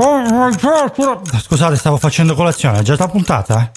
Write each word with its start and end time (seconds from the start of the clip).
Scusate, 0.00 1.76
stavo 1.76 1.98
facendo 1.98 2.34
colazione, 2.34 2.78
è 2.78 2.82
già 2.82 2.96
la 2.96 3.08
puntata? 3.08 3.70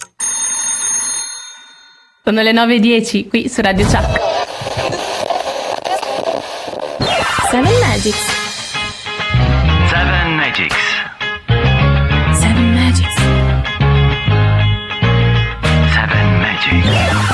Sono 2.23 2.42
le 2.42 2.53
9.10 2.53 3.28
qui 3.28 3.49
su 3.49 3.60
Radio 3.60 3.85
Chuck. 3.85 4.21
Seven 7.49 7.79
Magics. 7.79 8.26
Seven 9.90 10.36
Magics. 10.37 10.76
Seven 12.40 12.74
Magics. 12.74 13.15
Seven 15.94 16.40
Magics. 16.40 17.34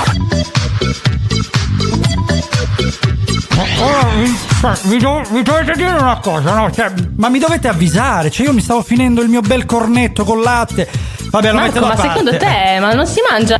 Oh, 3.56 3.66
cioè, 3.78 4.49
vi 4.84 4.98
do- 4.98 5.22
vi 5.32 5.42
dovete 5.42 5.74
dire 5.74 5.92
una 5.92 6.18
cosa, 6.20 6.54
no? 6.54 6.72
Cioè, 6.72 6.92
ma 7.18 7.30
mi 7.30 7.40
dovete 7.40 7.68
avvisare, 7.68 8.30
cioè 8.30 8.48
io 8.48 8.54
mi 8.54 8.62
stavo 8.62 8.82
finendo 8.82 9.22
il 9.22 9.30
mio 9.30 9.42
bel 9.42 9.66
cornetto 9.66 10.24
con 10.24 10.42
latte. 10.42 10.90
Vabbè, 11.30 11.52
lo 11.52 11.60
Marco, 11.60 11.80
ma 11.80 11.88
parte. 11.90 12.02
secondo 12.08 12.38
te, 12.38 12.78
ma 12.80 12.94
non 12.94 13.06
si 13.06 13.20
mangia 13.30 13.58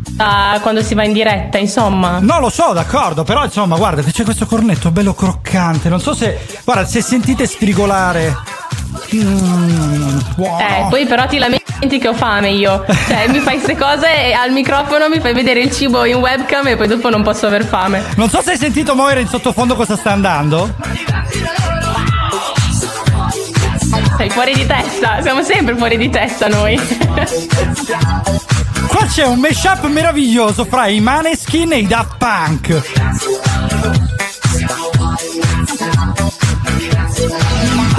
quando 0.62 0.82
si 0.82 0.96
va 0.96 1.04
in 1.04 1.14
diretta, 1.14 1.58
insomma? 1.60 2.18
No, 2.20 2.40
lo 2.40 2.50
so, 2.50 2.74
d'accordo, 2.74 3.24
però 3.24 3.44
insomma, 3.46 3.78
guardate, 3.78 4.12
c'è 4.12 4.24
questo 4.24 4.46
cornetto 4.48 4.90
bello 4.92 5.14
croccante. 5.14 5.88
Non 5.88 6.00
so 6.02 6.14
se. 6.14 6.40
Guarda, 6.64 6.86
se 6.86 7.02
sentite 7.02 7.46
sfrigolare. 7.46 8.36
Buono. 10.36 10.60
Eh, 10.60 10.88
poi 10.90 11.06
però 11.06 11.28
ti 11.28 11.38
lamenti 11.38 12.00
che 12.00 12.08
ho 12.08 12.14
fame 12.14 12.50
io. 12.50 12.84
Cioè, 13.08 13.28
mi 13.28 13.40
fai 13.40 13.56
queste 13.56 13.78
cose 13.78 14.28
e 14.28 14.34
al 14.34 14.52
microfono 14.52 15.08
mi 15.10 15.20
fai 15.20 15.34
vedere 15.34 15.62
il 15.62 15.72
cibo 15.72 16.06
in 16.06 16.16
webcam 16.16 16.68
e 16.68 16.76
poi 16.76 16.88
dopo 16.88 17.10
non 17.10 17.22
posso 17.22 17.48
aver 17.48 17.66
fame. 17.66 18.04
Non 18.16 18.30
so 18.30 18.42
se 18.42 18.52
hai 18.52 18.58
sentito 18.58 18.96
Moira 18.96 19.20
in 19.20 19.28
sottofondo 19.28 19.76
cosa 19.76 19.96
sta 19.96 20.12
andando. 20.12 20.74
Sei 24.18 24.30
fuori 24.30 24.54
di 24.54 24.66
testa, 24.66 25.22
siamo 25.22 25.44
sempre 25.44 25.76
fuori 25.76 25.98
di 25.98 26.10
testa 26.10 26.48
noi. 26.48 26.78
Qua 28.88 29.06
c'è 29.06 29.26
un 29.26 29.40
mashup 29.40 29.86
meraviglioso 29.86 30.66
fra 30.66 30.88
i 30.88 31.00
Maneskin 31.00 31.74
e 31.74 31.78
i 31.78 31.88
Daft 31.88 32.18
Punk. 32.18 32.82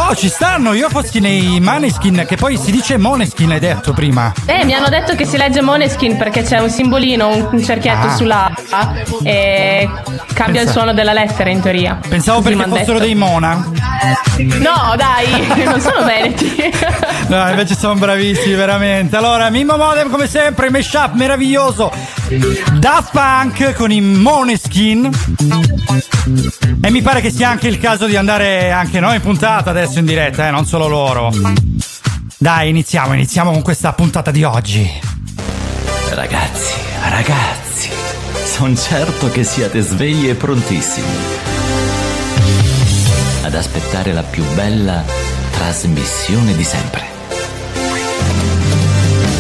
Oh, 0.03 0.15
ci 0.17 0.29
stanno, 0.29 0.73
io 0.73 0.89
fossi 0.89 1.21
nei 1.21 1.61
Maneskin, 1.61 2.25
che 2.27 2.37
poi 2.37 2.57
si 2.57 2.71
dice 2.73 2.97
Moneskin, 2.97 3.51
hai 3.53 3.61
detto 3.61 3.93
prima. 3.93 4.33
Eh, 4.47 4.65
mi 4.65 4.73
hanno 4.75 4.89
detto 4.89 5.15
che 5.15 5.25
si 5.25 5.37
legge 5.37 5.61
Moneskin 5.61 6.17
perché 6.17 6.43
c'è 6.43 6.59
un 6.59 6.71
simbolino, 6.71 7.49
un, 7.53 7.63
cerchietto 7.63 8.07
Ah. 8.09 8.15
sulla 8.17 8.51
A 8.71 8.93
e 9.23 9.89
cambia 10.33 10.61
il 10.63 10.67
Pensa- 10.67 10.73
suono 10.73 10.93
della 10.95 11.13
lettera 11.13 11.51
in 11.51 11.61
teoria. 11.61 11.99
Pensavo 12.09 12.41
Così 12.41 12.55
perché 12.55 12.71
fossero 12.71 12.93
detto. 12.95 13.05
dei 13.05 13.15
Mona. 13.15 13.69
No, 14.39 14.95
dai, 14.97 15.27
non 15.65 15.81
sono 15.81 16.05
veneti. 16.05 16.57
No, 17.29 17.49
invece 17.51 17.75
sono 17.77 17.95
bravissimi, 17.95 18.55
veramente. 18.55 19.17
Allora, 19.17 19.51
Mimmo 19.51 19.77
Modem, 19.77 20.09
come 20.11 20.27
sempre, 20.27 20.71
mashup 20.71 21.13
meraviglioso. 21.13 21.93
Daft 22.79 23.11
Punk 23.13 23.75
con 23.75 23.91
i 23.93 24.01
Moneskin. 24.01 25.11
E 26.83 26.91
mi 26.91 27.03
pare 27.03 27.21
che 27.21 27.31
sia 27.31 27.49
anche 27.51 27.69
il 27.69 27.79
caso 27.79 28.07
di 28.07 28.17
andare 28.17 28.71
anche 28.71 29.01
noi 29.01 29.17
in 29.17 29.21
puntata 29.21 29.71
adesso 29.71 29.90
in 29.99 30.07
diretta, 30.07 30.49
eh, 30.49 30.51
non 30.51 30.67
solo 30.67 30.87
loro. 30.87 31.33
Dai, 32.39 32.69
iniziamo, 32.69 33.15
iniziamo 33.15 33.51
con 33.51 33.63
questa 33.63 33.93
puntata 33.93 34.31
di 34.31 34.45
oggi. 34.45 34.89
Ragazzi, 36.11 36.75
ragazzi, 37.09 37.91
sono 38.45 38.75
certo 38.77 39.31
che 39.31 39.45
siete 39.45 39.81
svegli 39.81 40.29
e 40.29 40.35
prontissimi 40.35 41.07
ad 43.43 43.55
aspettare 43.55 44.13
la 44.13 44.23
più 44.23 44.45
bella 44.55 45.05
trasmissione 45.51 46.55
di 46.55 46.65
sempre. 46.65 47.03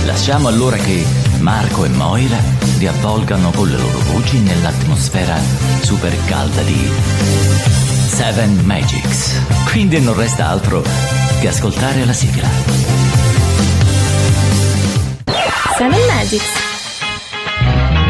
Lasciamo 0.04 0.48
allora 0.48 0.76
che 0.76 1.04
Marco 1.38 1.84
e 1.84 1.88
Moira 1.88 2.38
vi 2.76 2.86
avvolgano 2.86 3.50
con 3.50 3.68
le 3.68 3.76
loro 3.76 3.98
voci 4.12 4.38
nell'atmosfera 4.38 5.38
super 5.82 6.14
calda 6.26 6.62
di 6.62 6.90
Seven 8.22 8.60
Magics. 8.66 9.40
Quindi 9.70 9.98
non 9.98 10.14
resta 10.14 10.46
altro 10.46 10.82
che 11.40 11.48
ascoltare 11.48 12.04
la 12.04 12.12
sigla. 12.12 12.46
Seven 15.78 16.06
Magics. 16.06 16.52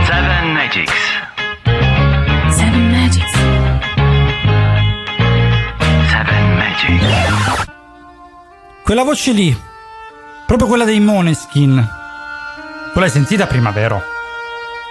Seven 0.04 0.52
Magics. 0.52 0.92
Seven 2.48 2.90
Magics. 2.90 3.32
Seven 6.10 6.56
Magics. 6.56 7.66
Quella 8.82 9.04
voce 9.04 9.30
lì, 9.30 9.56
proprio 10.44 10.66
quella 10.66 10.84
dei 10.84 10.98
Moneskin. 10.98 11.88
Tu 12.92 12.98
l'hai 12.98 13.10
sentita 13.10 13.46
prima, 13.46 13.70
vero? 13.70 14.02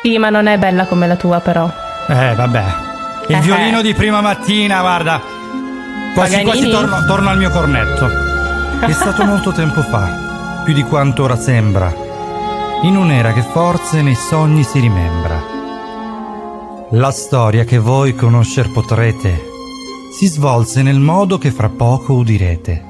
Sì, 0.01 0.17
ma 0.17 0.29
non 0.29 0.47
è 0.47 0.57
bella 0.57 0.85
come 0.85 1.07
la 1.07 1.17
tua, 1.17 1.41
però. 1.41 1.69
Eh, 2.07 2.33
vabbè. 2.35 2.87
Il 3.29 3.35
Eh. 3.35 3.39
violino 3.41 3.81
di 3.81 3.93
prima 3.93 4.21
mattina, 4.21 4.81
guarda. 4.81 5.21
Quasi 6.13 6.41
quasi 6.41 6.43
Paganini? 6.43 6.71
torno, 6.71 7.05
torno 7.05 7.29
al 7.29 7.37
mio 7.37 7.49
cornetto. 7.51 8.07
È 8.79 8.91
stato 8.91 9.23
molto 9.23 9.51
tempo 9.51 9.81
fa, 9.83 10.61
più 10.65 10.73
di 10.73 10.83
quanto 10.83 11.23
ora 11.23 11.37
sembra, 11.37 11.93
in 12.83 12.95
un'era 12.97 13.31
che 13.33 13.41
forse 13.43 14.01
nei 14.01 14.15
sogni 14.15 14.63
si 14.63 14.79
rimembra. 14.79 15.41
La 16.91 17.11
storia 17.11 17.65
che 17.65 17.77
voi 17.77 18.15
conoscer 18.15 18.71
potrete 18.71 19.47
si 20.17 20.25
svolse 20.25 20.81
nel 20.81 20.99
modo 20.99 21.37
che 21.37 21.51
fra 21.51 21.69
poco 21.69 22.13
udirete. 22.13 22.83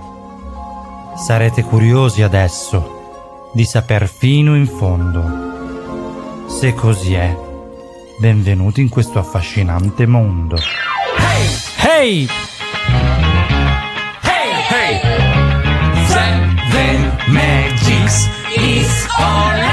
Sarete 1.17 1.63
curiosi 1.63 2.21
adesso 2.21 3.49
di 3.53 3.65
saper 3.65 4.07
fino 4.07 4.55
in 4.55 4.67
fondo. 4.67 6.47
Se 6.47 6.73
così 6.73 7.13
è, 7.15 7.35
benvenuti 8.19 8.81
in 8.81 8.89
questo 8.89 9.17
affascinante 9.17 10.05
mondo. 10.05 10.57
Hey! 11.77 12.27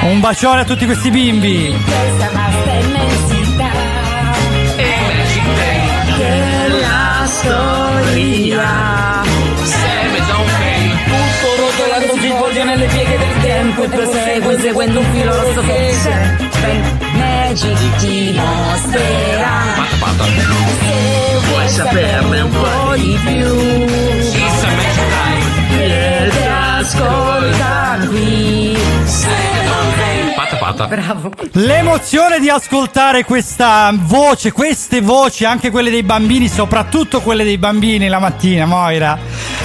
Un 0.02 0.20
bacione 0.20 0.60
a 0.60 0.64
tutti 0.64 0.84
questi 0.84 1.10
bimbi! 1.10 1.74
Questa 1.84 2.30
vasta 2.32 2.72
immensità. 2.72 3.70
Della 6.16 7.26
storia. 7.26 9.24
Tutto 11.06 11.56
rotolando 11.56 12.16
si 12.20 12.28
svolge 12.28 12.64
nelle 12.64 12.86
pieghe 12.86 13.18
del 13.18 13.42
tempo 13.42 13.82
e 13.82 13.88
prosegue 13.88 14.60
seguendo 14.60 15.00
un 15.00 15.06
filo 15.12 15.34
rosso 15.34 15.60
che 15.62 15.92
Seven 15.92 17.06
Ti 17.56 18.33
mostrerà. 18.34 19.62
Se 20.78 21.39
vuoi 21.49 21.69
saperne 21.71 22.41
un 22.43 22.50
po' 22.50 22.97
di 22.97 23.19
più, 23.25 23.55
vieni 25.71 26.47
ascolta 26.78 27.99
qui. 28.09 28.77
Bravo. 30.72 31.31
L'emozione 31.53 32.41
di 32.41 32.49
ascoltare 32.49 33.25
questa 33.25 33.93
voce, 33.94 34.50
queste 34.50 35.00
voci, 35.00 35.44
anche 35.44 35.71
quelle 35.71 35.91
dei 35.91 36.03
bambini, 36.03 36.49
soprattutto 36.49 37.21
quelle 37.21 37.44
dei 37.44 37.59
bambini 37.59 38.09
la 38.09 38.19
mattina, 38.19 38.66
Moira. 38.66 39.19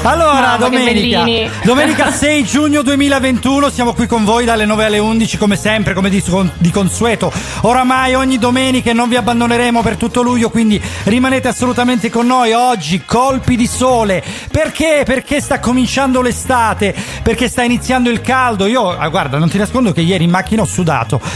Allora, 0.03 0.57
Mamma, 0.57 0.57
domenica, 0.57 1.23
domenica 1.63 2.09
6 2.11 2.43
giugno 2.43 2.81
2021, 2.81 3.69
siamo 3.69 3.93
qui 3.93 4.07
con 4.07 4.23
voi 4.23 4.45
dalle 4.45 4.65
9 4.65 4.85
alle 4.85 4.99
11 4.99 5.37
come 5.37 5.55
sempre, 5.55 5.93
come 5.93 6.09
di, 6.09 6.23
di 6.57 6.71
consueto. 6.71 7.31
Oramai 7.61 8.15
ogni 8.15 8.37
domenica 8.37 8.89
e 8.89 8.93
non 8.93 9.09
vi 9.09 9.15
abbandoneremo 9.15 9.81
per 9.81 9.97
tutto 9.97 10.21
luglio, 10.21 10.49
quindi 10.49 10.81
rimanete 11.03 11.47
assolutamente 11.47 12.09
con 12.09 12.25
noi. 12.27 12.53
Oggi 12.53 13.03
colpi 13.05 13.55
di 13.55 13.67
sole. 13.67 14.23
Perché? 14.51 15.03
Perché 15.05 15.39
sta 15.39 15.59
cominciando 15.59 16.21
l'estate, 16.21 16.95
perché 17.21 17.47
sta 17.47 17.63
iniziando 17.63 18.09
il 18.09 18.21
caldo. 18.21 18.65
Io, 18.65 18.89
ah, 18.89 19.07
guarda, 19.09 19.37
non 19.37 19.49
ti 19.49 19.57
nascondo 19.57 19.91
che 19.91 20.01
ieri 20.01 20.23
in 20.23 20.29
macchina 20.29 20.63
ho 20.63 20.65
sudato. 20.65 20.90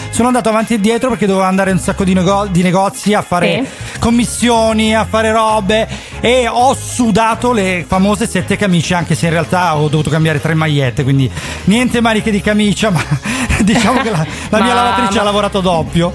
Sono 0.09 0.27
andato 0.27 0.49
avanti 0.49 0.73
e 0.75 0.79
dietro 0.79 1.09
perché 1.09 1.25
dovevo 1.25 1.45
andare 1.45 1.69
in 1.71 1.77
un 1.77 1.81
sacco 1.81 2.03
di, 2.03 2.13
nego- 2.13 2.47
di 2.49 2.61
negozi 2.61 3.13
a 3.13 3.21
fare 3.21 3.63
Sì. 3.63 3.99
commissioni, 3.99 4.95
a 4.95 5.05
fare 5.05 5.31
robe 5.31 5.87
e 6.19 6.47
ho 6.47 6.73
sudato 6.73 7.51
le 7.51 7.85
famose 7.87 8.27
sette 8.27 8.55
camicie, 8.57 8.93
anche 8.95 9.15
se 9.15 9.25
in 9.25 9.31
realtà 9.31 9.75
ho 9.77 9.87
dovuto 9.87 10.09
cambiare 10.09 10.41
tre 10.41 10.53
magliette, 10.53 11.03
quindi 11.03 11.29
niente 11.65 12.01
maniche 12.01 12.31
di 12.31 12.41
camicia, 12.41 12.89
ma 12.91 13.01
diciamo 13.59 14.01
che 14.01 14.09
la, 14.09 14.25
la 14.49 14.61
mia 14.61 14.73
Ma- 14.73 14.81
lavatrice 14.81 15.15
ma- 15.15 15.21
ha 15.21 15.23
lavorato 15.23 15.61
doppio. 15.61 16.13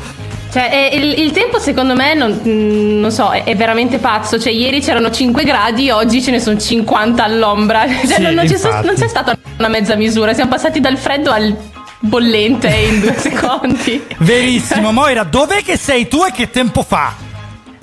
Cioè, 0.53 0.91
eh, 0.93 0.97
il, 0.97 1.21
il 1.21 1.31
tempo 1.31 1.61
secondo 1.61 1.95
me, 1.95 2.15
non, 2.15 2.41
mm, 2.45 2.99
non 2.99 3.13
so, 3.13 3.31
è, 3.31 3.45
è 3.45 3.55
veramente 3.55 3.99
pazzo. 3.99 4.37
Cioè, 4.37 4.53
ieri 4.53 4.81
c'erano 4.81 5.09
5 5.09 5.45
gradi, 5.45 5.91
oggi 5.91 6.21
ce 6.21 6.33
ne 6.33 6.41
sono 6.41 6.59
50 6.59 7.23
all'ombra. 7.23 7.87
Cioè, 7.87 8.05
Sì, 8.17 8.21
non, 8.23 8.35
non 8.35 8.47
c'è, 8.47 8.59
non 8.83 8.95
c'è 8.97 9.07
stata 9.07 9.37
una 9.59 9.69
mezza 9.69 9.95
misura. 9.95 10.35
Siamo 10.35 10.51
passati 10.51 10.81
dal 10.81 10.97
freddo 10.99 11.31
al 11.31 11.57
bollente 12.01 12.69
in 12.69 13.01
due 13.01 13.15
secondi. 13.19 14.05
Verissimo, 14.19 14.93
Moira, 14.93 15.23
dov'è 15.23 15.63
che 15.63 15.77
sei 15.77 16.09
tu 16.09 16.25
e 16.25 16.33
che 16.33 16.51
tempo 16.51 16.83
fa? 16.83 17.15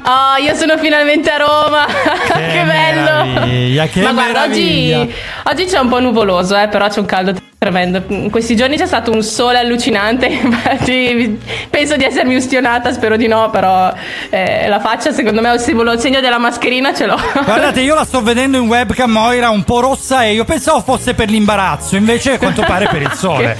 Oh, 0.03 0.41
io 0.41 0.55
sono 0.55 0.77
finalmente 0.77 1.29
a 1.29 1.37
Roma. 1.37 1.85
Che, 2.27 2.63
bello. 2.63 3.25
meraviglia, 3.25 3.85
che 3.87 4.01
Ma 4.01 4.11
guarda, 4.13 4.43
oggi, 4.43 5.13
oggi 5.43 5.65
c'è 5.65 5.79
un 5.79 5.89
po' 5.89 5.99
nuvoloso, 5.99 6.57
eh, 6.57 6.67
però 6.67 6.87
c'è 6.87 6.99
un 6.99 7.05
caldo 7.05 7.33
tremendo. 7.57 8.03
In 8.09 8.29
questi 8.29 8.55
giorni 8.55 8.77
c'è 8.77 8.85
stato 8.85 9.11
un 9.11 9.23
sole 9.23 9.57
allucinante. 9.59 10.27
Infatti, 10.29 11.39
penso 11.69 11.95
di 11.95 12.03
essermi 12.03 12.35
ustionata, 12.35 12.91
spero 12.93 13.17
di 13.17 13.27
no, 13.27 13.49
però 13.49 13.91
eh, 14.29 14.67
la 14.67 14.79
faccia, 14.79 15.11
secondo 15.11 15.41
me, 15.41 15.51
il 15.53 15.59
segno 15.99 16.19
della 16.21 16.37
mascherina 16.37 16.93
ce 16.93 17.05
l'ho. 17.05 17.19
Guardate, 17.43 17.81
io 17.81 17.95
la 17.95 18.05
sto 18.05 18.21
vedendo 18.21 18.57
in 18.57 18.67
webcam 18.67 19.09
Moira 19.11 19.49
un 19.49 19.63
po' 19.63 19.79
rossa 19.79 20.23
e 20.23 20.33
io 20.33 20.45
pensavo 20.45 20.81
fosse 20.81 21.13
per 21.13 21.29
l'imbarazzo, 21.29 21.95
invece 21.95 22.33
a 22.33 22.37
quanto 22.37 22.61
pare 22.63 22.87
per 22.87 23.01
il 23.01 23.11
sole. 23.17 23.57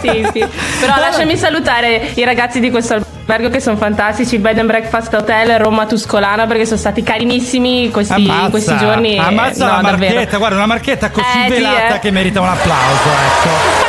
sì, 0.00 0.26
sì. 0.32 0.46
Però 0.80 0.96
lasciami 0.98 1.36
salutare 1.36 2.10
i 2.14 2.24
ragazzi 2.24 2.60
di 2.60 2.70
questo 2.70 2.94
albergo 2.94 3.48
che 3.48 3.60
sono 3.60 3.76
fantastici, 3.76 4.38
Bed 4.38 4.58
and 4.58 4.68
Breakfast 4.68 5.12
Hotel 5.12 5.58
Roma 5.58 5.86
Tuscolana, 5.86 6.46
perché 6.46 6.64
sono 6.64 6.78
stati 6.78 7.02
carinissimi 7.02 7.90
questi, 7.90 8.22
in 8.24 8.46
questi 8.50 8.76
giorni. 8.76 9.18
ammazza 9.18 9.64
No, 9.66 9.72
la 9.72 9.82
marchetta, 9.82 10.12
davvero. 10.14 10.38
guarda, 10.38 10.56
una 10.56 10.66
marchetta 10.66 11.10
così 11.10 11.26
Eh, 11.26 11.42
sì, 11.44 11.48
velata 11.50 11.96
eh. 11.96 11.98
che 11.98 12.10
merita 12.12 12.40
un 12.40 12.48
applauso, 12.48 12.85
ecco. 12.92 13.84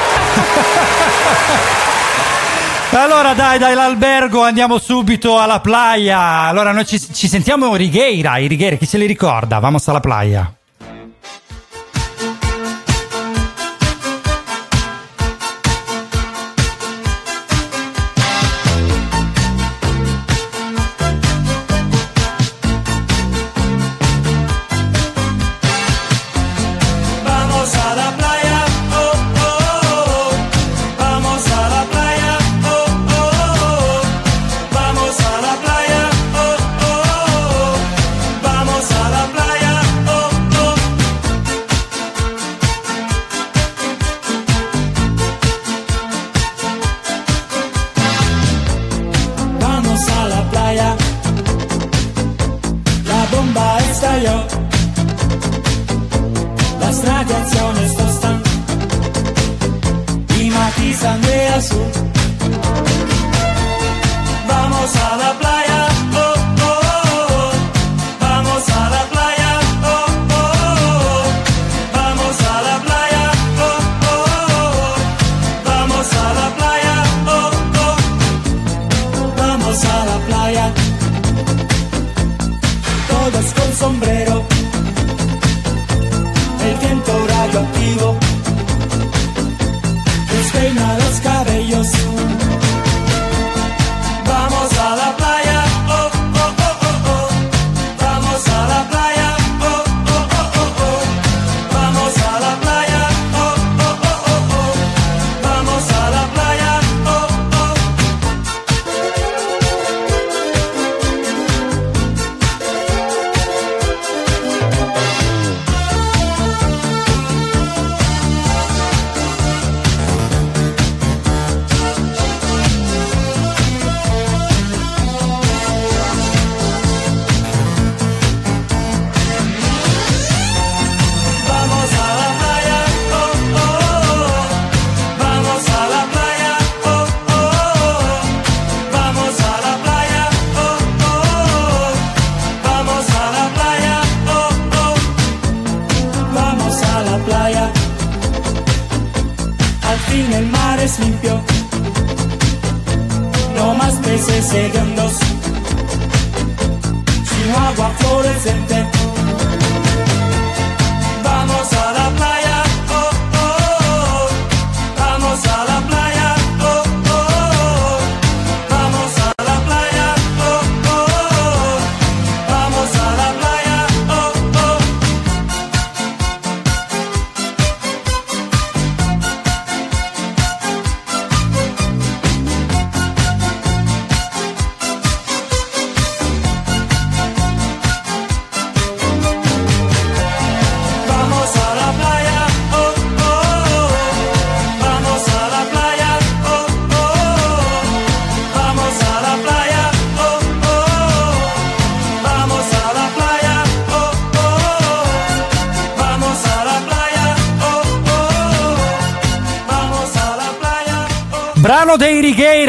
Allora 2.90 3.34
dai, 3.34 3.60
dai, 3.60 3.76
l'albergo 3.76 4.44
andiamo 4.44 4.80
subito 4.80 5.40
alla 5.40 5.60
playa. 5.60 6.48
Allora 6.48 6.72
noi 6.72 6.86
ci, 6.86 7.00
ci 7.00 7.28
sentiamo 7.28 7.76
Righeira, 7.76 8.38
i 8.38 8.48
Righeira, 8.48 8.76
chi 8.76 8.86
se 8.86 8.98
li 8.98 9.06
ricorda? 9.06 9.60
Vamos 9.60 9.88
alla 9.88 10.00
playa. 10.00 10.57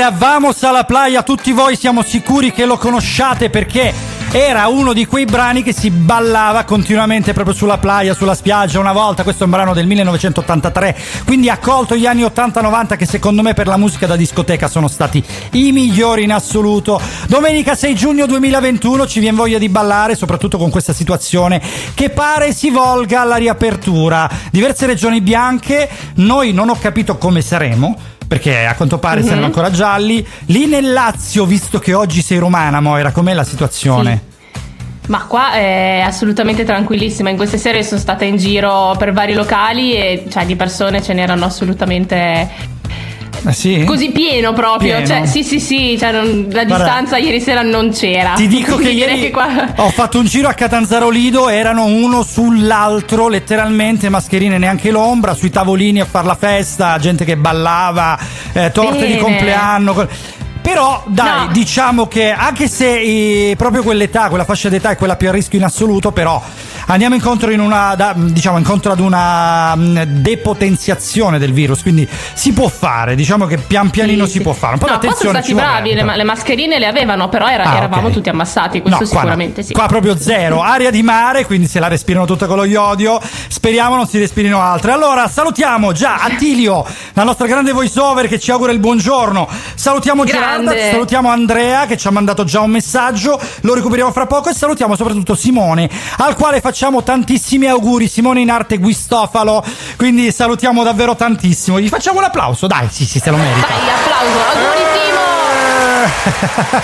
Righeira, 0.09 0.11
Vamos 0.11 0.63
alla 0.63 0.85
playa, 0.85 1.23
tutti 1.23 1.53
voi 1.53 1.77
siamo 1.77 2.03
sicuri 2.03 2.53
che 2.53 2.65
lo 2.65 2.77
conosciate 2.77 3.51
perché 3.51 3.93
era 4.31 4.69
uno 4.69 4.93
di 4.93 5.07
quei 5.07 5.25
brani 5.25 5.63
che 5.63 5.73
si 5.73 5.91
ballava 5.91 6.65
continuamente 6.65 7.33
proprio 7.33 7.55
sulla 7.55 7.79
playa, 7.79 8.15
sulla 8.15 8.35
spiaggia 8.35 8.79
una 8.79 8.93
volta, 8.93 9.23
questo 9.23 9.43
è 9.43 9.45
un 9.47 9.53
brano 9.53 9.73
del 9.73 9.87
1983, 9.87 10.97
quindi 11.25 11.49
ha 11.49 11.59
colto 11.59 11.97
gli 11.97 12.07
anni 12.07 12.23
80-90 12.23 12.97
che 12.97 13.07
secondo 13.07 13.43
me 13.43 13.55
per 13.55 13.67
la 13.67 13.77
musica 13.77 14.07
da 14.07 14.17
discoteca 14.17 14.69
sono 14.69 14.89
stati 14.89 15.23
i 15.53 15.73
migliori 15.73 16.25
in 16.25 16.33
assoluto. 16.33 17.01
Domenica 17.27 17.75
6 17.75 17.95
giugno 17.95 18.27
2021 18.27 19.07
ci 19.07 19.21
viene 19.21 19.37
voglia 19.37 19.59
di 19.59 19.69
ballare, 19.69 20.15
soprattutto 20.15 20.59
con 20.59 20.71
questa 20.71 20.93
situazione 20.93 21.61
che 21.95 22.11
pare 22.11 22.53
si 22.53 22.71
volga 22.71 23.23
alla 23.23 23.37
riapertura. 23.37 24.29
Diverse 24.51 24.87
regioni 24.87 25.21
bianche, 25.21 25.89
noi 26.17 26.53
non 26.53 26.69
ho 26.69 26.79
capito 26.79 27.17
come 27.17 27.41
saremo 27.41 28.08
perché 28.29 28.67
a 28.67 28.75
quanto 28.75 28.99
pare 28.99 29.23
saranno 29.23 29.47
ancora 29.47 29.71
gialli. 29.71 30.25
Lì 30.47 30.67
nel 30.67 30.93
Lazio, 30.93 31.47
visto 31.47 31.79
che 31.79 31.95
oggi 31.95 32.21
sei 32.21 32.39
romana, 32.39 32.81
Moira, 32.81 33.11
com'è 33.11 33.33
la 33.33 33.45
situazione? 33.45 34.27
Ma 35.09 35.25
qua 35.25 35.55
è 35.55 36.03
assolutamente 36.05 36.65
tranquillissima. 36.65 37.31
In 37.31 37.37
queste 37.37 37.57
sere 37.57 37.83
sono 37.83 37.99
stata 37.99 38.27
in 38.27 38.37
giro 38.37 38.95
per 38.99 39.15
vari 39.15 39.33
locali 39.33 39.95
e 39.95 40.27
cioè, 40.29 40.45
di 40.45 40.55
persone 40.55 41.03
ce 41.03 41.15
n'erano 41.15 41.47
assolutamente 41.47 42.47
Eh 43.49 43.53
sì? 43.55 43.85
Così 43.85 44.11
pieno 44.11 44.53
proprio, 44.53 44.97
Pieno? 44.97 45.07
cioè 45.07 45.25
sì 45.27 45.43
sì 45.43 45.59
sì, 45.59 45.97
cioè, 45.99 46.13
non- 46.13 46.49
la 46.51 46.65
Guarda, 46.65 46.85
distanza 46.85 47.17
ieri 47.17 47.41
sera 47.41 47.63
non 47.63 47.91
c'era. 47.93 48.35
Ti 48.35 48.47
dico 48.47 48.77
che 48.79 48.91
ieri 48.91 49.19
che 49.19 49.31
qua... 49.31 49.73
ho 49.77 49.89
fatto 49.89 50.19
un 50.19 50.27
giro 50.27 50.49
a 50.49 50.53
Catanzaro 50.53 51.09
Lido, 51.09 51.49
erano 51.49 51.87
uno 51.87 52.23
sull'altro, 52.23 53.29
letteralmente, 53.29 54.11
mascherine 54.11 54.59
neanche 54.59 54.91
l'ombra, 54.91 55.33
sui 55.33 55.49
tavolini 55.51 56.01
a 56.01 56.05
far 56.05 56.27
la 56.27 56.35
festa, 56.35 56.99
gente 56.99 57.25
che 57.25 57.37
ballava, 57.39 58.19
eh, 58.53 58.71
torte 58.71 59.07
di 59.07 59.15
Bene. 59.15 59.19
compleanno. 59.23 59.95
col- 59.95 60.09
Però 60.61 61.03
dai, 61.07 61.47
No. 61.47 61.53
diciamo 61.53 62.07
che 62.09 62.31
anche 62.31 62.69
se 62.69 63.01
eh, 63.01 63.55
proprio 63.57 63.83
quell'età, 63.83 64.29
quella 64.29 64.45
fascia 64.45 64.69
d'età 64.69 64.91
è 64.91 64.97
quella 64.99 65.17
più 65.17 65.29
a 65.29 65.33
rischio 65.33 65.59
in 65.59 65.65
assoluto, 65.65 66.13
però 66.13 66.43
andiamo 66.93 67.15
incontro 67.15 67.51
in 67.51 67.61
una 67.61 67.95
da- 67.95 68.15
diciamo 68.17 68.59
incontro 68.59 68.93
ad 68.93 69.01
una 69.01 69.75
mh, 69.75 70.03
depotenziazione 70.05 71.39
del 71.39 71.53
virus, 71.53 71.83
quindi 71.83 72.09
si 72.35 72.53
può 72.53 72.69
fare, 72.69 73.15
diciamo 73.15 73.47
che 73.47 73.59
pian 73.59 73.91
pianino 73.91 74.25
Sì, 74.25 74.33
si 74.33 74.37
sì. 74.39 74.43
può 74.45 74.53
fare. 74.53 74.75
Un 74.75 74.79
po' 74.81 74.87
no, 74.87 74.99
qua 74.99 75.01
sono 75.15 75.33
d'attenzione 75.33 75.43
stati 75.43 75.55
bravi, 75.55 75.95
le, 75.95 76.17
le 76.17 76.25
mascherine 76.25 76.79
le 76.79 76.87
avevano, 76.87 77.29
però 77.29 77.49
era- 77.49 77.65
Ah, 77.65 77.77
eravamo 77.77 78.07
ok. 78.09 78.13
tutti 78.13 78.29
ammassati, 78.29 78.81
questo 78.81 79.01
No, 79.03 79.09
qua 79.09 79.15
no. 79.15 79.21
sicuramente 79.21 79.63
sì. 79.63 79.73
Qua 79.73 79.87
proprio 79.87 80.17
zero, 80.19 80.63
aria 80.63 80.91
di 80.91 81.03
mare, 81.03 81.45
quindi 81.45 81.67
se 81.67 81.79
la 81.81 81.89
respirano 81.89 82.25
tutta 82.27 82.47
con 82.47 82.57
lo 82.57 82.65
iodio, 82.65 83.21
speriamo 83.49 83.95
non 83.97 84.07
si 84.07 84.19
respirino 84.19 84.61
altre. 84.61 84.93
Allora, 84.93 85.29
salutiamo 85.29 85.93
già 85.93 86.17
Attilio, 86.23 86.85
la 87.13 87.23
nostra 87.25 87.47
grande 87.47 87.73
voice 87.73 87.99
over 88.01 88.27
che 88.29 88.39
ci 88.39 88.51
augura 88.51 88.73
il 88.73 88.79
buongiorno. 88.79 89.49
Salutiamo 89.75 90.25
Grande. 90.25 90.73
Gerarda, 90.73 90.91
salutiamo 90.93 91.29
Andrea 91.31 91.87
che 91.87 91.97
ci 91.97 92.07
ha 92.07 92.11
mandato 92.11 92.45
già 92.45 92.61
un 92.61 92.71
messaggio, 92.71 93.41
lo 93.63 93.75
recuperiamo 93.75 94.11
fra 94.13 94.27
poco 94.27 94.49
e 94.49 94.55
salutiamo 94.55 94.97
soprattutto 94.97 95.35
Simone, 95.35 95.89
al 96.19 96.35
quale 96.35 96.61
facciamo 96.61 96.77
tantissimi 97.03 97.67
auguri, 97.67 98.07
Simone 98.09 98.41
in 98.41 98.51
arte 98.51 98.79
Guistofalo, 98.79 99.65
quindi 99.97 100.31
salutiamo 100.31 100.85
davvero 100.85 101.17
tantissimo. 101.17 101.81
Gli 101.81 101.89
facciamo 101.89 102.19
un 102.19 102.25
applauso, 102.25 102.67
dai, 102.67 102.89
sì, 102.91 103.05
sì, 103.05 103.19
se 103.19 103.31
lo 103.31 103.37
merita. 103.37 103.67
Dai, 103.67 103.89
applauso, 103.89 104.39
auguri 104.53 104.85
Timo! 104.95 105.27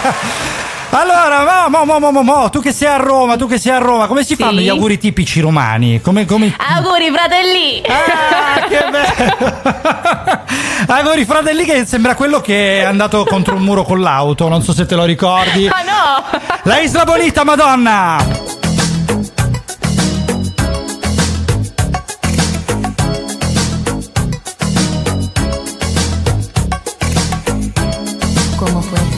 Eh. 0.01 0.53
Allora, 0.97 1.69
mo, 1.69 1.85
mo, 1.85 2.13
mo, 2.13 2.23
mo, 2.23 2.51
tu 2.51 2.61
che 2.61 2.73
sei 2.73 2.87
a 2.87 2.97
Roma, 2.97 3.37
tu 3.37 3.49
che 3.49 3.59
sei 3.59 3.73
a 3.73 3.79
Roma, 3.79 4.07
come 4.07 4.23
si 4.23 4.37
fanno 4.37 4.61
gli 4.61 4.69
auguri 4.69 4.97
tipici 4.97 5.41
romani? 5.41 6.01
Come, 6.01 6.25
come... 6.25 6.55
Auguri 6.57 7.11
fratelli! 7.11 7.83
Ah, 7.89 8.61
che 8.69 8.79
bello! 8.95 10.43
auguri 10.87 11.25
fratelli 11.25 11.65
che 11.65 11.85
sembra 11.85 12.15
quello 12.15 12.41
che 12.41 12.83
è 12.83 12.85
andato 12.85 13.25
contro 13.25 13.57
un 13.57 13.63
muro 13.63 13.83
con 13.83 14.01
l'auto, 14.01 14.47
non 14.47 14.63
so 14.63 14.73
se 14.73 14.87
te 14.87 14.95
lo 14.95 15.05
ricordi. 15.05 15.67
Ah 15.67 15.83
no! 15.83 16.39
La 16.63 16.79
Isla 16.79 17.05
Bonita, 17.05 17.43
madonna! 17.43 18.64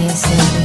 dancing. 0.08 0.55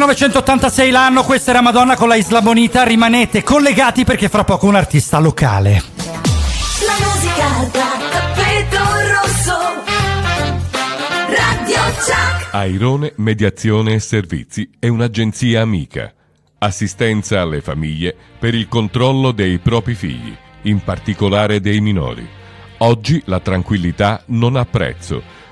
1986 0.00 0.90
l'anno, 0.90 1.24
questa 1.24 1.50
era 1.50 1.60
Madonna 1.60 1.94
con 1.94 2.08
la 2.08 2.14
Isla 2.14 2.40
Bonita, 2.40 2.84
rimanete 2.84 3.42
collegati 3.42 4.04
perché 4.04 4.30
fra 4.30 4.44
poco 4.44 4.66
un 4.66 4.74
artista 4.74 5.18
locale. 5.18 5.82
La 6.86 6.96
musica 7.04 7.68
da 7.70 7.98
tappeto 8.10 8.78
rosso 9.12 9.58
Airone 12.52 13.12
Mediazione 13.16 13.92
e 13.92 14.00
Servizi 14.00 14.70
è 14.78 14.88
un'agenzia 14.88 15.60
amica. 15.60 16.14
Assistenza 16.58 17.42
alle 17.42 17.60
famiglie 17.60 18.16
per 18.38 18.54
il 18.54 18.68
controllo 18.68 19.32
dei 19.32 19.58
propri 19.58 19.94
figli, 19.94 20.34
in 20.62 20.82
particolare 20.82 21.60
dei 21.60 21.82
minori. 21.82 22.26
Oggi 22.78 23.20
la 23.26 23.40
tranquillità 23.40 24.22
non 24.28 24.56
ha 24.56 24.64
prezzo. 24.64 25.22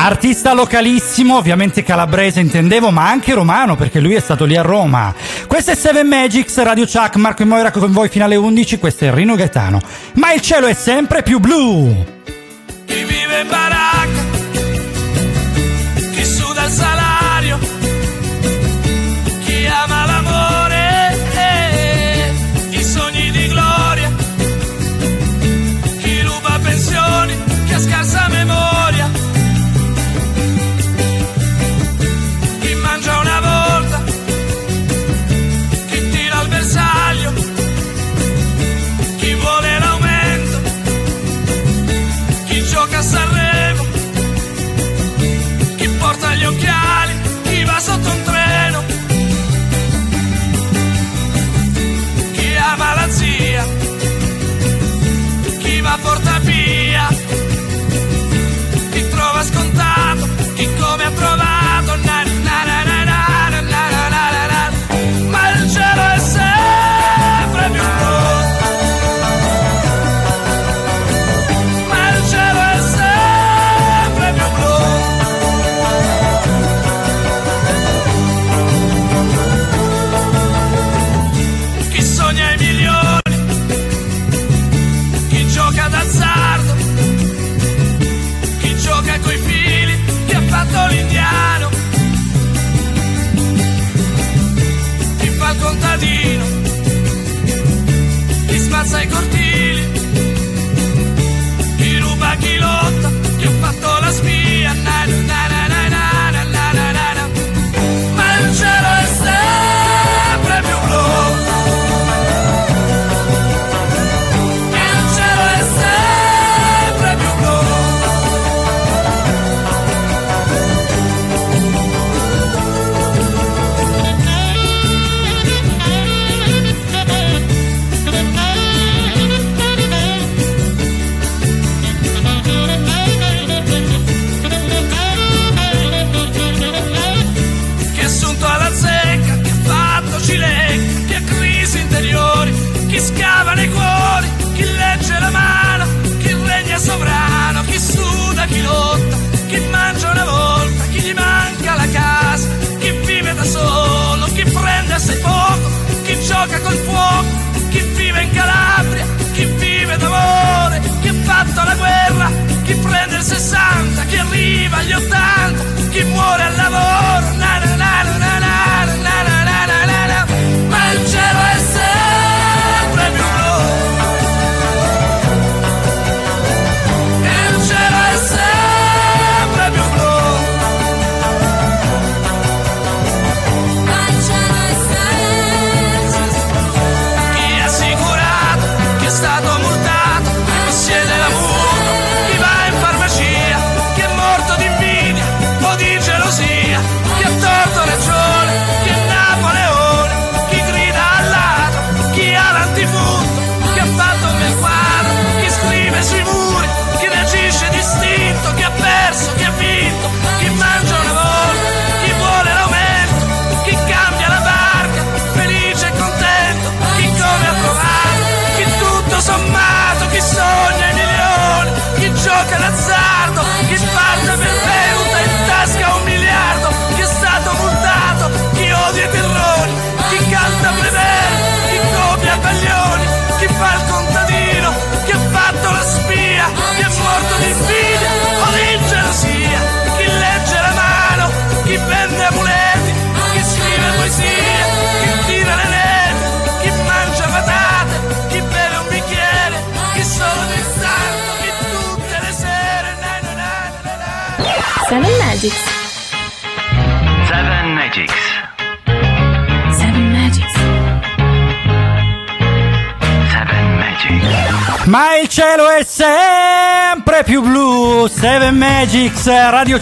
Artista 0.00 0.52
localissimo, 0.52 1.36
ovviamente 1.36 1.82
calabrese 1.82 2.38
intendevo, 2.38 2.92
ma 2.92 3.08
anche 3.10 3.34
romano 3.34 3.74
perché 3.74 3.98
lui 3.98 4.14
è 4.14 4.20
stato 4.20 4.44
lì 4.44 4.56
a 4.56 4.62
Roma. 4.62 5.12
Questo 5.48 5.72
è 5.72 5.74
Seven 5.74 6.06
Magics, 6.06 6.56
Radio 6.62 6.86
Chuck, 6.86 7.16
Marco 7.16 7.42
e 7.42 7.46
Moira 7.46 7.72
con 7.72 7.90
voi 7.90 8.08
fino 8.08 8.24
alle 8.24 8.36
11, 8.36 8.78
questo 8.78 9.06
è 9.06 9.12
Rino 9.12 9.34
Gaetano. 9.34 9.80
Ma 10.14 10.32
il 10.32 10.40
cielo 10.40 10.68
è 10.68 10.74
sempre 10.74 11.24
più 11.24 11.40
blu! 11.40 12.04
Chi 12.86 13.04
vive 13.04 13.40
in 13.40 13.48
baracca, 13.48 14.17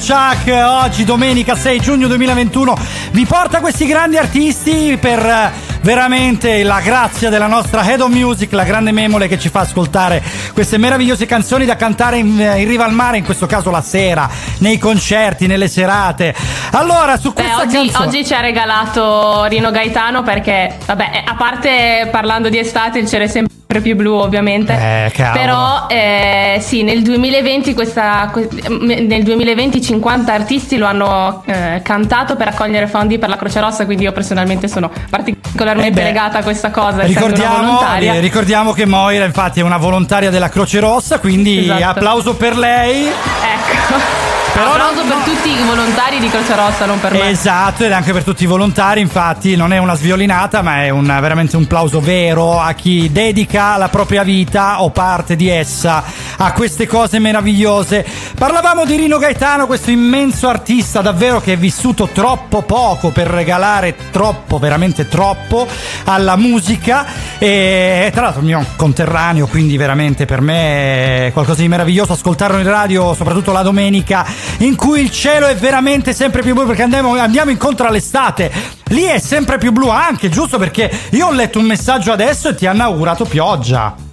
Chuck, 0.07 0.49
oggi 0.65 1.03
domenica 1.03 1.57
6 1.57 1.81
giugno 1.81 2.07
2021 2.07 2.77
vi 3.11 3.27
porta 3.27 3.59
questi 3.59 3.87
grandi 3.87 4.17
artisti 4.17 4.97
per 5.01 5.19
eh, 5.19 5.51
veramente 5.81 6.63
la 6.63 6.81
grazia 6.81 7.29
della 7.29 7.49
nostra 7.49 7.85
Head 7.85 8.03
of 8.03 8.11
Music, 8.11 8.53
la 8.53 8.63
grande 8.63 8.93
memole 8.93 9.27
che 9.27 9.37
ci 9.37 9.49
fa 9.49 9.61
ascoltare 9.61 10.23
queste 10.53 10.79
meravigliose 10.79 11.27
canzoni 11.27 11.65
da 11.65 11.75
cantare 11.75 12.19
in, 12.19 12.41
eh, 12.41 12.61
in 12.61 12.69
riva 12.69 12.85
al 12.85 12.93
mare, 12.93 13.19
in 13.19 13.25
questo 13.25 13.47
caso 13.47 13.73
la 13.73 13.83
sera, 13.83 14.31
nei 14.59 14.79
concerti, 14.79 15.49
nelle 15.49 15.67
serate. 15.67 16.33
Allora, 16.71 17.17
su 17.17 17.33
Beh, 17.33 17.43
questa 17.43 17.63
oggi, 17.63 17.75
canzone 17.75 18.07
oggi 18.07 18.25
ci 18.25 18.35
ha 18.35 18.41
regalato 18.41 19.43
Rino 19.47 19.73
Gaetano 19.73 20.23
perché, 20.23 20.77
vabbè, 20.87 21.11
eh, 21.15 21.23
a 21.27 21.35
parte 21.35 22.09
parlando 22.13 22.49
di 22.49 22.59
estate, 22.59 23.05
cielo 23.09 23.25
è 23.25 23.29
sempre 23.77 23.81
più 23.81 23.97
blu, 23.97 24.15
ovviamente. 24.15 24.73
Eh. 24.73 25.13
Però, 25.33 25.87
eh, 25.89 26.59
sì, 26.61 26.83
nel 26.83 27.03
2020, 27.03 27.75
questa, 27.75 28.31
que- 28.33 28.49
nel 28.69 29.23
2020 29.23 29.81
50 29.81 30.33
artisti 30.33 30.77
lo 30.77 30.87
hanno 30.87 31.43
eh, 31.47 31.81
cantato 31.83 32.37
per 32.37 32.49
raccogliere 32.49 32.87
fondi 32.87 33.19
per 33.19 33.29
la 33.29 33.37
Croce 33.37 33.61
Rossa, 33.61 33.85
quindi 33.85 34.05
io 34.05 34.13
personalmente 34.13 34.69
sono 34.69 34.91
particolarmente 35.11 36.01
Eh 36.01 36.05
legata 36.05 36.39
a 36.39 36.43
questa 36.43 36.71
cosa. 36.71 37.03
Ricordiamo, 37.03 37.81
eh, 37.99 38.21
ricordiamo 38.21 38.73
che 38.73 38.87
Moira 38.87 39.25
infatti 39.25 39.61
è 39.61 39.63
una 39.63 39.77
volontaria 39.79 40.31
della 40.31 40.49
Croce 40.49 40.81
Rossa, 40.81 41.19
quindi 41.19 41.65
Esatto. 41.65 41.85
applauso 41.85 42.35
per 42.35 42.57
lei. 42.57 43.07
Ecco. 43.07 44.26
Però 44.57 44.71
Applauso 44.73 45.03
no- 45.03 45.15
per 45.23 45.35
tutti 45.35 45.51
i 45.51 45.67
volontari 45.67 46.19
di 46.19 46.31
Croce 46.31 46.55
Rossa, 46.57 46.87
non 46.87 46.99
per 46.99 47.13
me. 47.13 47.29
Esatto, 47.29 47.85
ed 47.85 47.93
anche 47.93 48.15
per 48.15 48.25
tutti 48.25 48.45
i 48.45 48.47
volontari, 48.47 49.03
infatti 49.03 49.55
non 49.55 49.71
è 49.75 49.77
una 49.77 49.95
sviolinata, 49.95 50.63
ma 50.63 50.83
è 50.83 50.89
un- 50.89 51.05
veramente 51.21 51.59
un 51.59 51.67
plauso 51.67 52.01
vero 52.01 52.59
a 52.59 52.73
chi 52.73 53.13
dedica 53.13 53.77
la 53.77 53.91
propria 53.91 54.23
vita 54.23 54.83
o 54.83 54.89
parte 54.89 55.37
di 55.37 55.51
essa 55.51 56.03
a 56.39 56.53
queste 56.53 56.87
cose 56.87 57.19
meravigliose. 57.19 58.07
Parlavamo 58.39 58.87
di 58.87 58.97
Rino 58.97 59.19
Gaetano, 59.19 59.67
questo 59.67 59.91
immenso 59.91 60.49
artista 60.49 61.03
davvero 61.03 61.39
che 61.43 61.53
è 61.53 61.57
vissuto 61.59 62.09
troppo 62.11 62.63
poco 62.63 63.11
per 63.11 63.27
regalare 63.27 63.95
troppo, 64.11 64.59
veramente 64.59 65.07
troppo 65.07 65.67
alla 66.05 66.37
musica 66.37 67.05
e 67.39 68.11
tra 68.11 68.23
l'altro 68.23 68.41
il 68.41 68.47
mio 68.47 68.65
conterraneo, 68.77 69.47
quindi 69.49 69.77
veramente 69.77 70.25
per 70.25 70.41
me 70.41 71.27
è 71.27 71.31
qualcosa 71.35 71.61
di 71.61 71.69
meraviglioso 71.69 72.15
ascoltarlo 72.15 72.59
in 72.59 72.69
radio, 72.69 73.13
soprattutto 73.15 73.53
la 73.53 73.63
domenica 73.63 74.25
in 74.59 74.77
cui 74.77 75.01
il 75.01 75.11
cielo 75.11 75.47
è 75.47 75.57
veramente 75.57 76.13
sempre 76.13 76.43
più 76.43 76.55
blu 76.55 76.67
perché 76.67 76.83
andiamo, 76.83 77.17
andiamo 77.17 77.51
incontro 77.51 77.87
all'estate. 77.87 78.51
Lì 78.89 79.03
è 79.03 79.19
sempre 79.19 79.59
più 79.59 79.73
blu 79.73 79.89
anche, 79.89 80.29
giusto? 80.29 80.59
Perché 80.59 80.91
io 81.11 81.27
ho 81.27 81.33
letto 81.33 81.59
un 81.59 81.67
messaggio 81.67 82.13
adesso 82.13 82.49
e 82.49 82.55
ti 82.55 82.67
hanno 82.67 82.85
augurato 82.85 83.25
pioggia. 83.25 84.06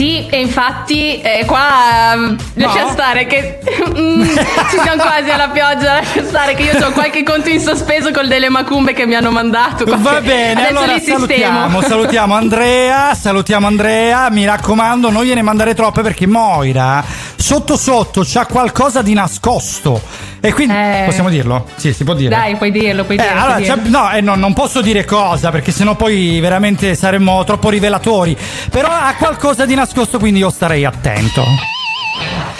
Sì, 0.00 0.26
e 0.30 0.40
infatti 0.40 1.20
eh, 1.20 1.44
qua 1.44 2.14
ehm, 2.14 2.36
lascia 2.54 2.88
stare 2.88 3.26
che 3.26 3.58
Mm, 3.90 4.22
ci 4.22 4.78
siamo 4.82 5.02
quasi 5.02 5.30
alla 5.30 5.48
pioggia, 5.48 5.94
lascia 5.94 6.24
stare 6.24 6.54
che 6.54 6.62
io 6.62 6.86
ho 6.86 6.92
qualche 6.92 7.22
conto 7.24 7.48
in 7.48 7.60
sospeso 7.60 8.10
col 8.12 8.28
delle 8.28 8.48
macumbe 8.48 8.92
che 8.92 9.04
mi 9.04 9.14
hanno 9.14 9.30
mandato. 9.30 9.84
Va 9.84 10.20
bene, 10.20 10.52
Adesso 10.66 10.78
allora 10.78 10.98
salutiamo, 11.00 11.80
salutiamo 11.82 12.34
Andrea, 12.34 13.12
salutiamo 13.14 13.66
Andrea, 13.66 14.30
mi 14.30 14.44
raccomando 14.46 15.10
non 15.10 15.24
gliene 15.24 15.42
mandare 15.42 15.74
troppe 15.74 16.02
perché 16.02 16.26
Moira 16.26 17.04
sotto 17.36 17.76
sotto 17.76 18.22
c'ha 18.24 18.46
qualcosa 18.46 19.02
di 19.02 19.12
nascosto 19.14 20.00
e 20.40 20.52
quindi 20.52 20.72
Eh. 20.74 21.02
possiamo 21.06 21.28
dirlo? 21.30 21.66
Sì, 21.76 21.92
si 21.92 22.04
può 22.04 22.14
dire. 22.14 22.30
Dai, 22.34 22.56
puoi 22.56 22.70
dirlo, 22.70 23.04
puoi 23.04 23.18
Eh, 23.18 23.22
dirlo. 23.22 23.38
allora, 23.40 23.54
puoi 23.56 23.80
dirlo. 23.80 23.98
no, 23.98 24.10
eh, 24.12 24.20
no, 24.20 24.34
non 24.36 24.52
posso 24.54 24.80
dire 24.80 25.04
cosa 25.04 25.50
perché 25.50 25.72
sennò 25.72 25.96
poi 25.96 26.38
veramente 26.40 26.94
saremmo 26.94 27.42
troppo 27.44 27.68
rivelatori. 27.70 28.36
Però 28.70 28.88
ha 28.88 29.14
qualcosa 29.18 29.66
di 29.66 29.74
nascosto, 29.74 29.89
quindi 30.18 30.38
io 30.40 30.50
starei 30.50 30.84
attento. 30.84 31.44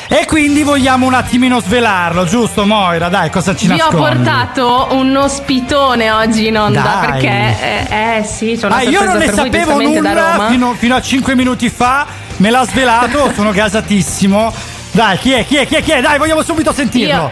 E 0.09 0.27
quindi 0.27 0.63
vogliamo 0.65 1.07
un 1.07 1.15
attimino 1.15 1.61
svelarlo, 1.61 2.25
giusto 2.25 2.67
Moira? 2.67 3.09
Dai, 3.09 3.31
cosa 3.31 3.55
ci 3.55 3.67
Vi 3.69 3.75
ho 3.75 3.77
nascondi? 3.77 4.17
portato 4.25 4.89
un 4.91 5.15
ospitone 5.17 6.11
oggi 6.11 6.49
in 6.49 6.59
onda 6.59 6.81
Dai. 6.83 7.11
perché, 7.11 7.57
eh, 7.89 8.17
eh, 8.19 8.25
sì, 8.25 8.57
c'è 8.59 8.67
una 8.67 8.77
Ah, 8.77 8.83
io 8.83 9.05
non 9.05 9.19
ne 9.19 9.31
sapevo 9.31 9.81
nulla 9.81 10.47
fino, 10.49 10.75
fino 10.75 10.95
a 10.97 11.01
5 11.01 11.37
minuti 11.37 11.69
fa, 11.71 12.07
me 12.39 12.51
l'ha 12.51 12.65
svelato, 12.67 13.31
sono 13.37 13.53
gasatissimo. 13.53 14.53
Dai, 14.93 15.17
chi 15.19 15.31
è? 15.33 15.47
Chi 15.47 15.55
è? 15.57 15.67
Chi 15.67 15.77
è? 15.77 15.83
Chi 15.83 15.93
è? 15.93 16.01
Dai, 16.01 16.19
vogliamo 16.19 16.43
subito 16.43 16.73
sentirlo. 16.73 17.15
Io- 17.23 17.31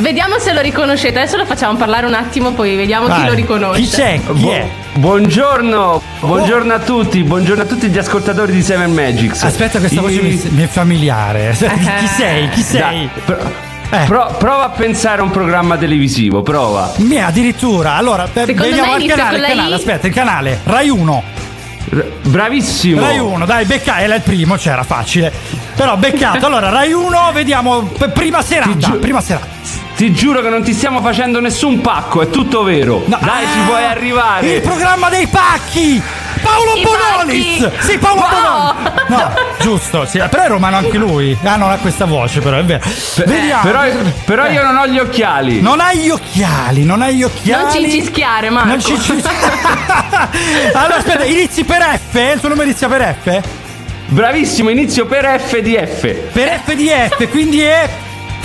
Vediamo 0.00 0.38
se 0.38 0.52
lo 0.52 0.60
riconoscete. 0.60 1.18
Adesso 1.18 1.36
lo 1.36 1.44
facciamo 1.46 1.76
parlare 1.76 2.06
un 2.06 2.14
attimo, 2.14 2.52
poi 2.52 2.76
vediamo 2.76 3.06
chi 3.06 3.12
Vai. 3.12 3.26
lo 3.26 3.32
riconosce. 3.34 3.80
Chi 3.82 3.88
c'è? 3.88 4.20
Chi 4.24 4.32
Bu- 4.40 4.50
è? 4.50 4.68
Buongiorno, 4.94 6.02
buongiorno 6.20 6.72
a 6.74 6.78
tutti, 6.78 7.22
buongiorno 7.22 7.62
a 7.62 7.66
tutti 7.66 7.88
gli 7.88 7.98
ascoltatori 7.98 8.52
di 8.52 8.62
Seven 8.62 8.92
Magics. 8.92 9.42
Aspetta, 9.42 9.78
questa 9.78 10.00
voce 10.00 10.20
I- 10.20 10.22
mi, 10.22 10.42
mi 10.56 10.62
è 10.62 10.66
familiare. 10.66 11.54
Chi 11.58 12.06
sei? 12.06 12.48
Chi 12.50 12.62
sei? 12.62 12.80
Dai, 12.80 13.10
pro- 13.24 13.66
Eh. 13.90 14.04
pro- 14.06 14.34
prova 14.38 14.64
a 14.66 14.68
pensare 14.70 15.20
a 15.20 15.24
un 15.24 15.30
programma 15.30 15.76
televisivo, 15.76 16.42
prova. 16.42 16.92
Mia, 16.96 17.26
addirittura. 17.26 17.94
Allora, 17.94 18.26
Secondo 18.32 18.62
vediamo 18.62 18.94
il 18.96 19.00
inizia 19.02 19.16
canale, 19.16 19.38
il 19.38 19.44
canale, 19.46 19.74
aspetta, 19.74 20.06
il 20.06 20.12
canale. 20.14 20.60
Rai 20.64 20.88
1. 20.88 21.22
R- 21.90 22.04
bravissimo. 22.24 23.00
Rai 23.00 23.18
1, 23.18 23.46
dai, 23.46 23.64
becca, 23.64 24.00
era 24.00 24.14
il 24.14 24.20
primo, 24.22 24.56
c'era 24.56 24.82
facile. 24.82 25.32
Però 25.74 25.96
beccato. 25.96 26.44
Allora, 26.46 26.68
Rai 26.70 26.92
1, 26.92 27.30
vediamo 27.32 27.82
prima 28.12 28.42
serata, 28.42 28.76
giu- 28.76 28.98
prima 28.98 29.20
serata. 29.20 29.46
Ti 29.98 30.12
giuro 30.12 30.40
che 30.42 30.48
non 30.48 30.62
ti 30.62 30.72
stiamo 30.74 31.00
facendo 31.02 31.40
nessun 31.40 31.80
pacco, 31.80 32.22
è 32.22 32.30
tutto 32.30 32.62
vero. 32.62 33.02
No, 33.06 33.18
Dai, 33.20 33.46
ci 33.52 33.58
ah, 33.58 33.66
puoi 33.66 33.80
Il 33.80 33.86
arrivare. 33.88 34.60
programma 34.60 35.08
dei 35.08 35.26
pacchi! 35.26 36.00
Paolo 36.40 36.74
I 36.76 36.82
Bonolis! 36.84 37.58
pacchi! 37.64 37.76
Sì, 37.84 37.98
Paolo 37.98 38.20
Wow! 38.20 38.74
Bonolis! 38.74 38.96
No, 39.08 39.32
giusto, 39.58 40.04
sì, 40.06 40.18
però 40.30 40.42
è 40.44 40.48
romano 40.48 40.76
anche 40.76 40.98
lui. 40.98 41.36
Ah, 41.42 41.56
non 41.56 41.70
ha 41.72 41.78
questa 41.78 42.04
voce, 42.04 42.38
però 42.40 42.58
è 42.58 42.62
vero. 42.64 42.84
Vediamo. 43.26 43.62
Però, 43.62 43.80
però 44.24 44.44
Eh. 44.46 44.52
io 44.52 44.62
non 44.62 44.76
ho 44.76 44.86
gli 44.86 44.98
occhiali. 45.00 45.60
Non 45.60 45.80
hai 45.80 45.98
gli 45.98 46.10
occhiali, 46.10 46.84
non 46.84 47.02
hai 47.02 47.16
gli 47.16 47.22
occhiali. 47.24 47.62
Non 47.64 47.72
ci 47.72 47.90
cischiare, 47.90 48.50
Marco. 48.50 48.68
Non 48.68 48.80
ci 48.80 49.00
ci- 49.00 49.12
allora, 50.74 50.96
aspetta, 50.98 51.24
inizi 51.24 51.64
per 51.64 51.82
F? 52.10 52.14
Il 52.34 52.38
tuo 52.38 52.50
nome 52.50 52.62
inizia 52.64 52.86
per 52.86 53.16
F? 53.20 53.40
Bravissimo, 54.06 54.68
inizio 54.70 55.06
per 55.06 55.40
FDF. 55.40 56.14
Per 56.32 56.60
F 56.64 56.72
di 56.74 56.88
F, 56.88 57.28
quindi 57.30 57.60
è. 57.60 57.88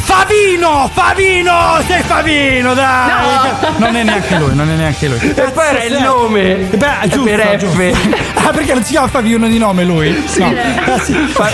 Favino! 0.05 0.89
Favino! 0.93 1.79
Sei 1.87 2.01
Favino, 2.03 2.73
dai! 2.73 3.09
No. 3.09 3.69
Non 3.77 3.95
è 3.95 4.03
neanche 4.03 4.37
lui, 4.37 4.53
non 4.53 4.69
è 4.69 4.73
neanche 4.75 5.07
lui. 5.07 5.17
E 5.19 5.51
poi 5.51 5.65
era 5.67 5.83
il 5.83 6.01
nome. 6.01 6.55
Beh, 6.55 6.87
giusto, 7.07 7.23
per 7.23 7.55
giusto. 7.57 7.77
F. 7.77 8.43
Ah, 8.45 8.49
perché 8.51 8.73
non 8.73 8.83
si 8.83 8.91
chiama 8.91 9.07
Favino 9.07 9.47
di 9.47 9.57
nome 9.57 9.83
lui? 9.85 10.11
No. 10.37 10.53
Ah, 10.85 10.99
sì. 10.99 11.13
Fa- 11.13 11.49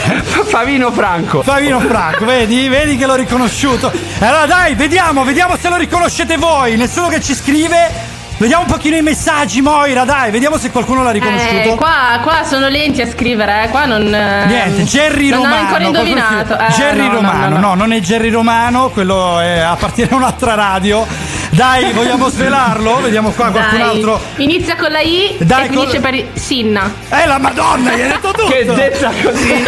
Favino 0.45 0.91
Franco. 0.91 1.43
Favino 1.43 1.79
Franco, 1.79 2.25
vedi? 2.25 2.67
Vedi 2.67 2.97
che 2.97 3.05
l'ho 3.05 3.15
riconosciuto. 3.15 3.91
Allora 4.19 4.45
dai, 4.47 4.73
vediamo, 4.75 5.23
vediamo 5.23 5.55
se 5.55 5.69
lo 5.69 5.77
riconoscete 5.77 6.37
voi. 6.37 6.75
Nessuno 6.75 7.07
che 7.07 7.21
ci 7.21 7.35
scrive. 7.35 8.17
Vediamo 8.39 8.63
un 8.63 8.69
pochino 8.71 8.95
i 8.95 9.01
messaggi, 9.01 9.59
Moira, 9.61 10.05
dai, 10.05 10.31
vediamo 10.31 10.57
se 10.57 10.71
qualcuno 10.71 11.03
l'ha 11.03 11.11
riconosciuto. 11.11 11.73
Eh, 11.73 11.75
qua, 11.75 12.19
qua 12.23 12.43
sono 12.45 12.69
lenti 12.69 13.01
a 13.01 13.09
scrivere, 13.09 13.65
eh. 13.65 13.67
qua 13.69 13.83
non. 13.83 14.01
eh, 14.13 14.45
Niente, 14.45 14.83
Jerry 14.83 15.27
non 15.27 15.39
Romano. 15.43 15.55
ho 15.55 15.59
ancora 15.59 15.83
indovinato. 15.83 16.57
Eh, 16.57 16.67
Jerry 16.71 16.99
no, 16.99 17.07
no, 17.07 17.13
Romano, 17.15 17.49
no, 17.49 17.49
no, 17.49 17.67
no. 17.67 17.73
non 17.75 17.91
è 17.91 17.99
Jerry 17.99 18.29
Romano, 18.29 18.89
quello 18.91 19.39
è, 19.41 19.59
appartiene 19.59 20.11
a 20.11 20.15
un'altra 20.15 20.53
radio. 20.55 21.05
Dai, 21.49 21.91
vogliamo 21.91 22.29
svelarlo? 22.31 23.01
Vediamo 23.01 23.31
qua 23.31 23.49
qualcun 23.51 23.77
Dai. 23.77 23.87
altro. 23.89 24.21
Inizia 24.37 24.77
con 24.77 24.89
la 24.91 25.01
I 25.01 25.35
Dai, 25.39 25.65
e 25.65 25.69
finisce 25.69 25.99
con- 25.99 26.09
per 26.09 26.25
Sinna. 26.35 26.93
Eh, 27.09 27.25
la 27.25 27.39
Madonna, 27.39 27.91
gli 27.93 28.01
hai 28.01 28.07
detto 28.07 28.31
tutto. 28.31 28.47
Che 28.47 28.63
detta 28.63 29.11
così. 29.21 29.47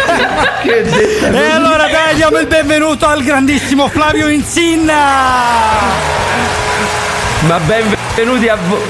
che 0.62 0.82
detta 0.82 1.26
E 1.28 1.50
allora 1.50 1.88
dai, 1.88 2.14
diamo 2.14 2.38
il 2.38 2.46
benvenuto 2.46 3.06
al 3.06 3.22
grandissimo 3.22 3.86
Flavio 3.88 4.28
Insinna. 4.28 4.94
Ma 7.46 7.58
benvenuti 7.58 8.48
a 8.48 8.56
voi. 8.68 8.80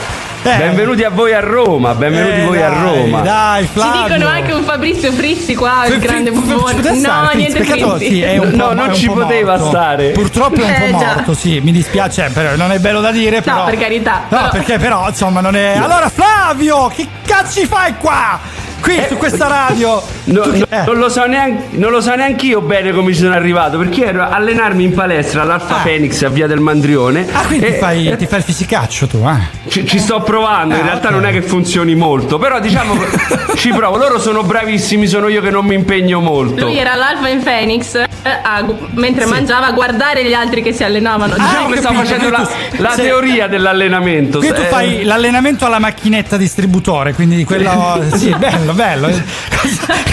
Eh. 0.45 0.57
Benvenuti 0.57 1.05
a 1.05 1.11
voi 1.11 1.33
a 1.33 1.38
Roma, 1.41 1.95
benvenuti 1.95 2.41
Eh, 2.41 2.45
voi 2.45 2.61
a 2.61 2.69
dai, 2.69 2.81
Roma. 2.83 3.21
Dai, 3.21 3.62
Ci 3.65 3.71
Flavio. 3.73 4.03
dicono 4.17 4.29
anche 4.29 4.53
un 4.53 4.65
Fabrizio 4.65 5.12
Frizzi 5.12 5.55
qua, 5.55 5.85
il 5.87 5.93
Fri- 5.93 6.01
grande 6.01 6.33
buffone. 6.33 6.83
ci 6.83 6.88
No, 6.88 6.95
stare, 6.97 7.37
niente 7.37 7.59
Peccato, 7.61 7.97
Frizzi. 7.97 8.12
sì, 8.15 8.23
è 8.23 8.38
un 8.38 8.51
No, 8.51 8.67
po', 8.67 8.75
non 8.75 8.85
è 8.87 8.88
un 8.88 8.95
ci 8.95 9.07
po' 9.07 9.12
poteva 9.15 9.53
morto. 9.57 9.69
stare. 9.69 10.11
Purtroppo 10.11 10.61
è 10.61 10.65
un 10.65 10.75
po' 10.79 10.85
Eh, 10.85 10.99
già. 10.99 11.15
morto, 11.15 11.35
sì, 11.35 11.61
mi 11.61 11.71
dispiace, 11.71 12.31
però 12.35 12.57
non 12.57 12.73
è 12.73 12.79
bello 12.81 13.01
da 13.01 13.12
dire, 13.12 13.41
però. 13.41 13.65
per 13.67 13.79
carità, 13.79 14.12
No, 14.29 14.37
però- 14.37 14.49
perché 14.51 14.79
però, 14.79 15.09
insomma, 15.09 15.41
non 15.41 15.55
è 15.55 15.77
Allora, 15.77 16.09
Flavio, 16.09 16.88
che 16.88 17.07
cazzo 17.25 17.61
ci 17.61 17.67
fai 17.67 17.95
qua? 17.99 18.41
Qui 18.83 19.01
su 19.09 19.16
questa 19.16 19.47
radio. 19.47 20.03
No, 20.25 20.40
Tu 20.42 20.51
eh. 20.68 20.83
non, 20.87 20.97
lo 20.99 21.09
so 21.09 21.25
neanche, 21.27 21.77
non 21.77 21.90
lo 21.92 22.01
so 22.01 22.14
neanche 22.14 22.47
io 22.47 22.61
bene 22.61 22.92
come 22.92 23.12
ci 23.12 23.21
sono 23.21 23.33
arrivato 23.35 23.79
perché 23.79 24.07
ero 24.07 24.23
a 24.23 24.31
allenarmi 24.31 24.83
in 24.85 24.92
palestra 24.92 25.42
all'Alfa 25.42 25.77
Ah. 25.79 25.83
Phoenix 25.83 26.23
a 26.23 26.29
via 26.29 26.47
del 26.47 26.59
Mandrione 26.61 27.27
Ah, 27.33 27.45
quindi 27.47 27.66
e- 27.66 27.73
ti 27.75 27.79
fai, 27.79 28.16
ti 28.16 28.27
fai 28.27 28.38
il 28.38 28.45
fisicaccio 28.45 29.07
tu, 29.07 29.18
eh? 29.27 29.62
Ci, 29.73 29.87
ci 29.87 29.99
sto 29.99 30.21
provando, 30.21 30.75
in 30.75 30.83
Ah, 30.83 30.85
realtà 30.85 31.09
non 31.09 31.25
è 31.25 31.33
che 31.33 31.41
funzioni 31.41 31.95
molto, 31.95 32.37
però 32.39 32.61
diciamo 32.61 32.95
ci 33.57 33.71
provo, 33.71 33.97
loro 33.97 34.19
sono 34.21 34.43
bravissimi, 34.43 35.07
sono 35.07 35.29
io 35.29 35.41
che 35.41 35.49
non 35.51 35.65
mi 35.65 35.75
impegno 35.75 36.21
molto. 36.21 36.65
Lui 36.65 36.77
era 36.77 36.95
l'alfa 36.95 37.29
in 37.29 37.43
Phoenix 37.43 37.95
eh, 37.95 38.07
a 38.43 38.63
mentre 38.91 39.25
mangiava 39.25 39.69
a 39.69 39.73
guardare 39.73 40.25
gli 40.27 40.35
altri 40.35 40.63
che 40.63 40.75
si 40.75 40.85
allenavano. 40.85 41.33
Diciamo 41.35 41.67
Ah, 41.67 41.71
che 41.71 41.73
ho 41.73 41.77
sta 41.81 41.89
capito, 41.89 42.03
facendo 42.05 42.29
la, 42.31 42.49
la 42.77 42.91
sì. 42.91 43.01
teoria 43.01 43.47
dell'allenamento. 43.47 44.39
Qui 44.41 44.49
tu 44.53 44.61
Eh, 44.61 44.65
fai 44.65 45.05
l'allenamento 45.05 45.65
alla 45.65 45.79
macchinetta 45.79 46.37
distributore, 46.37 47.15
quindi 47.15 47.37
di 47.37 47.45
quello. 47.45 48.05
Sì, 48.15 48.35
bello, 48.37 48.75
bello. 48.75 49.09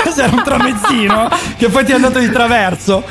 Cos'era 0.03 0.29
un 0.31 0.41
tramezzino 0.43 1.27
che 1.57 1.67
poi 1.67 1.83
ti 1.83 1.91
è 1.91 1.95
andato 1.95 2.19
di 2.19 2.31
traverso? 2.31 3.03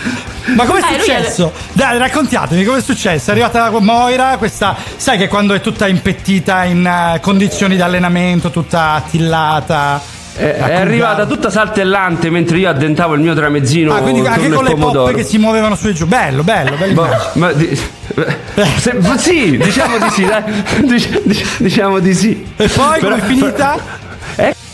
Ma 0.55 0.65
com'è 0.65 0.81
Eh, 0.81 0.99
successo? 1.01 1.53
Dai, 1.73 1.99
raccontatemi 1.99 2.65
com'è 2.65 2.81
successo. 2.81 3.29
È 3.31 3.33
arrivata 3.33 3.71
Moira, 3.81 4.37
questa. 4.39 4.77
Sai 4.97 5.19
che 5.19 5.29
quando 5.29 5.55
è 5.55 5.61
tutta 5.61 5.87
impettita 5.87 6.65
in 6.65 6.85
eh, 6.87 7.21
condizioni 7.21 7.77
di 7.77 7.83
allenamento, 7.83 8.51
tutta 8.51 8.93
attillata. 8.93 10.01
È, 10.35 10.45
è 10.55 10.75
arrivata 10.75 11.27
tutta 11.27 11.51
saltellante 11.51 12.31
mentre 12.31 12.59
io 12.59 12.69
addentavo 12.71 13.15
il 13.15 13.21
mio 13.21 13.35
tramezzino. 13.35 13.93
Ah, 13.93 13.99
quindi 14.01 14.25
anche 14.25 14.47
e 14.47 14.51
con 14.51 14.63
le 14.63 14.71
pomodoro. 14.71 15.05
poppe 15.07 15.17
che 15.17 15.25
si 15.25 15.37
muovevano 15.39 15.75
su 15.75 15.89
e 15.89 15.93
giù. 15.93 16.07
Bello, 16.07 16.45
bello, 16.45 16.77
bello. 16.77 16.93
Boh, 16.95 17.09
ma 17.35 17.53
di- 17.53 17.75
se- 18.79 18.97
sì, 19.17 19.57
diciamo 19.57 19.99
di 19.99 20.11
sì, 20.11 20.25
dai. 20.25 20.43
Dic- 20.87 21.23
dic- 21.25 21.57
diciamo 21.59 21.99
di 21.99 22.15
sì. 22.15 22.47
E 22.57 22.69
poi 22.69 23.01
Però- 23.01 23.17
com'è 23.17 23.27
finita? 23.27 23.75
È 23.77 23.81
finita 23.81 24.08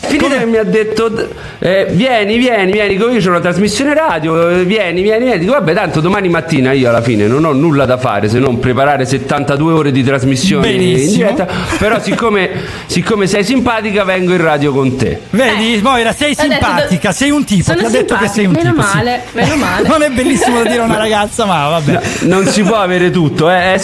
che 0.07 0.45
mi 0.45 0.57
ha 0.57 0.63
detto 0.63 1.29
eh, 1.59 1.87
vieni, 1.91 2.37
vieni, 2.37 2.71
vieni, 2.71 2.93
io 2.95 3.19
c'ho 3.19 3.29
una 3.29 3.39
trasmissione 3.39 3.93
radio, 3.93 4.49
eh, 4.49 4.63
vieni, 4.65 5.01
vieni, 5.01 5.25
vieni. 5.25 5.39
Dico, 5.39 5.53
vabbè, 5.53 5.73
tanto 5.73 5.99
domani 6.01 6.29
mattina 6.29 6.71
io 6.71 6.89
alla 6.89 7.01
fine 7.01 7.27
non 7.27 7.43
ho 7.45 7.51
nulla 7.53 7.85
da 7.85 7.97
fare 7.97 8.29
se 8.29 8.39
non 8.39 8.59
preparare 8.59 9.05
72 9.05 9.73
ore 9.73 9.91
di 9.91 10.03
trasmissione 10.03 10.69
in 10.69 10.77
Benissimo. 10.77 11.31
diretta. 11.31 11.47
Però 11.77 11.99
siccome, 11.99 12.49
siccome 12.85 13.27
sei 13.27 13.43
simpatica 13.43 14.03
vengo 14.03 14.31
in 14.33 14.41
radio 14.41 14.71
con 14.71 14.95
te. 14.95 15.21
Vedi, 15.29 15.79
Moira, 15.81 16.13
sei 16.13 16.35
simpatica, 16.35 17.11
sei 17.11 17.31
un 17.31 17.43
tipo. 17.43 17.63
sono 17.63 17.79
Ti 17.79 17.85
ha 17.85 17.89
detto 17.89 18.15
che 18.17 18.27
sei 18.27 18.45
un 18.45 18.51
meno 18.53 18.71
tipo. 18.71 18.83
sì. 18.83 18.95
male, 18.95 19.21
meno 19.31 19.55
male. 19.55 19.87
Non 19.95 20.01
è 20.01 20.09
bellissimo 20.09 20.61
da 20.61 20.69
dire 20.69 20.81
a 20.81 20.85
una 20.85 20.97
ragazza, 20.97 21.45
ma 21.45 21.69
vabbè. 21.69 22.01
Non 22.21 22.45
si 22.47 22.63
può 22.63 22.77
avere 22.77 23.11
tutto, 23.11 23.49
eh, 23.49 23.75
è 23.75 23.77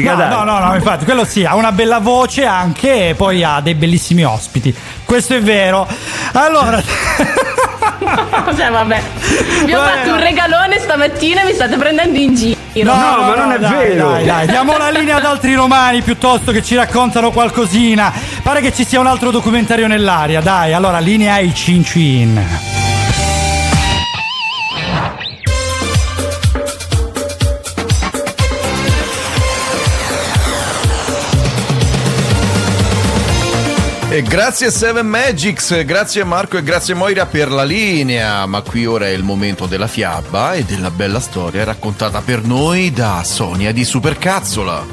simpatica, 0.00 0.12
No, 0.12 0.16
dai. 0.16 0.44
no, 0.46 0.58
no, 0.58 0.66
no, 0.66 0.74
infatti, 0.74 1.04
quello 1.04 1.24
sì, 1.24 1.44
ha 1.44 1.54
una 1.54 1.72
bella 1.72 1.98
voce 1.98 2.44
anche 2.44 3.10
e 3.10 3.14
poi 3.14 3.42
ha 3.42 3.60
dei 3.60 3.74
bellissimi 3.74 4.24
ospiti. 4.24 4.74
Questo 5.04 5.34
è 5.34 5.40
vero. 5.42 5.86
Allora, 6.32 6.82
Cioè, 8.56 8.70
vabbè. 8.70 9.02
Vi 9.64 9.72
ho 9.74 9.78
Vabbè, 9.80 9.94
fatto 9.96 10.08
no. 10.08 10.14
un 10.16 10.20
regalone 10.20 10.78
stamattina 10.78 11.42
e 11.42 11.44
mi 11.44 11.52
state 11.52 11.76
prendendo 11.76 12.18
in 12.18 12.34
giro. 12.34 12.54
No, 12.84 12.92
ma 12.94 13.34
non 13.34 13.52
è 13.52 13.58
dai, 13.58 13.72
vero. 13.88 14.10
Dai, 14.10 14.24
dai, 14.24 14.46
diamo 14.46 14.76
la 14.76 14.90
linea 14.90 15.16
ad 15.16 15.24
altri 15.24 15.54
romani 15.54 16.02
piuttosto 16.02 16.52
che 16.52 16.62
ci 16.62 16.74
raccontano 16.76 17.30
qualcosina. 17.30 18.12
Pare 18.42 18.60
che 18.60 18.72
ci 18.72 18.84
sia 18.84 19.00
un 19.00 19.06
altro 19.06 19.30
documentario 19.30 19.86
nell'aria, 19.86 20.40
dai. 20.40 20.72
Allora, 20.72 20.98
linea 20.98 21.34
ai 21.34 21.54
Cin 21.54 22.75
E 34.16 34.22
grazie 34.22 34.70
Seven 34.70 35.06
Magics, 35.06 35.84
grazie 35.84 36.24
Marco 36.24 36.56
e 36.56 36.62
grazie 36.62 36.94
Moira 36.94 37.26
per 37.26 37.50
la 37.50 37.64
linea, 37.64 38.46
ma 38.46 38.62
qui 38.62 38.86
ora 38.86 39.04
è 39.04 39.10
il 39.10 39.22
momento 39.22 39.66
della 39.66 39.88
fiaba 39.88 40.54
e 40.54 40.64
della 40.64 40.90
bella 40.90 41.20
storia 41.20 41.64
raccontata 41.64 42.22
per 42.22 42.42
noi 42.42 42.90
da 42.92 43.22
Sonia 43.24 43.72
di 43.72 43.84
Supercazzola. 43.84 44.86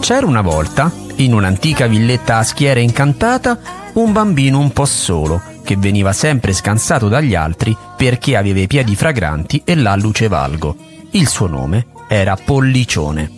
C'era 0.00 0.26
una 0.26 0.42
volta, 0.42 0.92
in 1.16 1.32
un'antica 1.32 1.86
villetta 1.86 2.36
a 2.36 2.42
schiera 2.44 2.80
incantata, 2.80 3.58
un 3.94 4.12
bambino 4.12 4.58
un 4.58 4.70
po' 4.70 4.84
solo, 4.84 5.40
che 5.70 5.76
veniva 5.76 6.12
sempre 6.12 6.52
scansato 6.52 7.06
dagli 7.06 7.36
altri 7.36 7.76
perché 7.96 8.36
aveva 8.36 8.58
i 8.58 8.66
piedi 8.66 8.96
fragranti 8.96 9.62
e 9.64 9.76
l'alluce 9.76 10.26
valgo. 10.26 10.74
Il 11.12 11.28
suo 11.28 11.46
nome 11.46 11.86
era 12.08 12.34
Pollicione. 12.34 13.30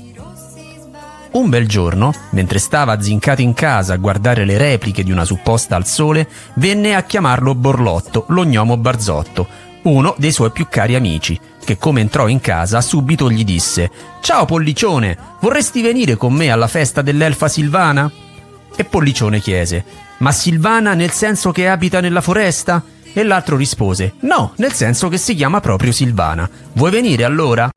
Un 1.32 1.50
bel 1.50 1.68
giorno, 1.68 2.10
mentre 2.30 2.58
stava 2.58 3.02
zincato 3.02 3.42
in 3.42 3.52
casa 3.52 3.92
a 3.92 3.98
guardare 3.98 4.46
le 4.46 4.56
repliche 4.56 5.02
di 5.02 5.12
una 5.12 5.26
supposta 5.26 5.76
al 5.76 5.84
sole, 5.84 6.26
venne 6.54 6.94
a 6.94 7.02
chiamarlo 7.02 7.54
Borlotto, 7.54 8.24
lo 8.28 8.46
gnomo 8.46 8.78
Barzotto, 8.78 9.46
uno 9.82 10.14
dei 10.16 10.32
suoi 10.32 10.52
più 10.52 10.68
cari 10.70 10.94
amici, 10.94 11.38
che 11.62 11.76
come 11.76 12.00
entrò 12.00 12.28
in 12.28 12.40
casa 12.40 12.80
subito 12.80 13.30
gli 13.30 13.44
disse 13.44 13.90
Ciao 14.22 14.46
Pollicione, 14.46 15.18
vorresti 15.40 15.82
venire 15.82 16.16
con 16.16 16.32
me 16.32 16.50
alla 16.50 16.66
festa 16.66 17.02
dell'elfa 17.02 17.48
Silvana? 17.48 18.10
E 18.76 18.84
Pollicione 18.84 19.40
chiese 19.40 19.84
Ma 20.18 20.32
Silvana 20.32 20.94
nel 20.94 21.10
senso 21.10 21.52
che 21.52 21.68
abita 21.68 22.00
nella 22.00 22.20
foresta? 22.20 22.82
E 23.12 23.22
l'altro 23.22 23.56
rispose 23.56 24.14
No, 24.20 24.52
nel 24.56 24.72
senso 24.72 25.08
che 25.08 25.18
si 25.18 25.34
chiama 25.34 25.60
proprio 25.60 25.92
Silvana. 25.92 26.48
Vuoi 26.72 26.90
venire 26.90 27.24
allora? 27.24 27.70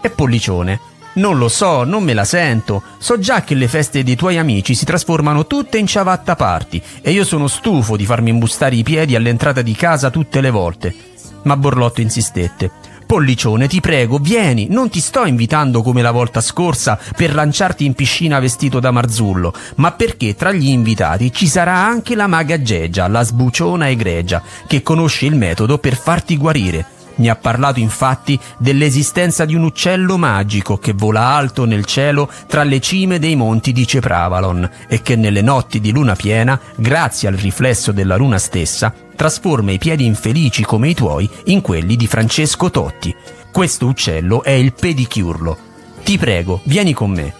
E 0.00 0.10
Pollicione 0.10 0.96
non 1.18 1.36
lo 1.36 1.48
so, 1.48 1.82
non 1.82 2.04
me 2.04 2.14
la 2.14 2.24
sento. 2.24 2.82
So 2.98 3.18
già 3.18 3.42
che 3.42 3.54
le 3.54 3.66
feste 3.66 4.04
dei 4.04 4.14
tuoi 4.14 4.38
amici 4.38 4.74
si 4.74 4.84
trasformano 4.84 5.46
tutte 5.48 5.76
in 5.76 5.86
ciabatta 5.86 6.36
party 6.36 6.80
e 7.02 7.10
io 7.10 7.24
sono 7.24 7.48
stufo 7.48 7.96
di 7.96 8.06
farmi 8.06 8.30
imbustare 8.30 8.76
i 8.76 8.84
piedi 8.84 9.16
all'entrata 9.16 9.60
di 9.60 9.74
casa 9.74 10.10
tutte 10.10 10.40
le 10.40 10.50
volte. 10.50 10.94
Ma 11.42 11.56
Borlotto 11.56 12.00
insistette. 12.00 12.70
Pollicione, 13.08 13.68
ti 13.68 13.80
prego, 13.80 14.18
vieni, 14.18 14.66
non 14.68 14.90
ti 14.90 15.00
sto 15.00 15.24
invitando 15.24 15.80
come 15.80 16.02
la 16.02 16.10
volta 16.10 16.42
scorsa 16.42 16.98
per 17.16 17.34
lanciarti 17.34 17.86
in 17.86 17.94
piscina 17.94 18.38
vestito 18.38 18.80
da 18.80 18.90
Marzullo, 18.90 19.54
ma 19.76 19.92
perché 19.92 20.36
tra 20.36 20.52
gli 20.52 20.68
invitati 20.68 21.32
ci 21.32 21.46
sarà 21.48 21.72
anche 21.72 22.14
la 22.14 22.26
maga 22.26 22.60
Gegia, 22.60 23.08
la 23.08 23.22
sbuciona 23.22 23.88
egregia, 23.88 24.42
che 24.66 24.82
conosce 24.82 25.24
il 25.24 25.36
metodo 25.36 25.78
per 25.78 25.96
farti 25.96 26.36
guarire. 26.36 26.97
Mi 27.18 27.28
ha 27.28 27.36
parlato 27.36 27.80
infatti 27.80 28.38
dell'esistenza 28.58 29.44
di 29.44 29.54
un 29.54 29.64
uccello 29.64 30.16
magico 30.16 30.78
che 30.78 30.92
vola 30.92 31.26
alto 31.26 31.64
nel 31.64 31.84
cielo 31.84 32.30
tra 32.46 32.62
le 32.62 32.80
cime 32.80 33.18
dei 33.18 33.34
monti 33.34 33.72
di 33.72 33.86
Cepravalon 33.86 34.68
e 34.88 35.02
che 35.02 35.16
nelle 35.16 35.42
notti 35.42 35.80
di 35.80 35.90
luna 35.90 36.14
piena, 36.14 36.58
grazie 36.76 37.28
al 37.28 37.34
riflesso 37.34 37.90
della 37.90 38.16
luna 38.16 38.38
stessa, 38.38 38.94
trasforma 39.16 39.72
i 39.72 39.78
piedi 39.78 40.06
infelici 40.06 40.62
come 40.62 40.90
i 40.90 40.94
tuoi 40.94 41.28
in 41.46 41.60
quelli 41.60 41.96
di 41.96 42.06
Francesco 42.06 42.70
Totti. 42.70 43.14
Questo 43.50 43.86
uccello 43.86 44.44
è 44.44 44.52
il 44.52 44.72
pedicurlo. 44.72 45.58
Ti 46.04 46.18
prego, 46.18 46.60
vieni 46.64 46.92
con 46.92 47.10
me. 47.10 47.34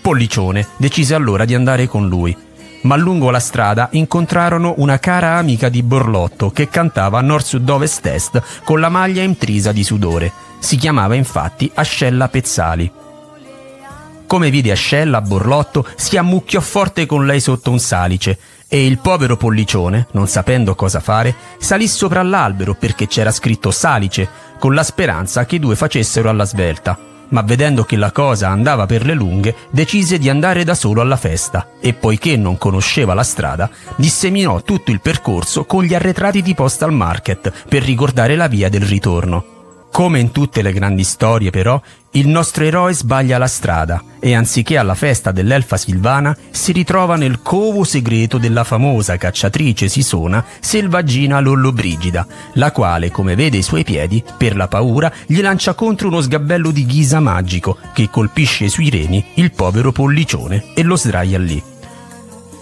Pollicione 0.00 0.66
decise 0.78 1.14
allora 1.14 1.44
di 1.44 1.54
andare 1.54 1.86
con 1.86 2.08
lui. 2.08 2.34
Ma 2.84 2.96
lungo 2.96 3.30
la 3.30 3.40
strada 3.40 3.88
incontrarono 3.92 4.74
una 4.78 4.98
cara 4.98 5.36
amica 5.36 5.68
di 5.68 5.82
Borlotto 5.82 6.50
che 6.50 6.68
cantava 6.68 7.18
a 7.18 7.22
nord-sud-ovest-est 7.22 8.62
con 8.62 8.78
la 8.78 8.90
maglia 8.90 9.22
intrisa 9.22 9.72
di 9.72 9.82
sudore. 9.82 10.30
Si 10.58 10.76
chiamava 10.76 11.14
infatti 11.14 11.70
Ascella 11.74 12.28
Pezzali. 12.28 12.92
Come 14.26 14.50
vide 14.50 14.72
Ascella, 14.72 15.22
Borlotto 15.22 15.86
si 15.96 16.16
ammucchiò 16.16 16.60
forte 16.60 17.06
con 17.06 17.24
lei 17.24 17.40
sotto 17.40 17.70
un 17.70 17.78
salice 17.78 18.38
e 18.68 18.84
il 18.84 18.98
povero 18.98 19.36
pollicione, 19.36 20.08
non 20.12 20.26
sapendo 20.26 20.74
cosa 20.74 21.00
fare, 21.00 21.34
salì 21.58 21.88
sopra 21.88 22.22
l'albero 22.22 22.74
perché 22.74 23.06
c'era 23.06 23.30
scritto 23.30 23.70
salice, 23.70 24.28
con 24.58 24.74
la 24.74 24.82
speranza 24.82 25.46
che 25.46 25.56
i 25.56 25.60
due 25.60 25.76
facessero 25.76 26.28
alla 26.28 26.44
svelta. 26.44 27.13
Ma 27.34 27.42
vedendo 27.42 27.82
che 27.82 27.96
la 27.96 28.12
cosa 28.12 28.50
andava 28.50 28.86
per 28.86 29.04
le 29.04 29.12
lunghe, 29.12 29.56
decise 29.70 30.18
di 30.18 30.28
andare 30.28 30.62
da 30.62 30.76
solo 30.76 31.00
alla 31.00 31.16
festa 31.16 31.70
e 31.80 31.92
poiché 31.92 32.36
non 32.36 32.58
conosceva 32.58 33.12
la 33.12 33.24
strada, 33.24 33.68
disseminò 33.96 34.62
tutto 34.62 34.92
il 34.92 35.00
percorso 35.00 35.64
con 35.64 35.82
gli 35.82 35.94
arretrati 35.94 36.42
di 36.42 36.54
Postal 36.54 36.92
Market 36.92 37.52
per 37.68 37.82
ricordare 37.82 38.36
la 38.36 38.46
via 38.46 38.68
del 38.68 38.82
ritorno. 38.82 39.88
Come 39.90 40.20
in 40.20 40.30
tutte 40.30 40.62
le 40.62 40.72
grandi 40.72 41.02
storie, 41.02 41.50
però, 41.50 41.80
il 42.16 42.28
nostro 42.28 42.64
eroe 42.64 42.92
sbaglia 42.92 43.38
la 43.38 43.48
strada 43.48 44.02
e 44.20 44.34
anziché 44.34 44.78
alla 44.78 44.94
festa 44.94 45.32
dell'elfa 45.32 45.76
Silvana 45.76 46.36
si 46.50 46.70
ritrova 46.70 47.16
nel 47.16 47.42
covo 47.42 47.82
segreto 47.82 48.38
della 48.38 48.62
famosa 48.62 49.16
cacciatrice 49.16 49.88
Sisona 49.88 50.44
Selvaggina 50.60 51.40
Lollobrigida, 51.40 52.26
la 52.54 52.70
quale, 52.70 53.10
come 53.10 53.34
vede 53.34 53.56
i 53.56 53.62
suoi 53.62 53.82
piedi, 53.82 54.22
per 54.38 54.54
la 54.54 54.68
paura 54.68 55.12
gli 55.26 55.40
lancia 55.40 55.74
contro 55.74 56.06
uno 56.08 56.20
sgabello 56.20 56.70
di 56.70 56.86
ghisa 56.86 57.18
magico 57.18 57.78
che 57.92 58.08
colpisce 58.08 58.68
sui 58.68 58.90
reni 58.90 59.32
il 59.34 59.50
povero 59.50 59.90
pollicione 59.90 60.72
e 60.74 60.82
lo 60.84 60.96
sdraia 60.96 61.38
lì. 61.38 61.60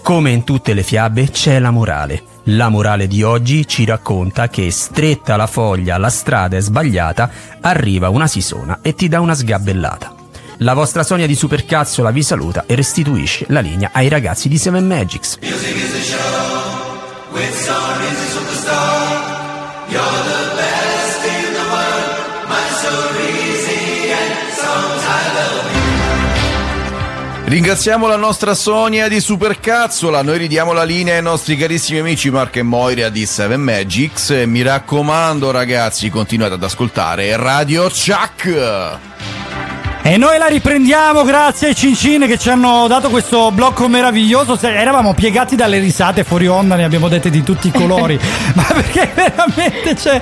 Come 0.01 0.31
in 0.31 0.43
tutte 0.43 0.73
le 0.73 0.83
fiabe 0.83 1.29
c'è 1.29 1.59
la 1.59 1.71
morale. 1.71 2.32
La 2.47 2.69
morale 2.69 3.07
di 3.07 3.23
oggi 3.23 3.65
ci 3.67 3.85
racconta 3.85 4.49
che 4.49 4.69
stretta 4.69 5.37
la 5.37 5.47
foglia, 5.47 5.97
la 5.97 6.09
strada 6.09 6.57
è 6.57 6.59
sbagliata, 6.59 7.29
arriva 7.61 8.09
una 8.09 8.27
sisona 8.27 8.79
e 8.81 8.95
ti 8.95 9.07
dà 9.07 9.21
una 9.21 9.33
sgabellata. 9.33 10.13
La 10.57 10.73
vostra 10.73 11.03
Sonia 11.03 11.25
di 11.25 11.35
Supercazzola 11.35 12.11
vi 12.11 12.21
saluta 12.21 12.65
e 12.65 12.75
restituisce 12.75 13.45
la 13.49 13.61
linea 13.61 13.91
ai 13.93 14.09
ragazzi 14.09 14.49
di 14.49 14.57
Seven 14.57 14.85
Magics. 14.85 15.39
with 17.33 17.53
Sorrisi 17.55 18.27
Superstar. 18.29 19.89
You're 19.89 20.23
the 20.23 20.42
Ringraziamo 27.53 28.07
la 28.07 28.15
nostra 28.15 28.55
Sonia 28.55 29.07
di 29.07 29.19
Supercazzola, 29.19 30.23
noi 30.23 30.39
ridiamo 30.39 30.73
la 30.73 30.83
linea 30.83 31.17
ai 31.17 31.21
nostri 31.21 31.55
carissimi 31.55 31.99
amici 31.99 32.31
Marco 32.31 32.57
e 32.57 32.63
Moira 32.63 33.09
di 33.09 33.27
Seven 33.27 33.61
Magics. 33.61 34.31
Mi 34.47 34.63
raccomando 34.63 35.51
ragazzi, 35.51 36.09
continuate 36.09 36.55
ad 36.55 36.63
ascoltare 36.63 37.37
Radio 37.37 37.83
Chuck. 37.89 39.32
E 40.05 40.17
noi 40.17 40.37
la 40.37 40.47
riprendiamo 40.47 41.23
grazie 41.23 41.69
ai 41.69 41.75
Cincin 41.75 42.25
che 42.27 42.37
ci 42.37 42.49
hanno 42.49 42.87
dato 42.87 43.09
questo 43.09 43.51
blocco 43.51 43.87
meraviglioso. 43.87 44.57
Se- 44.57 44.75
Eravamo 44.75 45.13
piegati 45.13 45.55
dalle 45.55 45.79
risate 45.79 46.25
fuori 46.25 46.45
onda, 46.45 46.75
ne 46.75 46.83
abbiamo 46.83 47.07
dette 47.07 47.29
di 47.29 47.41
tutti 47.41 47.69
i 47.69 47.71
colori. 47.71 48.19
Ma 48.53 48.63
perché 48.63 49.09
veramente 49.15 49.95
c'è. 49.95 50.19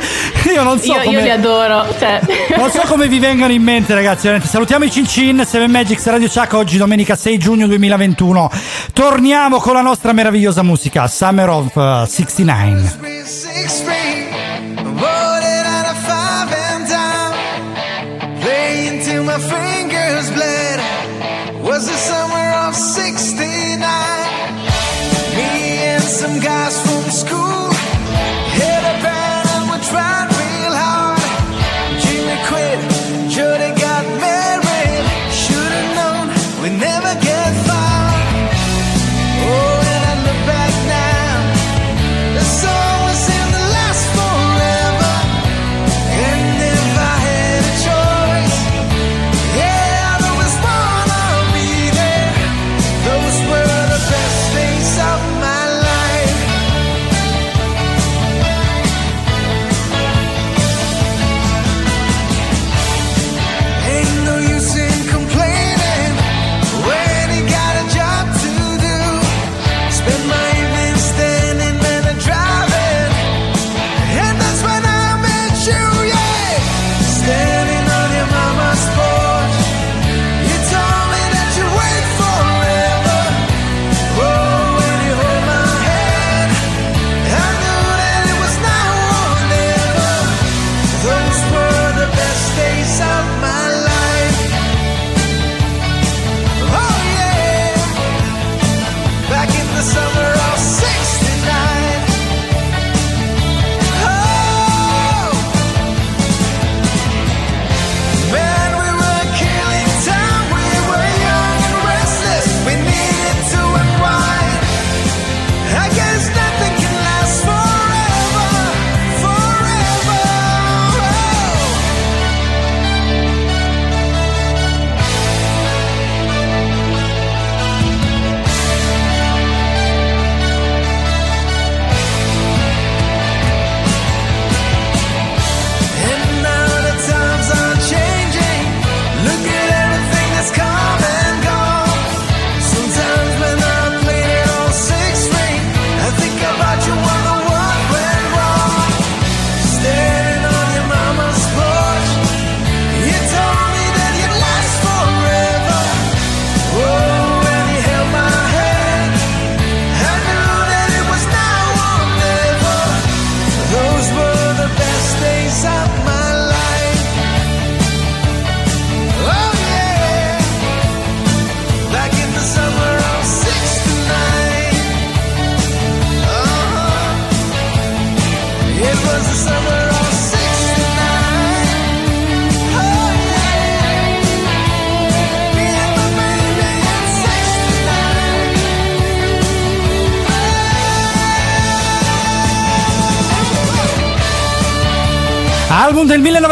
Io 0.54 0.62
non 0.62 0.80
so 0.80 0.94
io, 0.94 1.02
come. 1.02 1.18
io 1.18 1.24
li 1.24 1.30
adoro. 1.32 1.88
Cioè. 1.98 2.22
Non 2.58 2.70
so 2.70 2.82
come 2.86 3.08
vi 3.08 3.18
vengano 3.18 3.52
in 3.52 3.64
mente, 3.64 3.96
ragazzi. 3.96 4.30
Salutiamo 4.44 4.86
i 4.86 4.92
Cincin, 4.92 5.44
Seven 5.48 5.72
Magics 5.72 6.06
Radio 6.06 6.30
Chuck. 6.30 6.54
Oggi, 6.54 6.78
domenica 6.78 7.16
6 7.16 7.40
giugno 7.40 7.66
2021. 7.66 8.52
Torniamo 8.94 9.58
con 9.58 9.74
la 9.74 9.82
nostra 9.82 10.14
meravigliosa 10.14 10.62
musica, 10.62 11.08
Summer 11.08 11.50
of 11.50 11.76
uh, 11.76 12.06
69. 12.06 13.00
Six 13.26 13.82
feet, 13.82 14.30
Was 21.82 21.90
the 21.90 21.98
summer 21.98 22.51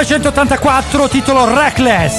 1984, 0.10 1.08
titolo 1.08 1.54
Reckless. 1.54 2.16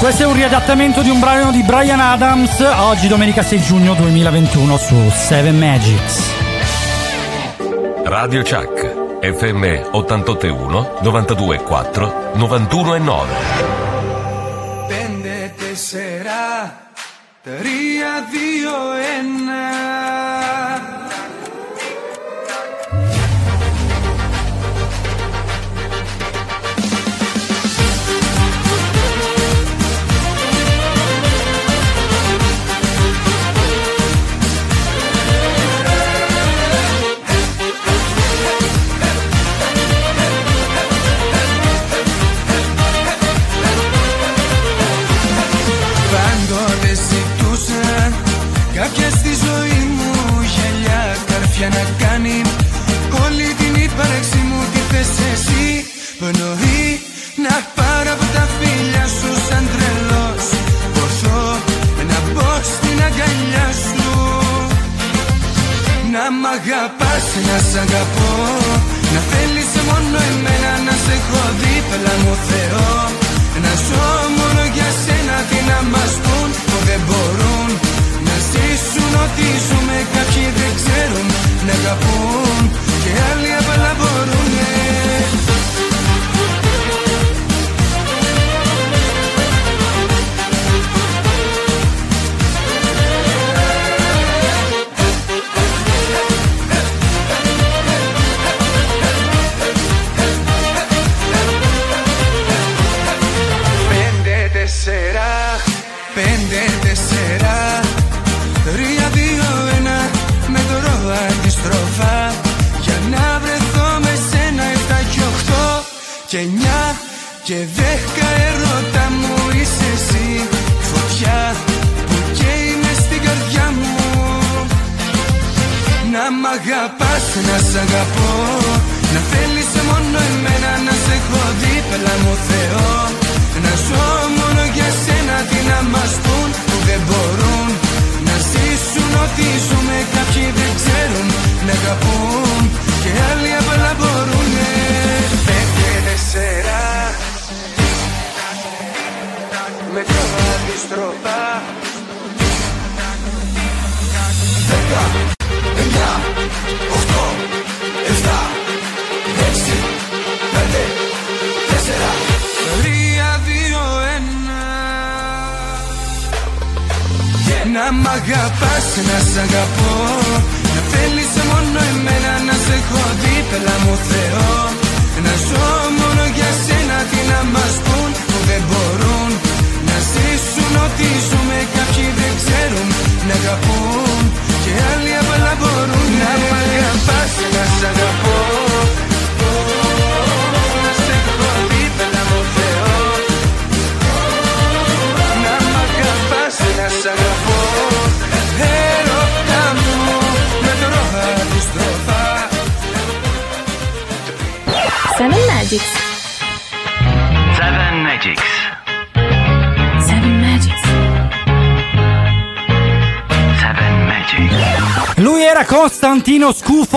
Questo 0.00 0.24
è 0.24 0.26
un 0.26 0.34
riadattamento 0.34 1.00
di 1.00 1.10
un 1.10 1.20
brano 1.20 1.52
di 1.52 1.62
Brian 1.62 2.00
Adams, 2.00 2.58
oggi 2.58 3.06
domenica 3.06 3.40
6 3.40 3.60
giugno 3.60 3.94
2021 3.94 4.76
su 4.78 4.96
7 5.14 5.52
Magics. 5.52 6.30
Radio 8.02 8.42
Chuck, 8.42 9.20
FM 9.20 9.90
881 9.92 10.98
924 11.02 12.32
91 12.34 12.94
e 12.96 12.98
9. 12.98 13.81
Καρφιά 51.62 51.82
να 51.82 52.06
κάνει 52.06 52.42
Όλη 53.24 53.48
την 53.60 53.74
ύπαρξη 53.86 54.40
μου 54.48 54.60
τη 54.72 54.80
θες 54.90 55.12
εσύ 55.32 55.66
Πνοή 56.18 57.00
να 57.44 57.54
πάρω 57.76 58.10
από 58.16 58.26
τα 58.34 58.44
φίλια 58.56 59.04
σου 59.16 59.30
σαν 59.48 59.64
τρελός. 59.72 60.44
Ποσό 60.94 61.44
να 62.10 62.18
μπω 62.32 62.50
στην 62.72 62.98
αγκαλιά 63.06 63.68
σου. 63.84 64.10
Μ' 66.40 66.48
αγαπάς, 66.56 67.26
να 67.48 67.56
σ' 67.68 67.76
αγαπώ. 67.84 68.32
Να 69.12 69.20
θέλεις 69.30 69.70
μόνο 69.88 70.18
εμένα 70.30 70.72
να 70.86 70.94
σε 71.04 71.12
έχω 71.18 71.42
δίπλα 71.60 72.12
μου 72.22 72.34
Θεό 72.48 72.91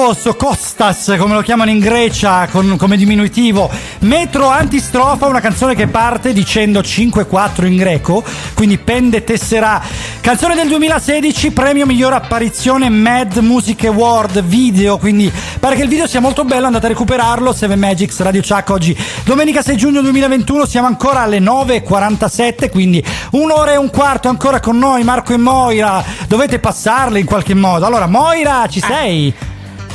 O 0.07 0.35
Costas, 0.35 1.15
come 1.17 1.33
lo 1.33 1.41
chiamano 1.41 1.71
in 1.71 1.79
Grecia, 1.79 2.47
con- 2.51 2.77
come 2.77 2.95
diminutivo. 2.95 3.71
Metro 4.01 4.49
Antistrofa, 4.49 5.25
una 5.25 5.39
canzone 5.39 5.73
che 5.73 5.87
parte 5.87 6.31
dicendo 6.31 6.81
5-4 6.81 7.65
in 7.65 7.75
greco, 7.75 8.23
quindi 8.53 8.77
pende 8.77 9.23
tessera. 9.23 9.81
Canzone 10.21 10.53
del 10.53 10.67
2016, 10.67 11.49
premio 11.49 11.87
miglior 11.87 12.13
apparizione 12.13 12.87
Mad 12.89 13.37
Music 13.37 13.85
Award 13.85 14.43
video, 14.43 14.99
quindi 14.99 15.31
pare 15.59 15.75
che 15.75 15.81
il 15.81 15.89
video 15.89 16.05
sia 16.05 16.21
molto 16.21 16.45
bello, 16.45 16.67
andate 16.67 16.85
a 16.85 16.89
recuperarlo, 16.89 17.51
7 17.51 17.75
Magics 17.75 18.19
Radio 18.19 18.41
Chuck 18.47 18.69
oggi, 18.69 18.95
domenica 19.23 19.63
6 19.63 19.75
giugno 19.75 20.01
2021, 20.01 20.67
siamo 20.67 20.85
ancora 20.85 21.21
alle 21.21 21.39
9.47, 21.39 22.69
quindi 22.69 23.03
un'ora 23.31 23.73
e 23.73 23.77
un 23.77 23.89
quarto 23.89 24.29
ancora 24.29 24.59
con 24.59 24.77
noi, 24.77 25.03
Marco 25.03 25.33
e 25.33 25.37
Moira, 25.37 26.03
dovete 26.27 26.59
passarle 26.59 27.19
in 27.19 27.25
qualche 27.25 27.55
modo. 27.55 27.87
Allora, 27.87 28.05
Moira, 28.05 28.67
ci 28.69 28.79
sei? 28.79 29.33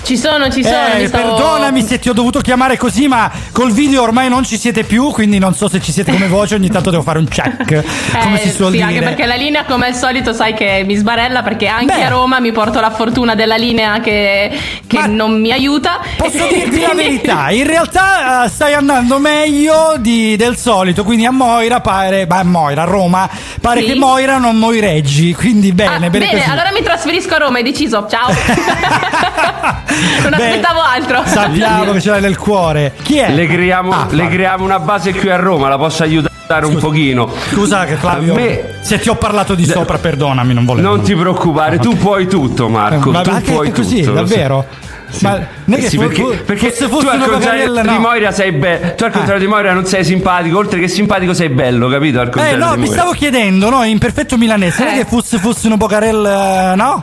Ci 0.03 0.17
sono, 0.17 0.51
ci 0.51 0.65
sono. 0.65 0.95
Eh, 0.95 1.07
stavo- 1.07 1.35
Perdonami 1.37 1.83
se 1.83 1.99
ti 2.01 2.09
ho 2.09 2.13
dovuto 2.13 2.41
chiamare 2.41 2.77
così, 2.77 3.07
ma 3.07 3.31
col 3.53 3.71
video 3.71 4.03
ormai 4.03 4.29
non 4.29 4.45
ci 4.45 4.59
siete 4.59 4.83
più, 4.83 5.11
quindi 5.13 5.39
non 5.39 5.55
so 5.55 5.69
se 5.69 5.81
ci 5.81 5.93
siete 5.93 6.11
come 6.11 6.27
voce, 6.27 6.57
ogni 6.57 6.69
tanto 6.69 6.91
devo 6.91 7.03
fare 7.03 7.19
un 7.19 7.29
check, 7.29 7.85
come 8.21 8.41
Eh, 8.41 8.49
si 8.49 8.51
suol 8.51 8.73
sì, 8.73 8.79
dire. 8.79 8.89
anche 8.89 9.01
perché 9.03 9.27
la 9.27 9.37
linea, 9.37 9.65
come 9.65 9.87
al 9.87 9.95
solito, 9.95 10.33
sai 10.33 10.53
che 10.55 10.83
mi 10.85 10.97
sbarella 10.97 11.43
perché 11.43 11.69
anche 11.69 11.95
Beh. 11.95 12.05
a 12.05 12.09
Roma 12.09 12.41
mi 12.41 12.51
porto 12.51 12.81
la 12.81 12.91
fortuna 12.91 13.35
della 13.37 13.55
linea 13.57 14.01
che, 14.01 14.51
che 14.87 15.07
non 15.07 15.41
mi 15.41 15.53
aiuta. 15.53 16.01
Posso 16.17 16.45
dirti 16.53 16.81
la 16.81 16.95
verità, 16.95 17.51
in 17.51 17.67
realtà 17.67 18.45
eh, 18.45 18.49
stai 18.49 18.75
andando 18.75 19.19
meglio 19.19 19.95
di- 19.99 20.35
del 20.37 20.57
solito, 20.57 21.05
quindi 21.05 21.25
a 21.25 21.31
Moira 21.31 21.81
pare, 21.81 22.27
beh, 22.27 22.37
a 22.37 22.45
Moira, 22.45 22.83
a 22.83 22.87
Roma, 22.87 23.29
pare 23.61 23.81
Sì. 23.83 23.87
che 23.87 23.95
Moira 23.95 24.39
non 24.39 24.57
moireggi, 24.57 25.35
quindi 25.35 25.73
bene, 25.73 26.07
Ah, 26.07 26.11
bene, 26.11 26.27
bene, 26.27 26.45
allora 26.51 26.73
mi 26.73 26.83
trasferisco 26.83 27.35
a 27.35 27.39
Roma, 27.39 27.59
hai 27.59 27.63
deciso. 27.63 28.07
Ciao. 28.11 28.29
non 30.23 30.35
Beh, 30.37 30.49
aspettavo 30.49 30.81
altro. 30.81 31.23
Sappiamo 31.27 31.93
che 31.93 32.01
ce 32.01 32.11
l'hai 32.11 32.21
nel 32.21 32.37
cuore. 32.37 32.95
Chi 33.03 33.19
è? 33.19 33.31
Le 33.31 33.47
creiamo, 33.47 33.93
Ah, 33.93 34.07
le 34.11 34.29
creiamo 34.29 34.65
una 34.65 34.79
base 34.79 35.13
qui 35.13 35.31
a 35.31 35.37
Roma, 35.37 35.69
la 35.69 35.79
posso 35.79 36.03
aiutare 36.03 36.67
un 36.67 36.77
pochino. 36.77 37.31
Scusa 37.53 37.85
che 37.85 37.95
Flavio, 37.97 38.33
A 38.35 38.37
me- 38.37 38.79
se 38.81 38.99
ti 38.99 39.09
ho 39.09 39.15
parlato 39.17 39.55
di 39.55 39.65
sopra, 39.67 39.99
perdonami, 39.99 40.53
non 40.55 40.65
volevo. 40.65 40.89
Non 40.89 41.03
ti 41.03 41.15
preoccupare, 41.15 41.79
tu 41.79 41.97
puoi 41.97 42.27
tutto, 42.27 42.69
Marco. 42.69 43.11
Ma 43.11 43.21
tu 43.23 43.31
anche 43.31 43.53
puoi 43.53 43.71
così, 43.71 44.01
tutto. 44.01 44.13
davvero? 44.13 44.67
Sì. 45.11 45.25
Ma 45.25 45.41
che 45.77 45.89
Sì, 45.89 45.99
perché, 45.99 46.23
perché 46.47 46.71
fosse 46.71 46.89
tu 46.89 46.97
al 47.09 47.17
una 47.17 47.27
contrario 47.27 47.67
bagarella, 47.67 47.83
di 47.83 47.89
no. 47.89 47.99
Moira 47.99 48.31
sei 48.31 48.53
bello. 48.53 48.95
Tu 48.95 49.03
al 49.05 49.11
contrario 49.11 49.41
di 49.41 49.47
Moira 49.49 49.73
non 49.73 49.85
sei 49.85 50.05
simpatico, 50.05 50.57
oltre 50.59 50.79
che 50.79 50.87
simpatico 50.87 51.35
sei 51.35 51.49
bello, 51.49 51.89
capito? 51.89 52.21
Al 52.21 52.29
Eh 52.29 52.31
contrario 52.31 52.65
no, 52.65 52.75
di 52.75 52.81
mi 52.81 52.87
stavo 52.87 53.11
chiedendo, 53.11 53.71
no, 53.71 53.83
in 53.83 53.99
perfetto 53.99 54.37
milanese, 54.37 54.85
non 54.85 54.93
è 54.95 54.97
che 54.99 55.05
fosse, 55.07 55.39
fosse 55.39 55.67
una 55.67 55.77
Bocarella, 55.77 56.75
no? 56.77 57.03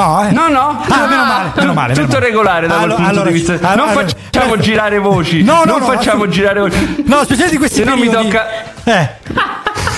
No, 0.00 0.24
eh. 0.28 0.30
No, 0.32 0.48
no, 0.48 0.84
Ah, 0.88 1.06
meno 1.06 1.24
male, 1.24 1.52
meno 1.56 1.72
male. 1.74 1.92
meno 1.94 2.04
tutto 2.06 2.18
male. 2.18 2.26
regolare 2.26 2.66
da 2.66 2.74
quel 2.74 2.84
Allora- 2.84 2.94
punto 2.96 3.10
allora- 3.10 3.30
di 3.30 3.32
vista. 3.38 3.52
allora- 3.54 3.74
non 3.74 3.88
facciamo 4.06 4.54
eh, 4.54 4.58
girare 4.60 4.98
voci. 4.98 5.42
No, 5.42 5.54
no, 5.54 5.62
non 5.64 5.78
no, 5.80 5.86
facciamo 5.86 6.24
assolut- 6.24 6.30
girare 6.30 6.60
voci. 6.60 7.02
No, 7.06 7.16
specialmente 7.24 7.50
di 7.50 7.56
questi 7.58 7.76
Se 7.78 7.84
no 7.84 7.96
mi 7.96 8.08
tocca. 8.08 8.46
Eh, 8.84 9.08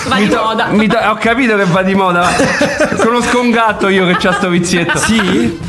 Va 0.07 0.15
di 0.15 0.25
moda. 0.27 0.65
mi 0.71 0.87
to- 0.87 0.97
ho 0.97 1.15
capito 1.15 1.55
che 1.55 1.65
va 1.65 1.81
di 1.83 1.93
moda. 1.93 2.27
Conosco 2.97 3.39
un 3.39 3.51
gatto 3.51 3.87
io 3.87 4.05
che 4.07 4.17
c'ha 4.17 4.33
sto 4.33 4.49
vizietto. 4.49 4.97
sì? 4.97 5.59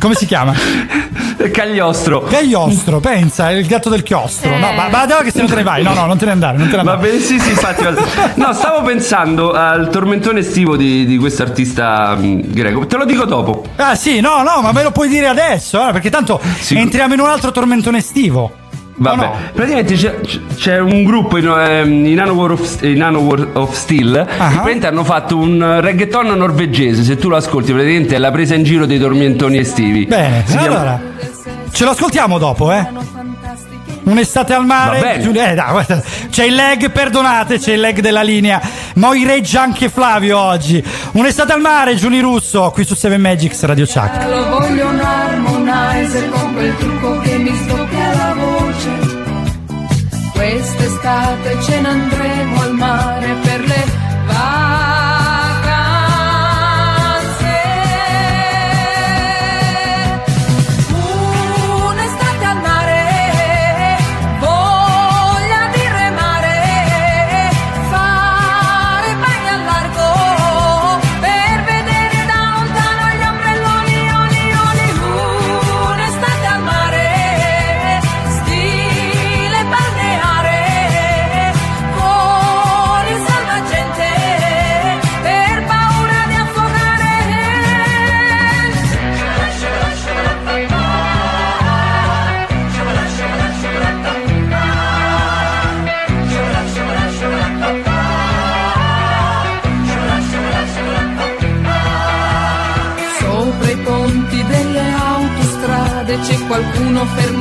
Come 0.00 0.14
si 0.14 0.26
chiama? 0.26 0.54
Cagliostro. 1.52 2.24
Gagliostro, 2.28 3.00
pensa, 3.00 3.50
è 3.50 3.54
il 3.54 3.66
gatto 3.66 3.88
del 3.88 4.02
chiostro. 4.02 4.50
No, 4.56 4.72
ma 4.72 4.88
ma 4.88 5.04
no, 5.04 5.16
che 5.22 5.30
se 5.32 5.38
non 5.38 5.48
te 5.48 5.56
ne 5.56 5.62
vai. 5.64 5.82
No, 5.82 5.92
no, 5.92 6.06
non 6.06 6.16
te 6.16 6.24
ne 6.24 6.30
andare, 6.32 6.56
non 6.56 6.68
te 6.68 6.76
ne 6.76 6.82
Va 6.84 6.92
andare. 6.92 7.10
bene, 7.10 7.20
sì, 7.22 7.38
sì, 7.38 7.50
infatti. 7.50 7.82
No, 8.38 8.52
stavo 8.52 8.82
pensando 8.82 9.52
al 9.52 9.88
tormentone 9.90 10.40
estivo 10.40 10.76
di, 10.76 11.04
di 11.04 11.16
questo 11.18 11.42
artista 11.42 12.14
mh, 12.14 12.52
greco. 12.52 12.86
Te 12.86 12.96
lo 12.96 13.04
dico 13.04 13.24
dopo. 13.24 13.64
Ah, 13.76 13.94
sì, 13.96 14.20
no, 14.20 14.42
no, 14.42 14.60
ma 14.62 14.70
me 14.72 14.82
lo 14.84 14.92
puoi 14.92 15.08
dire 15.08 15.26
adesso, 15.26 15.88
eh, 15.88 15.92
perché 15.92 16.10
tanto 16.10 16.40
Sì. 16.60 16.76
entriamo 16.76 17.14
in 17.14 17.20
un 17.20 17.28
altro 17.28 17.50
tormentone 17.50 17.98
estivo. 17.98 18.52
Vabbè, 18.98 19.24
no? 19.24 19.36
praticamente 19.52 19.94
c'è, 19.94 20.14
c'è 20.56 20.78
un 20.80 21.04
gruppo 21.04 21.36
in, 21.38 21.46
ehm, 21.46 22.06
in 22.06 22.14
Nanowar 22.14 22.52
of, 22.52 22.82
in 22.82 22.98
Nanowar 22.98 23.48
of 23.54 23.72
Steel 23.74 24.26
che 24.26 24.34
praticamente 24.36 24.86
hanno 24.88 25.04
fatto 25.04 25.36
un 25.36 25.80
reggaeton 25.80 26.26
norvegese. 26.36 27.04
Se 27.04 27.16
tu 27.16 27.28
lo 27.28 27.36
ascolti, 27.36 27.72
praticamente 27.72 28.16
è 28.16 28.18
la 28.18 28.30
presa 28.32 28.54
in 28.54 28.64
giro 28.64 28.86
dei 28.86 28.98
tormentoni 28.98 29.58
estivi. 29.58 30.04
Bene, 30.04 30.42
Si 30.44 30.56
chiama- 30.56 30.76
allora 30.76 31.00
ce 31.70 31.84
lo 31.84 31.90
ascoltiamo 31.90 32.38
dopo, 32.38 32.72
eh? 32.72 32.86
Un'estate 34.02 34.54
al 34.54 34.64
mare. 34.64 35.18
Giulia- 35.20 35.50
eh, 35.50 35.54
dai, 35.54 35.70
guarda, 35.70 36.02
c'è 36.30 36.44
il 36.44 36.54
lag, 36.54 36.90
perdonate, 36.90 37.58
c'è 37.58 37.74
il 37.74 37.80
lag 37.80 38.00
della 38.00 38.22
linea. 38.22 38.60
Moireggia 38.94 39.62
anche 39.62 39.88
Flavio 39.90 40.38
oggi. 40.38 40.82
Un'estate 41.12 41.52
al 41.52 41.60
mare, 41.60 41.94
Giuni 41.94 42.20
Russo, 42.20 42.70
qui 42.70 42.84
su 42.84 42.94
7 42.94 43.18
Magics 43.18 43.62
Radio 43.64 43.84
Chuck. 43.86 44.26
Lo 44.28 44.58
voglio 44.58 44.90
laser 45.98 46.28
con 46.30 46.52
quel 46.54 46.76
trucco 46.76 47.18
che 47.20 47.38
mi 47.38 47.50
voce. 47.66 47.87
Quest'estate 50.38 51.60
ce 51.62 51.80
ne 51.80 51.88
andremo 51.88 52.60
al 52.62 52.72
mare 52.74 53.47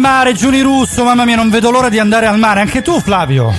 Al 0.00 0.12
mare, 0.12 0.32
Giuni 0.32 0.62
Russo, 0.62 1.04
mamma 1.04 1.24
mia, 1.26 1.36
non 1.36 1.50
vedo 1.50 1.70
l'ora 1.70 1.90
di 1.90 1.98
andare 1.98 2.26
al 2.26 2.38
mare. 2.38 2.60
Anche 2.60 2.80
tu, 2.80 2.98
Flavio. 3.00 3.52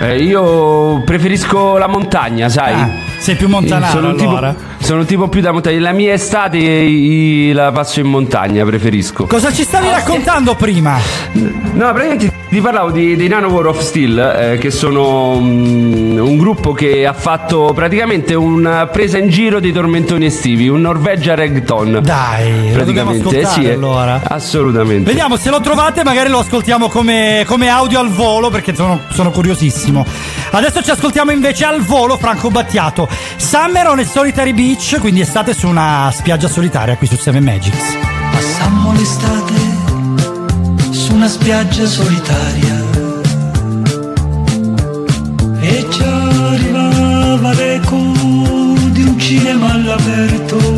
Eh, 0.00 0.22
io 0.22 1.02
preferisco 1.02 1.76
la 1.76 1.86
montagna, 1.86 2.48
sai. 2.48 2.72
Ah, 2.72 2.90
sei 3.18 3.36
più 3.36 3.48
montanaro, 3.48 3.92
Sono 3.92 4.08
un 4.08 4.16
tipo- 4.16 4.30
allora. 4.30 4.54
sono 4.78 5.00
un 5.00 5.06
tipo 5.06 5.28
più 5.28 5.42
da 5.42 5.52
montagna. 5.52 5.78
La 5.80 5.92
mia 5.92 6.14
estate 6.14 6.56
eh, 6.58 7.50
la 7.52 7.70
passo 7.70 8.00
in 8.00 8.06
montagna, 8.06 8.64
preferisco. 8.64 9.26
Cosa 9.26 9.52
ci 9.52 9.62
stavi 9.62 9.90
raccontando 9.90 10.54
prima? 10.54 10.96
No, 11.32 11.92
praticamente 11.92 12.32
ti 12.50 12.60
parlavo 12.60 12.90
di, 12.90 13.14
dei 13.14 13.28
Nano 13.28 13.46
War 13.46 13.66
of 13.66 13.78
Steel, 13.78 14.18
eh, 14.18 14.58
che 14.58 14.72
sono 14.72 15.38
mm, 15.40 16.18
un 16.18 16.36
gruppo 16.36 16.72
che 16.72 17.06
ha 17.06 17.12
fatto 17.12 17.70
praticamente 17.72 18.34
una 18.34 18.88
presa 18.88 19.18
in 19.18 19.28
giro 19.28 19.60
dei 19.60 19.70
tormentoni 19.70 20.26
estivi, 20.26 20.68
un 20.68 20.80
Norvegia 20.80 21.36
reggaeton. 21.36 22.00
Dai, 22.02 22.74
lo 22.74 22.82
dobbiamo 22.82 23.12
ascoltare, 23.12 23.46
sì, 23.46 23.64
eh, 23.66 23.74
allora. 23.74 24.20
Assolutamente. 24.24 25.04
Vediamo 25.04 25.36
se 25.36 25.48
lo 25.48 25.60
trovate, 25.60 26.02
magari 26.02 26.28
lo 26.28 26.40
ascoltiamo 26.40 26.88
come, 26.88 27.44
come 27.46 27.68
audio 27.68 28.00
al 28.00 28.10
volo 28.10 28.50
perché 28.50 28.74
sono, 28.74 29.00
sono 29.10 29.30
curiosissimo. 29.30 30.04
Adesso 30.50 30.82
ci 30.82 30.90
ascoltiamo 30.90 31.30
invece 31.30 31.64
al 31.64 31.82
volo 31.82 32.16
Franco 32.16 32.50
Battiato. 32.50 33.08
Summer 33.36 33.86
on 33.86 34.00
a 34.00 34.04
Solitary 34.04 34.52
Beach, 34.52 34.98
quindi 34.98 35.20
estate 35.20 35.54
su 35.54 35.68
una 35.68 36.10
spiaggia 36.12 36.48
solitaria 36.48 36.96
qui 36.96 37.06
su 37.06 37.16
Seven 37.16 37.44
Magics. 37.44 37.96
Passammo 38.32 38.92
l'estate 38.92 39.69
su 41.10 41.16
una 41.16 41.28
spiaggia 41.28 41.86
solitaria. 41.86 42.84
E 45.60 45.86
ci 45.90 46.02
arrivava 46.02 47.52
l'eco 47.52 47.96
di 48.92 49.02
un 49.02 49.18
cinema 49.18 49.72
all'aperto 49.72 50.69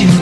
il 0.00 0.21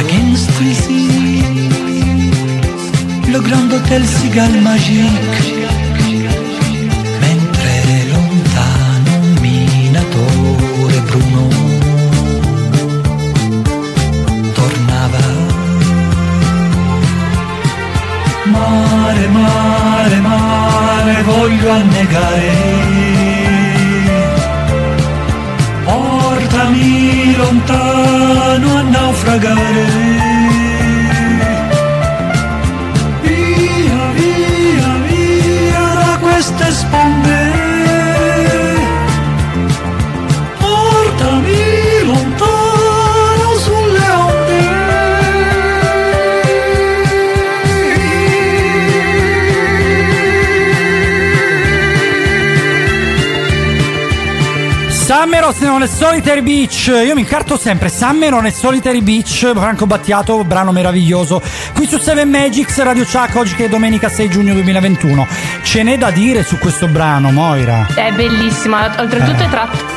Against 0.00 0.48
the 0.58 0.74
sea 0.74 1.42
Le 3.32 3.40
Grand 3.40 3.70
Hotel 3.72 4.04
Sigal 4.06 4.52
Magique 4.62 5.68
Mentre 7.20 7.72
lontano 8.10 9.10
un 9.20 9.36
minatore 9.40 11.00
bruno 11.08 11.48
Tornava. 14.54 15.24
Mare, 18.44 19.28
mare, 19.28 20.20
mare, 20.20 21.22
voglio 21.22 21.70
annegare 21.70 22.91
lontano 27.52 28.76
a 28.78 28.82
naufragare. 28.82 30.31
Summer 55.82 55.82
on 55.82 55.86
a 55.86 55.86
Solitary 55.86 56.42
Beach. 56.42 56.86
Io 57.04 57.14
mi 57.14 57.20
incarto 57.22 57.56
sempre. 57.56 57.88
Summer 57.88 58.32
on 58.34 58.44
a 58.44 58.50
Solitary 58.50 59.00
Beach. 59.00 59.52
Franco 59.52 59.86
Battiato, 59.86 60.44
brano 60.44 60.70
meraviglioso. 60.70 61.42
Qui 61.74 61.86
su 61.86 61.98
7 61.98 62.24
Magics, 62.24 62.80
Radio 62.82 63.04
Chuck, 63.04 63.34
oggi 63.36 63.54
che 63.54 63.64
è 63.64 63.68
domenica 63.68 64.08
6 64.08 64.28
giugno 64.28 64.52
2021. 64.54 65.26
Ce 65.62 65.82
n'è 65.82 65.98
da 65.98 66.10
dire 66.10 66.44
su 66.44 66.58
questo 66.58 66.86
brano, 66.86 67.30
Moira. 67.32 67.86
È 67.94 68.12
bellissima, 68.12 68.94
oltretutto 68.98 69.42
Eh. 69.42 69.46
è 69.46 69.48
tratto 69.48 69.91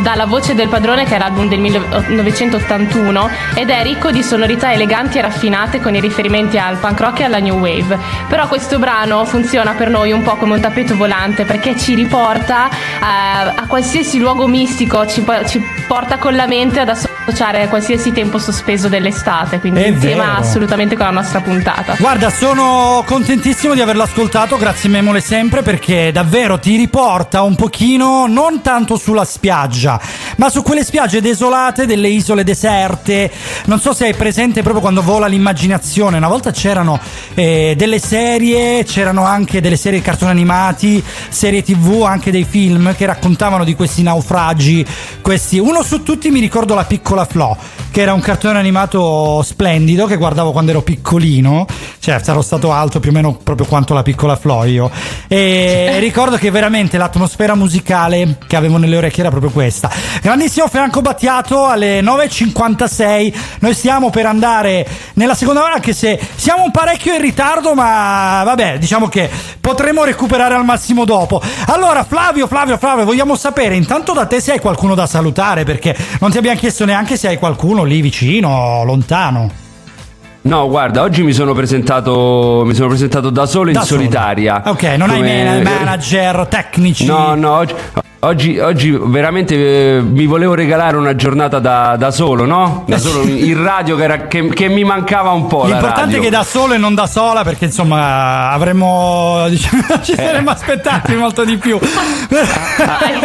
dalla 0.00 0.26
Voce 0.26 0.54
del 0.54 0.68
Padrone 0.68 1.04
che 1.04 1.16
è 1.16 1.18
l'album 1.18 1.48
del 1.48 1.60
1981 1.60 3.30
ed 3.54 3.70
è 3.70 3.82
ricco 3.82 4.10
di 4.10 4.22
sonorità 4.22 4.72
eleganti 4.72 5.18
e 5.18 5.22
raffinate 5.22 5.80
con 5.80 5.94
i 5.94 6.00
riferimenti 6.00 6.58
al 6.58 6.76
punk 6.76 7.00
rock 7.00 7.20
e 7.20 7.24
alla 7.24 7.38
new 7.38 7.58
wave. 7.58 7.98
Però 8.28 8.46
questo 8.48 8.78
brano 8.78 9.24
funziona 9.24 9.72
per 9.72 9.90
noi 9.90 10.12
un 10.12 10.22
po' 10.22 10.36
come 10.36 10.54
un 10.54 10.60
tappeto 10.60 10.96
volante 10.96 11.44
perché 11.44 11.76
ci 11.76 11.94
riporta 11.94 12.68
a, 13.00 13.52
a 13.54 13.66
qualsiasi 13.66 14.18
luogo 14.18 14.46
mistico, 14.46 15.06
ci, 15.06 15.24
ci 15.46 15.62
porta 15.86 16.18
con 16.18 16.34
la 16.34 16.46
mente 16.46 16.80
ad 16.80 16.88
associare 16.88 17.11
a 17.40 17.68
qualsiasi 17.68 18.12
tempo 18.12 18.38
sospeso 18.38 18.88
dell'estate, 18.88 19.58
quindi 19.58 19.80
È 19.80 19.98
tema 19.98 20.24
vero. 20.24 20.36
assolutamente 20.36 20.96
con 20.96 21.06
la 21.06 21.12
nostra 21.12 21.40
puntata. 21.40 21.96
Guarda, 21.98 22.30
sono 22.30 23.02
contentissimo 23.06 23.74
di 23.74 23.80
averlo 23.80 24.02
ascoltato, 24.02 24.56
grazie 24.56 24.88
Memole 24.88 25.20
sempre, 25.20 25.62
perché 25.62 26.12
davvero 26.12 26.58
ti 26.58 26.76
riporta 26.76 27.42
un 27.42 27.54
pochino, 27.54 28.26
non 28.26 28.60
tanto 28.60 28.96
sulla 28.96 29.24
spiaggia, 29.24 30.00
ma 30.36 30.50
su 30.50 30.62
quelle 30.62 30.84
spiagge 30.84 31.20
desolate 31.20 31.86
delle 31.86 32.08
isole 32.08 32.44
deserte. 32.44 33.30
Non 33.64 33.80
so 33.80 33.92
se 33.92 34.06
hai 34.06 34.14
presente 34.14 34.60
proprio 34.62 34.82
quando 34.82 35.02
vola 35.02 35.26
l'immaginazione. 35.26 36.18
Una 36.18 36.28
volta 36.28 36.50
c'erano 36.50 37.00
eh, 37.34 37.74
delle 37.76 37.98
serie, 37.98 38.84
c'erano 38.84 39.24
anche 39.24 39.60
delle 39.60 39.76
serie 39.76 39.98
di 39.98 40.04
cartoni 40.04 40.30
animati, 40.30 41.02
serie 41.28 41.62
tv, 41.62 42.02
anche 42.02 42.30
dei 42.30 42.44
film 42.48 42.94
che 42.94 43.06
raccontavano 43.06 43.64
di 43.64 43.74
questi 43.74 44.02
naufragi. 44.02 44.86
Questi. 45.20 45.58
Uno 45.58 45.82
su 45.82 46.02
tutti 46.02 46.30
mi 46.30 46.40
ricordo 46.40 46.74
la 46.74 46.84
piccola 46.84 47.21
the 47.24 47.32
floor. 47.32 47.81
Che 47.92 48.00
era 48.00 48.14
un 48.14 48.20
cartone 48.20 48.58
animato 48.58 49.42
splendido 49.42 50.06
che 50.06 50.16
guardavo 50.16 50.50
quando 50.50 50.70
ero 50.70 50.80
piccolino. 50.80 51.66
Cioè, 51.98 52.20
sarò 52.22 52.40
stato 52.40 52.72
alto 52.72 53.00
più 53.00 53.10
o 53.10 53.12
meno 53.12 53.34
proprio 53.34 53.66
quanto 53.66 53.92
la 53.92 54.02
piccola 54.02 54.34
Flo 54.34 54.64
io. 54.64 54.90
E 55.28 55.98
ricordo 56.00 56.38
che 56.38 56.50
veramente 56.50 56.96
l'atmosfera 56.96 57.54
musicale 57.54 58.38
che 58.46 58.56
avevo 58.56 58.78
nelle 58.78 58.96
orecchie 58.96 59.20
era 59.20 59.28
proprio 59.28 59.50
questa. 59.50 59.90
Grandissimo 60.22 60.68
Franco 60.68 61.02
Battiato 61.02 61.66
alle 61.66 62.00
9.56. 62.00 63.34
Noi 63.60 63.74
stiamo 63.74 64.08
per 64.08 64.24
andare 64.24 64.88
nella 65.14 65.34
seconda 65.34 65.62
ora, 65.62 65.74
anche 65.74 65.92
se 65.92 66.18
siamo 66.34 66.64
un 66.64 66.70
parecchio 66.70 67.14
in 67.14 67.20
ritardo, 67.20 67.74
ma 67.74 68.42
vabbè, 68.42 68.78
diciamo 68.78 69.08
che 69.08 69.28
potremo 69.60 70.04
recuperare 70.04 70.54
al 70.54 70.64
massimo 70.64 71.04
dopo. 71.04 71.42
Allora, 71.66 72.04
Flavio, 72.04 72.46
Flavio, 72.46 72.78
Flavio, 72.78 73.04
vogliamo 73.04 73.36
sapere 73.36 73.76
intanto 73.76 74.14
da 74.14 74.24
te 74.24 74.40
se 74.40 74.52
hai 74.52 74.60
qualcuno 74.60 74.94
da 74.94 75.06
salutare, 75.06 75.64
perché 75.64 75.94
non 76.20 76.30
ti 76.30 76.38
abbiamo 76.38 76.58
chiesto 76.58 76.86
neanche 76.86 77.18
se 77.18 77.28
hai 77.28 77.36
qualcuno 77.36 77.80
lì 77.84 78.00
vicino, 78.00 78.82
lontano. 78.84 79.50
No, 80.44 80.68
guarda, 80.68 81.02
oggi 81.02 81.22
mi 81.22 81.32
sono 81.32 81.52
presentato, 81.54 82.62
mi 82.66 82.74
sono 82.74 82.88
presentato 82.88 83.30
da 83.30 83.46
solo 83.46 83.68
in 83.68 83.74
Da 83.74 83.82
solo. 83.82 84.00
solitaria. 84.00 84.62
Ok, 84.66 84.82
non 84.96 85.10
hai 85.10 85.16
Come- 85.18 85.44
man- 85.44 85.62
manager, 85.78 86.46
tecnici. 86.48 87.04
No, 87.06 87.34
no, 87.36 87.50
oggi, 87.58 87.74
oggi, 88.24 88.58
oggi 88.58 88.90
veramente 88.90 89.96
eh, 89.96 90.00
mi 90.00 90.26
volevo 90.26 90.54
regalare 90.54 90.96
una 90.96 91.14
giornata 91.14 91.58
da, 91.58 91.96
da 91.96 92.10
solo, 92.10 92.44
no? 92.44 92.84
Da 92.86 92.98
solo 92.98 93.22
in 93.26 93.60
radio 93.62 93.96
che, 93.96 94.02
era- 94.02 94.26
che- 94.26 94.48
che 94.48 94.68
mi 94.68 94.84
mancava 94.84 95.30
un 95.30 95.46
po'. 95.46 95.64
L'importante 95.66 96.16
è 96.18 96.20
che 96.20 96.30
da 96.30 96.44
solo 96.44 96.74
e 96.74 96.78
non 96.78 96.94
da 96.94 97.06
sola, 97.06 97.42
perché 97.42 97.66
insomma 97.66 98.50
avremmo. 98.50 99.46
Diciamo, 99.52 99.82
ci 100.02 100.14
saremmo 100.14 100.50
aspettati 100.50 101.14
molto 101.14 101.44
di 101.44 101.56
più. 101.56 101.78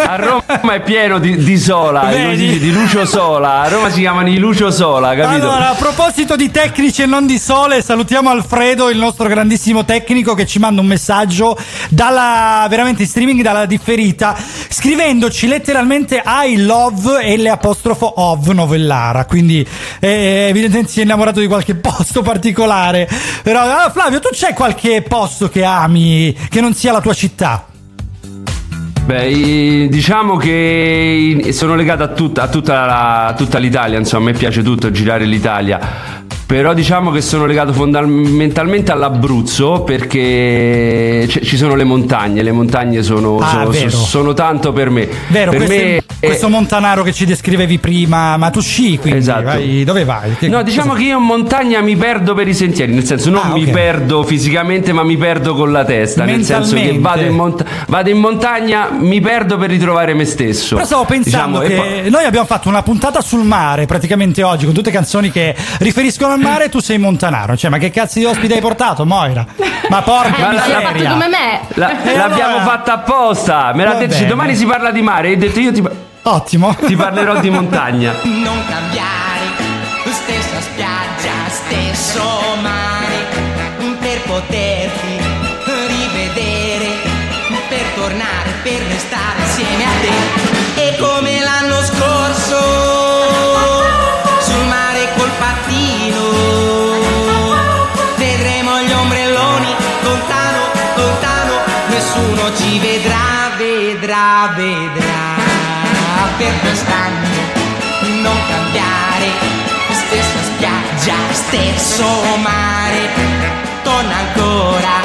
A 0.07 0.15
Roma 0.15 0.73
è 0.73 0.81
pieno 0.81 1.19
di, 1.19 1.35
di 1.37 1.57
sola, 1.57 2.09
di, 2.11 2.59
di 2.59 2.71
Lucio 2.71 3.05
Sola. 3.05 3.61
A 3.61 3.67
Roma 3.69 3.89
si 3.89 3.99
chiamano 3.99 4.29
i 4.29 4.37
Lucio 4.37 4.71
Sola, 4.71 5.15
capito? 5.15 5.49
Allora, 5.49 5.69
a 5.69 5.73
proposito 5.75 6.35
di 6.35 6.51
tecnici 6.51 7.01
e 7.03 7.05
non 7.05 7.25
di 7.25 7.37
sole, 7.37 7.81
salutiamo 7.81 8.29
Alfredo, 8.29 8.89
il 8.89 8.97
nostro 8.97 9.27
grandissimo 9.27 9.85
tecnico, 9.85 10.33
che 10.33 10.45
ci 10.45 10.59
manda 10.59 10.81
un 10.81 10.87
messaggio 10.87 11.57
dalla 11.89 12.65
veramente 12.69 13.03
in 13.03 13.07
streaming 13.07 13.41
dalla 13.41 13.65
differita, 13.65 14.35
scrivendoci 14.87 15.47
letteralmente 15.47 16.23
I 16.25 16.63
love 16.63 17.35
le 17.35 17.49
apostrofo 17.49 18.05
of 18.15 18.47
novellara. 18.51 19.25
Quindi, 19.25 19.67
eh, 19.99 20.47
evidentemente 20.47 20.89
si 20.89 21.01
è 21.01 21.03
innamorato 21.03 21.41
di 21.41 21.47
qualche 21.47 21.75
posto 21.75 22.21
particolare. 22.21 23.05
Però, 23.43 23.59
ah, 23.59 23.91
Flavio, 23.91 24.21
tu 24.21 24.29
c'è 24.31 24.53
qualche 24.53 25.01
posto 25.01 25.49
che 25.49 25.65
ami 25.65 26.33
che 26.47 26.61
non 26.61 26.73
sia 26.73 26.93
la 26.93 27.01
tua 27.01 27.13
città? 27.13 27.65
Beh, 29.03 29.87
diciamo 29.89 30.37
che 30.37 31.49
sono 31.51 31.75
legato 31.75 32.03
a 32.03 32.07
tutta, 32.07 32.43
a 32.43 32.47
tutta 32.47 32.85
la- 32.85 33.25
a 33.27 33.33
tutta 33.33 33.57
l'Italia, 33.57 33.97
insomma, 33.97 34.29
a 34.29 34.31
me 34.31 34.37
piace 34.37 34.63
tutto 34.63 34.89
girare 34.89 35.25
l'Italia. 35.25 36.16
Però 36.47 36.73
diciamo 36.73 37.11
che 37.11 37.19
sono 37.19 37.45
legato 37.45 37.73
fondamentalmente 37.73 38.93
all'Abruzzo 38.93 39.81
perché 39.81 41.25
c- 41.27 41.41
ci 41.43 41.57
sono 41.57 41.75
le 41.75 41.83
montagne, 41.83 42.41
le 42.41 42.53
montagne 42.53 43.03
sono, 43.03 43.37
Ah, 43.39 43.67
sono- 43.69 43.89
sono 43.89 44.33
tanto 44.33 44.71
per 44.71 44.89
me. 44.89 45.09
Vero, 45.27 45.51
per 45.51 45.65
questo, 45.65 45.83
me 45.83 46.03
questo 46.21 46.47
montanaro 46.47 47.03
che 47.03 47.11
ci 47.11 47.25
descrivevi 47.25 47.79
prima, 47.79 48.37
ma 48.37 48.49
tu 48.49 48.61
sci 48.61 48.97
quindi 48.97 49.19
Esatto. 49.19 49.43
vai- 49.43 49.83
dove 49.83 50.05
vai? 50.05 50.35
Che- 50.39 50.47
No, 50.47 50.63
diciamo 50.63 50.93
che 50.93 51.03
io 51.03 51.17
in 51.17 51.23
montagna 51.25 51.81
mi 51.81 51.97
perdo 51.97 52.33
per 52.33 52.47
i 52.47 52.53
sentieri, 52.53 52.93
nel 52.93 53.03
senso 53.03 53.29
non 53.29 53.41
Ah, 53.43 53.53
mi 53.53 53.63
ok. 53.63 53.69
perdo 53.71 54.23
fisicamente, 54.23 54.93
ma 54.93 55.03
mi 55.03 55.17
perdo 55.17 55.53
con 55.53 55.73
la 55.73 55.83
testa, 55.83 56.23
nel 56.23 56.45
senso 56.45 56.75
che 56.75 56.97
vado 56.97 57.23
in, 57.23 57.33
mont- 57.33 57.65
vado 57.87 58.09
in 58.09 58.19
montagna, 58.19 58.89
mi 58.97 59.19
perdo 59.19 59.57
per 59.57 59.69
ritrovare 59.69 60.13
me 60.13 60.23
stesso. 60.23 60.75
Però 60.75 60.87
stavo 60.87 61.03
pensando 61.03 61.59
Diciamo, 61.59 61.83
che 61.83 61.99
poi- 62.01 62.09
noi 62.09 62.23
abbiamo 62.23 62.45
fatto 62.45 62.69
una 62.69 62.81
puntata 62.83 63.19
sul 63.19 63.43
mare 63.43 63.85
praticamente 63.85 64.43
oggi 64.43 64.63
con 64.63 64.73
tutte 64.73 64.91
canzoni 64.91 65.29
che 65.29 65.53
riferiscono 65.79 66.35
al 66.37 66.43
mare 66.43 66.65
e 66.65 66.69
tu 66.69 66.79
sei 66.79 66.97
montanaro. 66.97 67.55
Cioè, 67.57 67.69
ma 67.69 67.77
che 67.77 67.89
cazzo 67.91 68.19
di 68.19 68.25
ospite 68.25 68.55
hai 68.55 68.61
portato, 68.61 69.05
Moira? 69.05 69.45
Ma 69.89 70.01
porca 70.01 70.33
fatto 70.33 70.55
miseria. 70.55 71.11
come 71.11 71.27
me. 71.27 71.59
La- 71.75 71.91
l'abbiamo 72.15 72.57
allora- 72.57 72.63
fatta 72.63 72.93
apposta. 72.93 73.71
Me 73.73 73.83
l'ha 73.83 73.93
detto, 73.95 74.15
bene. 74.15 74.27
domani 74.27 74.55
si 74.55 74.65
parla 74.65 74.91
di 74.91 75.01
mare. 75.01 75.29
E 75.29 75.33
ho 75.33 75.37
detto 75.37 75.59
io 75.59 75.71
ti, 75.71 75.83
Ottimo. 76.23 76.75
ti 76.75 76.95
parlerò 76.95 77.39
di 77.39 77.49
montagna. 77.49 78.13
Non 78.23 78.57
cambiare, 78.67 79.45
stessa 80.11 80.61
spiaggia, 80.61 81.49
stesso 81.49 82.23
mare, 82.61 83.25
per 83.99 84.21
poterti 84.21 85.17
rivedere, 85.87 86.87
per 87.69 87.85
tornare, 87.95 88.49
per 88.63 88.79
restare 88.89 89.39
insieme 89.41 89.83
a 89.83 89.89
te. 90.01 90.46
Vedrà, 104.55 105.35
vedrà. 105.83 106.35
Per 106.37 106.59
quest'anno 106.61 107.27
non 108.21 108.37
cambiare, 108.47 109.29
stessa 109.91 110.41
spiaggia, 110.43 111.15
stesso 111.31 112.05
mare, 112.37 113.09
torna 113.83 114.15
ancora 114.15 115.01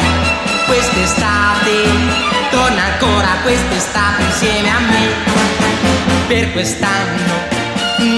quest'estate, 0.66 1.72
torna 2.50 2.82
ancora 2.92 3.28
quest'estate 3.42 4.22
insieme 4.22 4.68
a 4.68 4.78
me. 4.80 5.30
per 6.26 6.52
quest'anno 6.52 7.60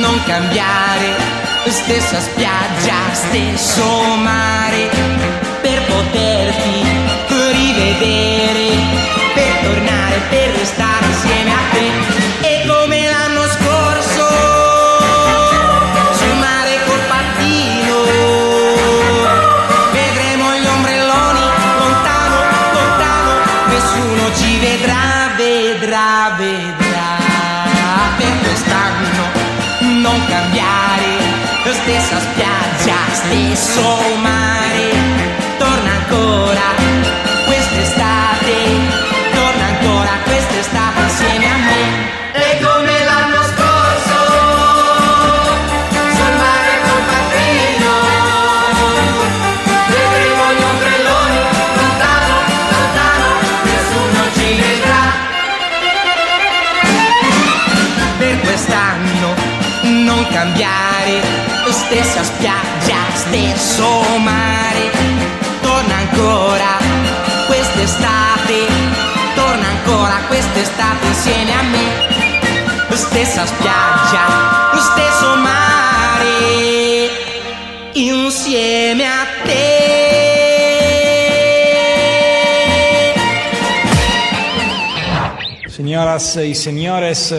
non 0.00 0.22
cambiare 0.24 1.34
stessa 1.70 2.20
spiaggia, 2.20 2.94
stesso 3.12 4.16
mare 4.16 4.88
per 5.60 5.82
poterti 5.86 6.84
rivedere, 7.52 9.23
tornare, 10.14 10.20
per 10.28 10.50
restare 10.56 11.06
insieme 11.06 11.50
a 11.50 11.58
te. 11.72 12.46
E 12.46 12.66
come 12.66 13.08
l'anno 13.08 13.42
scorso 13.42 14.26
sul 16.12 16.36
mare 16.38 16.78
col 16.86 17.00
pattino 17.08 18.04
vedremo 19.92 20.52
gli 20.54 20.66
ombrelloni 20.66 21.40
lontano, 21.78 22.36
lontano, 22.72 23.32
nessuno 23.68 24.34
ci 24.34 24.58
vedrà, 24.58 25.32
vedrà, 25.36 26.34
vedrà. 26.36 27.12
Per 28.16 28.38
quest'anno 28.42 29.42
non 30.00 30.24
cambiare 30.26 31.42
stessa 31.72 32.20
spiaggia, 32.20 32.94
stesso 33.12 34.16
mare 34.22 34.43
cambiare. 60.34 61.22
Stessa 61.70 62.22
spiaggia, 62.22 63.00
stesso 63.14 63.88
mare. 64.18 64.90
Torna 65.62 65.94
ancora 65.94 66.72
quest'estate 67.46 69.04
torna 69.34 69.68
ancora 69.68 70.20
quest'estate 70.28 71.06
insieme 71.06 71.52
a 71.52 71.62
me. 71.62 72.12
Stessa 72.94 73.44
spiaggia, 73.44 74.26
stesso 74.78 75.36
mare 75.36 77.10
insieme 77.94 79.04
a 79.04 79.26
te. 79.44 79.92
Señoras 85.68 86.36
y 86.36 86.54
señores, 86.54 87.34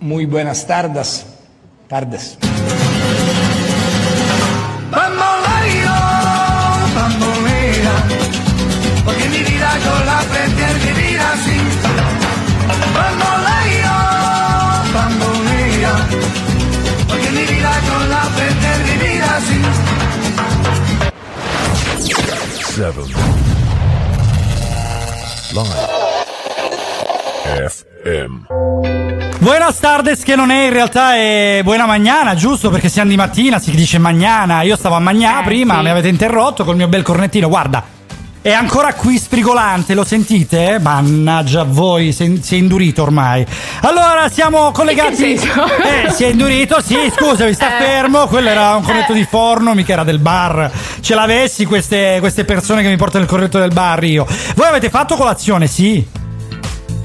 muy 0.00 0.26
buenas 0.26 0.66
tardes. 0.66 1.31
Tardes. 1.92 2.38
Bamboleo, 4.90 5.98
bambolea, 6.96 7.96
porque 9.04 9.28
mi 9.28 9.40
vida 9.50 9.70
yo 9.84 10.04
la 10.06 10.20
aprendí 10.20 10.62
a 10.62 10.72
vivir 10.86 11.20
así. 11.20 11.58
Bamboleo, 12.96 13.96
bambolea, 14.94 15.94
porque 17.08 17.30
mi 17.30 17.44
vida 17.52 17.72
yo 17.86 17.96
la 18.08 18.22
aprendí 18.22 18.66
a 18.66 18.76
vivir 18.88 19.22
así. 19.36 19.58
Seven. 22.74 23.08
Live. 25.52 25.76
FM. 27.66 27.81
Buenas 29.42 29.80
tardes 29.80 30.22
che 30.22 30.36
non 30.36 30.52
è 30.52 30.66
in 30.66 30.72
realtà 30.72 31.16
è 31.16 31.62
buona 31.64 31.84
magnana, 31.84 32.36
giusto? 32.36 32.70
Perché 32.70 32.88
siamo 32.88 33.10
di 33.10 33.16
mattina, 33.16 33.58
si 33.58 33.72
dice 33.72 33.98
magnana. 33.98 34.62
Io 34.62 34.76
stavo 34.76 34.94
a 34.94 35.00
magnà 35.00 35.42
prima, 35.42 35.82
mi 35.82 35.90
avete 35.90 36.06
interrotto 36.06 36.62
col 36.62 36.76
mio 36.76 36.86
bel 36.86 37.02
cornettino. 37.02 37.48
Guarda, 37.48 37.82
è 38.40 38.52
ancora 38.52 38.94
qui 38.94 39.18
sprigolante, 39.18 39.94
lo 39.94 40.04
sentite? 40.04 40.78
Mannaggia 40.80 41.62
a 41.62 41.64
voi, 41.64 42.12
si 42.12 42.22
è, 42.40 42.54
indurito 42.54 43.02
ormai. 43.02 43.44
Allora, 43.80 44.28
siamo 44.28 44.70
collegati. 44.70 45.32
Eh, 45.32 46.10
si 46.12 46.22
è 46.22 46.28
indurito, 46.28 46.80
sì, 46.80 47.10
scusami, 47.12 47.52
sta 47.52 47.78
Eh. 47.82 47.82
fermo. 47.82 48.28
Quello 48.28 48.48
era 48.48 48.76
un 48.76 48.84
cornetto 48.84 49.12
di 49.12 49.26
forno, 49.28 49.74
mica 49.74 49.94
era 49.94 50.04
del 50.04 50.20
bar. 50.20 50.70
Ce 51.00 51.16
l'avessi 51.16 51.64
queste, 51.64 52.18
queste 52.20 52.44
persone 52.44 52.80
che 52.82 52.88
mi 52.88 52.96
portano 52.96 53.24
il 53.24 53.28
cornetto 53.28 53.58
del 53.58 53.72
bar 53.72 54.04
io. 54.04 54.24
Voi 54.54 54.68
avete 54.68 54.88
fatto 54.88 55.16
colazione, 55.16 55.66
sì? 55.66 56.20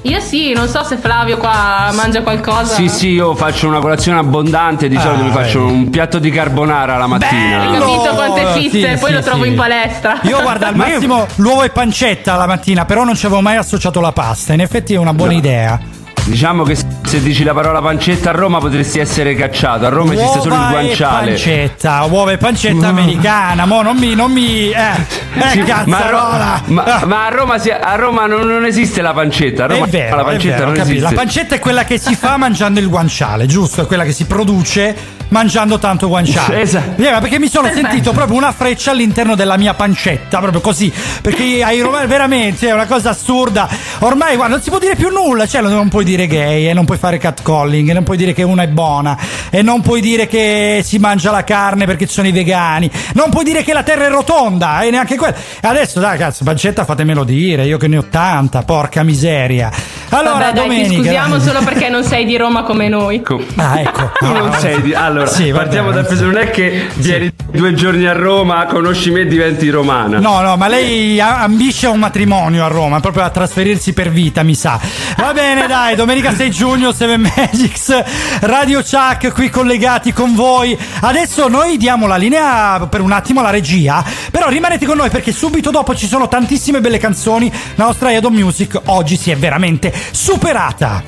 Io 0.08 0.20
sì, 0.22 0.53
non 0.53 0.68
so 0.70 0.84
se 0.84 0.95
Flavio 0.97 1.38
qua 1.38 1.89
mangia 1.93 2.22
qualcosa. 2.22 2.74
Sì, 2.76 2.88
sì, 2.88 3.10
io 3.10 3.36
faccio 3.36 3.68
una 3.68 3.80
colazione 3.80 4.20
abbondante, 4.20 4.88
di 4.88 4.95
Ah, 4.95 5.01
solito 5.01 5.24
mi 5.24 5.32
faccio 5.32 5.66
un 5.66 5.89
piatto 5.89 6.18
di 6.20 6.30
carbonara 6.32 6.97
la 6.97 7.08
mattina. 7.08 7.62
Hai 7.62 7.78
capito 7.78 8.14
quante 8.16 8.53
Sì, 8.53 8.70
fisse, 8.70 8.97
poi 8.99 9.10
sì, 9.10 9.16
lo 9.16 9.22
trovo 9.22 9.43
sì. 9.43 9.49
in 9.49 9.55
palestra. 9.55 10.20
Io 10.22 10.41
guarda 10.41 10.68
al 10.68 10.76
Ma 10.76 10.86
io- 10.88 10.93
massimo 10.93 11.26
l'uovo 11.36 11.64
e 11.64 11.70
pancetta 11.72 12.36
la 12.38 12.47
mattina, 12.47 12.86
però 12.86 13.03
non 13.03 13.16
ci 13.16 13.26
avevo 13.26 13.41
mai 13.41 13.58
associato 13.58 13.99
la 13.99 14.14
pasta. 14.14 14.53
In 14.53 14.62
effetti 14.62 14.93
è 14.93 14.97
una 14.97 15.14
buona 15.14 15.34
No. 15.34 15.38
idea. 15.38 15.80
Diciamo 16.24 16.64
che 16.64 16.78
se 17.08 17.22
dici 17.22 17.43
la 17.45 17.53
parola 17.53 17.82
pancetta 17.82 18.30
a 18.30 18.34
Roma 18.34 18.60
potresti 18.60 18.99
essere 18.99 19.34
cacciato. 19.34 19.86
A 19.86 19.89
Roma 19.89 20.14
esiste 20.14 20.41
solo 20.41 20.55
il 20.55 20.60
Uova 20.60 20.80
e 20.80 20.84
guanciale. 20.84 21.28
pancetta, 21.32 22.03
uova 22.10 22.32
e 22.34 22.38
pancetta 22.38 22.88
americana. 22.89 23.66
Mo 23.66 23.82
non 23.82 23.95
mi, 23.97 24.14
non 24.14 24.30
mi. 24.32 24.70
Eh, 24.72 24.74
eh 24.74 25.49
Sì, 25.51 25.60
ma, 25.62 25.97
a 25.97 26.10
Ro- 26.10 26.18
cazzarola. 26.18 26.62
ma- 26.66 27.01
ma 27.05 27.26
a 27.26 27.30
Roma, 27.30 27.58
si- 27.60 27.70
a 27.72 27.95
Roma 27.95 28.26
non, 28.26 28.45
non 28.45 28.66
esiste 28.66 29.01
la 29.01 29.14
pancetta. 29.14 29.64
A 29.64 29.68
Roma 29.68 29.86
è 29.86 29.89
vero, 29.89 30.16
la 30.18 30.22
è 30.22 30.26
pancetta 30.26 30.53
vero, 30.55 30.66
non 30.66 30.74
capito. 30.76 30.95
esiste. 30.95 31.14
La 31.16 31.22
pancetta 31.22 31.55
è 31.55 31.60
quella 31.60 31.84
che 31.86 31.97
si 31.97 32.16
fa 32.16 32.36
mangiando 32.38 32.80
il 32.82 32.89
guanciale, 32.89 33.45
giusto? 33.45 33.84
È 33.84 33.86
quella 33.86 34.03
che 34.03 34.12
si 34.12 34.26
produce 34.26 34.95
mangiando 35.30 35.78
tanto 35.78 36.08
guanciale. 36.08 36.62
Esatto. 36.62 37.01
Eh, 37.01 37.12
ma 37.12 37.20
perché 37.20 37.39
mi 37.39 37.47
sono 37.49 37.70
sentito 37.74 38.12
proprio 38.12 38.38
una 38.38 38.51
freccia 38.51 38.91
all'interno 38.91 39.36
della 39.36 39.58
mia 39.58 39.74
pancetta, 39.74 40.39
proprio 40.39 40.62
così. 40.62 40.91
Perché 41.22 41.64
ai 41.64 41.80
romani 41.82 42.08
veramente 42.08 42.68
è 42.68 42.74
una 42.74 42.86
cosa 42.86 43.10
assurda. 43.12 43.68
Ormai, 43.99 44.36
guarda, 44.36 44.55
non 44.55 44.64
si 44.64 44.70
può 44.70 44.80
dire 44.80 44.95
più 44.95 45.10
nulla. 45.10 45.45
Cioè, 45.47 45.62
non 45.62 45.88
puoi 45.89 46.03
dire 46.03 46.28
gay, 46.28 46.68
e 46.68 46.74
non 46.74 46.86
puoi 46.86 46.97
fare 46.98 47.18
catcalling, 47.18 47.91
non 47.93 48.04
puoi 48.04 48.18
dire 48.18 48.34
che 48.34 48.43
una 48.43 48.64
è 48.64 48.68
buona, 48.68 49.18
e 49.50 49.62
non 49.62 49.82
puoi 49.82 50.02
dire 50.02 50.28
che 50.28 50.82
si 50.84 50.98
mangia 50.98 51.32
la 51.32 51.43
carne 51.43 51.86
perché 51.86 52.06
ci 52.08 52.14
sono 52.14 52.28
i 52.28 52.32
vegani, 52.32 52.89
non 53.14 53.30
puoi 53.30 53.43
dire 53.43 53.64
che 53.64 53.74
la 53.74 53.84
terra 53.84 54.06
è 54.06 54.10
rotonda, 54.10 54.82
e 54.82 54.89
neanche 54.89 55.16
quello. 55.16 55.36
Adesso, 55.62 56.00
dai, 56.00 56.18
cazzo, 56.18 56.43
pancetta, 56.43 56.86
fatemelo 56.86 57.24
dire, 57.24 57.66
io 57.66 57.78
che 57.78 57.88
ne 57.88 57.98
ho 57.98 58.06
tanta, 58.10 58.62
porca 58.64 59.04
miseria. 59.04 59.72
Allora, 60.10 60.34
Vabbè, 60.38 60.54
dai, 60.54 60.64
domenica. 60.64 60.88
ti 60.89 60.95
scusiamo 60.95 61.38
dai. 61.38 61.48
solo 61.48 61.60
perché 61.64 61.89
non 61.89 62.04
sei 62.04 62.26
di 62.26 62.38
Roma 62.38 62.64
come 62.64 62.88
noi. 62.88 63.22
Ah, 63.56 63.80
ecco. 63.82 64.12
Non 64.38 64.54
sei 64.60 64.82
di- 64.82 64.93
Allora, 64.93 65.28
Sì, 65.28 65.52
partiamo 65.52 65.91
dal 65.91 66.06
presupposto 66.06 66.16
non 66.39 66.48
è 66.48 66.50
che 66.52 66.88
vieni 66.95 67.32
due 67.52 67.74
giorni 67.74 68.06
a 68.08 68.14
Roma, 68.14 68.66
conosci 68.66 69.12
me 69.12 69.22
e 69.22 69.28
diventi 69.28 69.70
romana. 69.70 70.20
No, 70.20 70.41
no, 70.41 70.56
ma 70.58 70.68
lei 70.68 71.20
ambisce 71.20 71.88
a 71.88 71.89
un 71.89 72.00
matrimonio 72.00 72.64
a 72.64 72.68
Roma, 72.68 73.00
proprio 73.00 73.24
a 73.24 73.30
trasferirsi 73.30 73.93
per 73.93 74.10
vita, 74.10 74.43
mi 74.43 74.56
sa. 74.56 74.80
Va 75.18 75.34
bene, 75.34 75.68
dai, 75.68 75.95
domenica 75.95 76.34
6 76.34 76.52
giugno, 76.52 76.87
7 76.92 77.18
Magics, 77.18 78.04
Radio 78.42 78.82
Chuck 78.82 79.32
qui 79.34 79.50
collegati 79.50 80.14
con 80.14 80.36
voi. 80.36 80.78
Adesso 81.02 81.48
noi 81.48 81.78
diamo 81.78 82.08
la 82.08 82.16
linea 82.16 82.88
per 82.88 83.02
un 83.02 83.12
attimo 83.12 83.40
alla 83.40 83.50
regia, 83.50 84.04
però 84.32 84.50
rimanete 84.50 84.86
con 84.86 84.98
noi 84.98 85.10
perché 85.10 85.32
subito 85.32 85.72
dopo 85.72 85.96
ci 85.96 86.08
sono 86.08 86.28
tantissime 86.28 86.82
belle 86.82 86.98
canzoni. 86.98 87.52
La 87.76 87.86
nostra 87.86 88.14
Edo 88.14 88.30
Music 88.30 88.80
oggi 88.86 89.18
si 89.18 89.32
è 89.32 89.38
veramente 89.38 89.94
superata. 90.12 91.04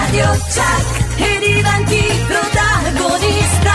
Radio 0.00 0.26
Chuck 0.30 1.20
e 1.20 1.38
diventi 1.38 2.02
protagonista. 2.26 3.72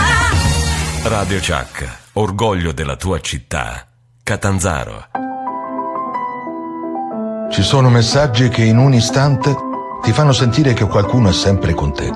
Radio 1.02 1.38
Chuck, 1.38 1.98
orgoglio 2.14 2.72
della 2.72 2.96
tua 2.96 3.20
città. 3.20 3.86
Catanzaro. 4.22 5.06
Ci 7.50 7.62
sono 7.62 7.90
messaggi 7.90 8.48
che 8.48 8.62
in 8.62 8.78
un 8.78 8.94
istante 8.94 9.69
ti 10.02 10.12
fanno 10.12 10.32
sentire 10.32 10.72
che 10.72 10.86
qualcuno 10.86 11.28
è 11.28 11.32
sempre 11.32 11.74
con 11.74 11.92
te. 11.92 12.10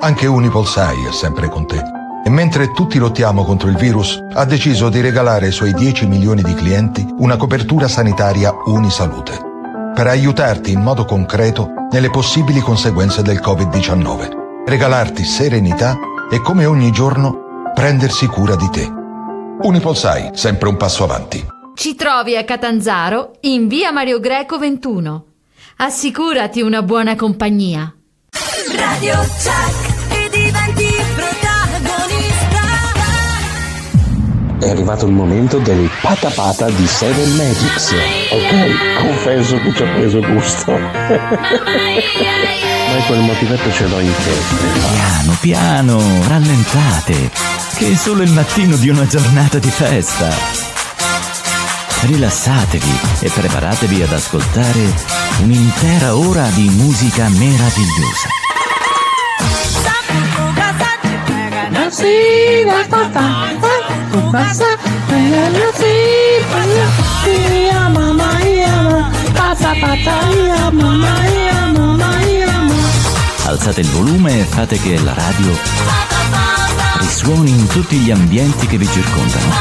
Anche 0.00 0.26
Unipolsai 0.26 1.06
è 1.08 1.12
sempre 1.12 1.48
con 1.48 1.66
te. 1.66 1.80
E 2.24 2.30
mentre 2.30 2.72
tutti 2.72 2.98
lottiamo 2.98 3.44
contro 3.44 3.68
il 3.68 3.76
virus, 3.76 4.22
ha 4.32 4.44
deciso 4.44 4.88
di 4.88 5.00
regalare 5.00 5.46
ai 5.46 5.52
suoi 5.52 5.74
10 5.74 6.06
milioni 6.06 6.42
di 6.42 6.54
clienti 6.54 7.06
una 7.18 7.36
copertura 7.36 7.88
sanitaria 7.88 8.54
Unisalute. 8.66 9.38
Per 9.94 10.06
aiutarti 10.06 10.72
in 10.72 10.80
modo 10.80 11.04
concreto 11.04 11.68
nelle 11.90 12.10
possibili 12.10 12.60
conseguenze 12.60 13.22
del 13.22 13.40
Covid-19. 13.40 14.64
Regalarti 14.66 15.24
serenità 15.24 15.96
e 16.30 16.40
come 16.40 16.64
ogni 16.64 16.92
giorno 16.92 17.70
prendersi 17.74 18.26
cura 18.26 18.54
di 18.54 18.68
te. 18.70 18.88
Unipolsai, 19.60 20.30
sempre 20.34 20.68
un 20.68 20.76
passo 20.76 21.04
avanti. 21.04 21.44
Ci 21.74 21.94
trovi 21.94 22.36
a 22.36 22.44
Catanzaro 22.44 23.32
in 23.40 23.66
via 23.66 23.90
Mario 23.90 24.20
Greco 24.20 24.58
21. 24.58 25.31
Assicurati 25.84 26.60
una 26.60 26.80
buona 26.82 27.16
compagnia. 27.16 27.92
Radio 28.76 29.14
Chuck 29.16 30.12
e 30.12 30.28
diventi 30.30 30.94
protagonista. 31.16 32.60
è 34.60 34.68
arrivato 34.68 35.06
il 35.06 35.12
momento 35.12 35.58
del 35.58 35.90
patapata 36.00 36.70
di 36.70 36.86
Seven 36.86 37.34
Magics. 37.34 37.94
Ok, 38.30 39.00
confesso 39.00 39.58
che 39.58 39.74
ci 39.74 39.82
ho 39.82 39.92
preso 39.92 40.20
gusto. 40.20 40.70
Ma 40.70 40.78
quel 43.08 43.20
motivetto 43.22 43.72
ce 43.72 43.88
l'ho 43.88 43.98
in 43.98 44.12
testa. 44.14 44.54
Piano, 44.92 45.36
piano, 45.40 46.00
rallentate, 46.28 47.32
che 47.74 47.90
è 47.90 47.94
solo 47.96 48.22
il 48.22 48.30
mattino 48.30 48.76
di 48.76 48.88
una 48.88 49.04
giornata 49.08 49.58
di 49.58 49.70
festa. 49.70 50.71
Rilassatevi 52.04 53.00
e 53.20 53.30
preparatevi 53.30 54.02
ad 54.02 54.12
ascoltare 54.12 54.92
un'intera 55.42 56.16
ora 56.16 56.46
di 56.48 56.68
musica 56.68 57.28
meravigliosa. 57.28 58.28
Alzate 73.44 73.80
il 73.80 73.88
volume 73.90 74.40
e 74.40 74.44
fate 74.44 74.78
che 74.80 74.98
la 75.00 75.14
radio 75.14 75.56
risuoni 76.98 77.50
in 77.50 77.66
tutti 77.68 77.96
gli 77.96 78.10
ambienti 78.10 78.66
che 78.66 78.78
vi 78.78 78.88
circondano, 78.88 79.54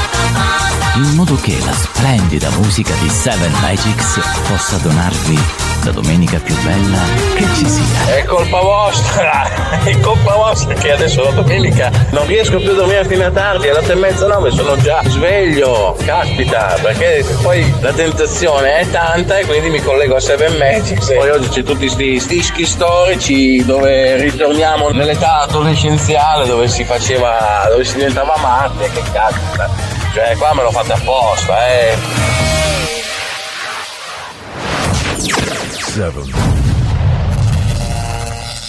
in 0.95 1.15
modo 1.15 1.35
che 1.35 1.57
la 1.65 1.71
splendida 1.71 2.49
musica 2.51 2.93
di 2.95 3.09
Seven 3.09 3.51
Magics 3.61 4.19
possa 4.47 4.75
donarvi 4.77 5.39
la 5.85 5.91
domenica 5.91 6.37
più 6.39 6.53
bella 6.61 6.99
che 7.35 7.45
ci 7.55 7.69
sia. 7.69 8.15
È 8.17 8.25
colpa 8.25 8.59
vostra, 8.59 9.79
è 9.83 9.99
colpa 9.99 10.35
vostra 10.35 10.73
che 10.73 10.91
adesso 10.91 11.23
la 11.23 11.31
domenica 11.31 11.89
non 12.09 12.25
riesco 12.27 12.57
più 12.57 12.71
a 12.71 12.73
dormire 12.73 13.05
fino 13.05 13.25
a 13.25 13.31
tardi, 13.31 13.69
alle 13.69 13.79
otto 13.79 13.91
e 13.93 13.95
mezza 13.95 14.27
nove 14.27 14.51
sono 14.51 14.75
già 14.77 15.01
sveglio, 15.05 15.95
caspita, 16.03 16.77
perché 16.81 17.25
poi 17.41 17.73
la 17.79 17.93
tentazione 17.93 18.79
è 18.79 18.89
tanta 18.89 19.37
e 19.39 19.45
quindi 19.45 19.69
mi 19.69 19.81
collego 19.81 20.15
a 20.15 20.19
Seven 20.19 20.57
Magics. 20.57 21.13
Poi 21.13 21.29
oggi 21.29 21.47
c'è 21.47 21.63
tutti 21.63 21.87
sti 21.87 22.21
dischi 22.27 22.65
storici 22.65 23.63
dove 23.65 24.17
ritorniamo 24.17 24.89
nell'età 24.89 25.41
adolescenziale 25.43 26.45
dove 26.45 26.67
si 26.67 26.83
faceva, 26.83 27.65
dove 27.69 27.85
si 27.85 27.95
diventava 27.95 28.35
matti, 28.37 28.89
che 28.91 29.01
caspita. 29.11 29.90
Cioè 30.13 30.35
qua 30.37 30.53
me 30.53 30.63
lo 30.63 30.71
fate 30.71 30.93
apposta, 30.93 31.69
eh. 31.69 31.97
7 35.91 36.21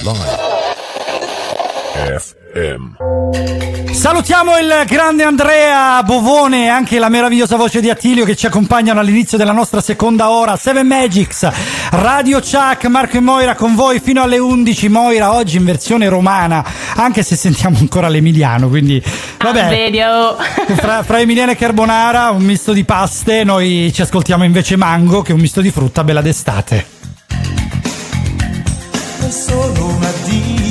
Live 0.02 0.36
FM 2.18 2.41
Salutiamo 3.92 4.58
il 4.58 4.84
grande 4.86 5.22
Andrea 5.22 6.02
Bovone 6.02 6.64
e 6.64 6.68
anche 6.68 6.98
la 6.98 7.08
meravigliosa 7.08 7.56
voce 7.56 7.80
di 7.80 7.88
Attilio 7.88 8.26
che 8.26 8.36
ci 8.36 8.44
accompagnano 8.46 9.00
all'inizio 9.00 9.38
della 9.38 9.52
nostra 9.52 9.80
seconda 9.80 10.28
ora. 10.28 10.56
Seven 10.56 10.86
Magics, 10.86 11.48
Radio 11.92 12.40
Chuck, 12.40 12.84
Marco 12.86 13.16
e 13.16 13.20
Moira 13.20 13.54
con 13.54 13.74
voi 13.74 14.00
fino 14.00 14.20
alle 14.20 14.38
11. 14.38 14.88
Moira 14.90 15.32
oggi 15.32 15.56
in 15.56 15.64
versione 15.64 16.08
romana, 16.08 16.62
anche 16.96 17.22
se 17.22 17.36
sentiamo 17.36 17.78
ancora 17.78 18.08
l'emiliano, 18.08 18.68
quindi 18.68 19.02
vabbè. 19.38 19.68
Vedi, 19.68 20.00
oh. 20.02 20.36
Fra, 20.76 21.02
fra 21.02 21.20
Emiliano 21.20 21.52
e 21.52 21.56
Carbonara, 21.56 22.30
un 22.30 22.42
misto 22.42 22.72
di 22.72 22.84
paste, 22.84 23.44
noi 23.44 23.90
ci 23.94 24.02
ascoltiamo 24.02 24.44
invece 24.44 24.76
Mango, 24.76 25.22
che 25.22 25.30
è 25.30 25.34
un 25.34 25.40
misto 25.40 25.62
di 25.62 25.70
frutta 25.70 26.04
bella 26.04 26.20
d'estate. 26.20 26.86
è 29.20 29.30
solo 29.30 29.86
un 29.86 30.02
addio. 30.02 30.61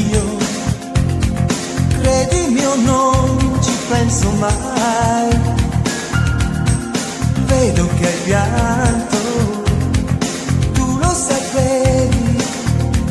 Penso 3.92 4.32
mai. 4.40 5.30
Vedo 7.46 7.88
che 7.98 8.08
hai 8.08 8.20
pianto, 8.24 9.18
tu 10.72 10.98
lo 10.98 11.14
sapevi, 11.14 12.44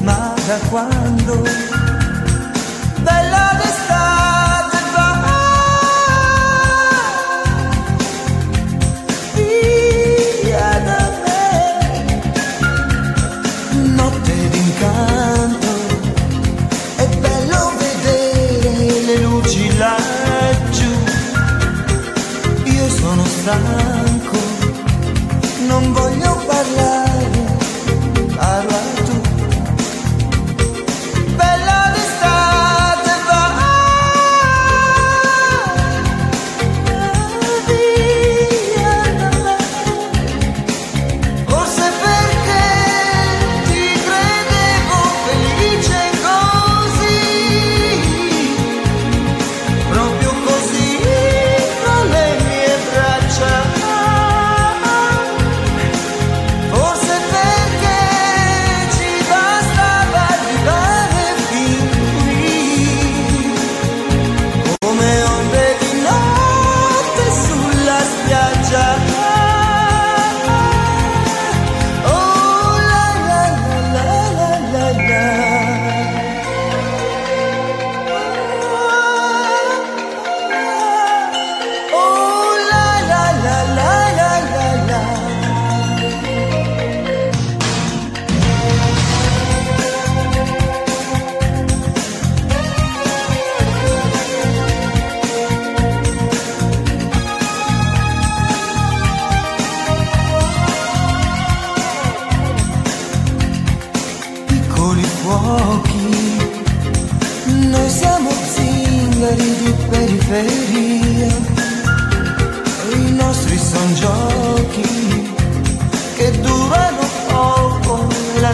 ma 0.02 0.34
da 0.46 0.58
quando? 0.70 1.19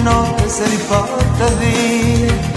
E 0.06 0.08
la 0.08 0.12
notte 0.12 0.48
se 0.48 0.66
li 0.68 0.76
porta 0.88 2.55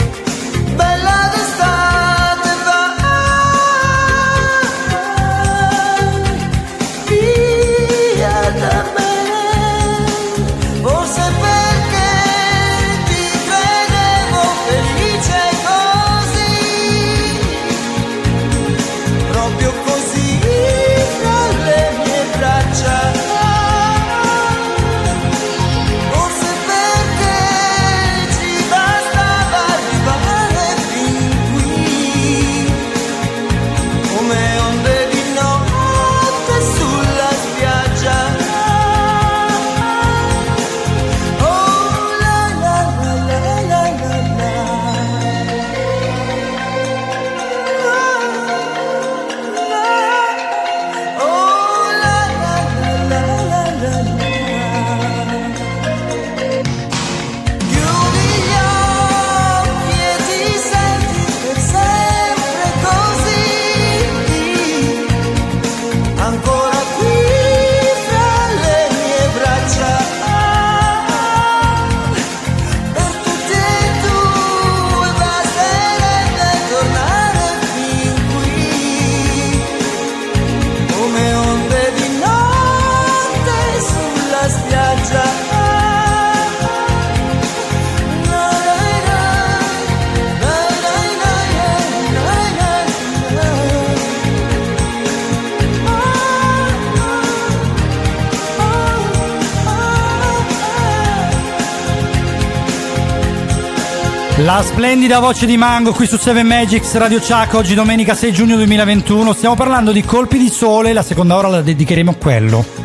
La 104.50 104.64
splendida 104.64 105.20
voce 105.20 105.46
di 105.46 105.58
Mango 105.58 105.94
qui 105.94 106.08
su 106.08 106.18
7 106.18 106.42
Magics 106.42 106.96
Radio 106.96 107.22
Ciac, 107.22 107.54
oggi 107.54 107.76
domenica 107.76 108.16
6 108.16 108.34
giugno 108.34 108.56
2021. 108.56 109.34
Stiamo 109.34 109.54
parlando 109.54 109.92
di 109.92 110.02
colpi 110.02 110.40
di 110.40 110.50
sole, 110.50 110.92
la 110.92 111.04
seconda 111.04 111.36
ora 111.36 111.50
la 111.50 111.62
dedicheremo 111.62 112.10
a 112.10 112.16
quello. 112.16 112.79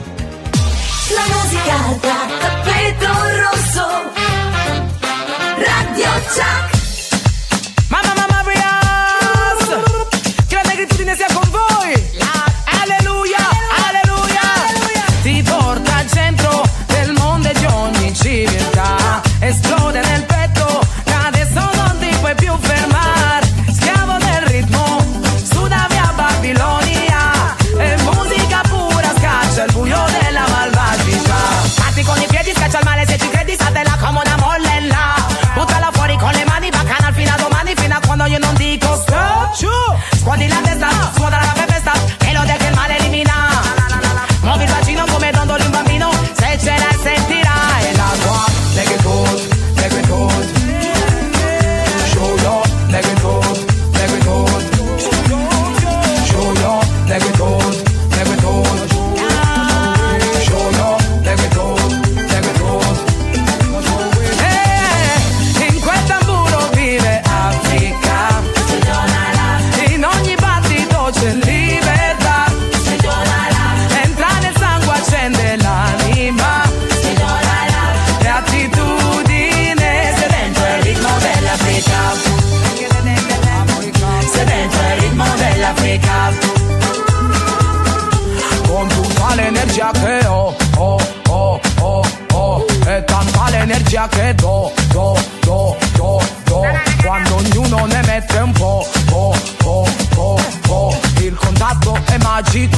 sabbia 93.95 94.09
che 94.09 94.35
do, 94.35 94.73
do, 94.89 95.17
do, 95.41 95.77
do, 95.95 96.21
do 96.45 96.63
Quando 97.03 97.37
ognuno 97.37 97.87
ne 97.87 98.03
mette 98.07 98.39
un 98.39 98.53
po', 98.53 98.87
po', 99.07 99.35
po', 99.59 99.89
po', 100.09 100.41
po' 100.63 100.97
Il 101.21 101.35
contatto 101.35 101.97
è 102.07 102.19
magico. 102.19 102.74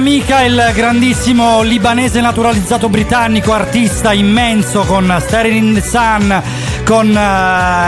Mika, 0.00 0.42
il 0.42 0.72
grandissimo 0.74 1.62
libanese 1.62 2.20
naturalizzato 2.20 2.88
britannico, 2.88 3.52
artista 3.52 4.12
immenso 4.12 4.80
con 4.80 5.16
Staring 5.20 5.56
in 5.56 5.74
the 5.74 5.80
Sun, 5.80 6.42
con 6.84 7.08
eh, 7.08 7.14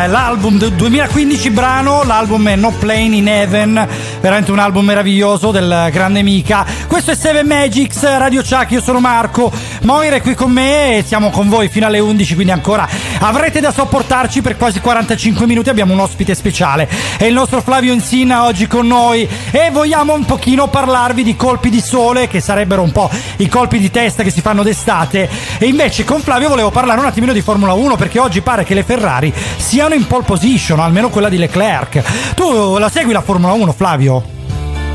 l'album 0.08 0.58
del 0.58 0.72
2015 0.72 1.50
brano, 1.50 2.02
l'album 2.04 2.48
è 2.48 2.56
No 2.56 2.72
Plane 2.72 3.16
in 3.16 3.28
Heaven, 3.28 3.88
veramente 4.20 4.50
un 4.52 4.58
album 4.58 4.86
meraviglioso 4.86 5.50
del 5.50 5.88
grande 5.92 6.22
Mika. 6.22 6.64
Questo 6.86 7.10
è 7.10 7.14
Seven 7.14 7.46
Magics, 7.46 8.02
Radio 8.02 8.42
Chuck, 8.42 8.70
io 8.70 8.80
sono 8.80 9.00
Marco, 9.00 9.52
Moira 9.82 10.16
è 10.16 10.22
qui 10.22 10.34
con 10.34 10.50
me 10.50 10.98
e 10.98 11.04
siamo 11.04 11.30
con 11.30 11.48
voi 11.48 11.68
fino 11.68 11.86
alle 11.86 11.98
11, 11.98 12.34
quindi 12.34 12.52
ancora 12.52 12.88
avrete 13.20 13.60
da 13.60 13.72
sopportarci 13.72 14.42
per 14.42 14.56
quasi 14.56 14.80
45 14.80 15.46
minuti, 15.46 15.68
abbiamo 15.68 15.92
un 15.92 16.00
ospite 16.00 16.34
speciale, 16.34 16.88
è 17.16 17.24
il 17.24 17.32
nostro 17.32 17.60
Flavio 17.60 17.92
Insina 17.92 18.44
oggi 18.44 18.66
con 18.66 18.86
noi 18.86 19.28
e 19.50 19.70
vogliamo 19.70 20.14
un 20.14 20.24
pochino 20.24 20.68
parlarvi 20.68 21.22
di 21.22 21.36
colpi 21.36 21.70
di 21.70 21.80
sole 21.80 22.28
che 22.28 22.40
sarebbero 22.40 22.82
un 22.82 22.92
po' 22.92 23.10
i 23.36 23.48
colpi 23.48 23.78
di 23.78 23.90
testa 23.90 24.22
che 24.22 24.30
si 24.30 24.40
fanno 24.40 24.62
d'estate 24.62 25.28
e 25.58 25.66
invece 25.66 26.04
con 26.04 26.20
Flavio 26.20 26.48
volevo 26.48 26.70
parlare 26.70 27.00
un 27.00 27.06
attimino 27.06 27.32
di 27.32 27.40
Formula 27.40 27.72
1 27.72 27.96
perché 27.96 28.18
oggi 28.18 28.40
pare 28.40 28.64
che 28.64 28.74
le 28.74 28.82
Ferrari 28.82 29.32
siano 29.56 29.94
in 29.94 30.06
pole 30.06 30.24
position, 30.24 30.80
almeno 30.80 31.10
quella 31.10 31.28
di 31.28 31.38
Leclerc. 31.38 32.34
Tu 32.34 32.78
la 32.78 32.88
segui 32.88 33.12
la 33.12 33.22
Formula 33.22 33.52
1 33.52 33.72
Flavio? 33.72 34.22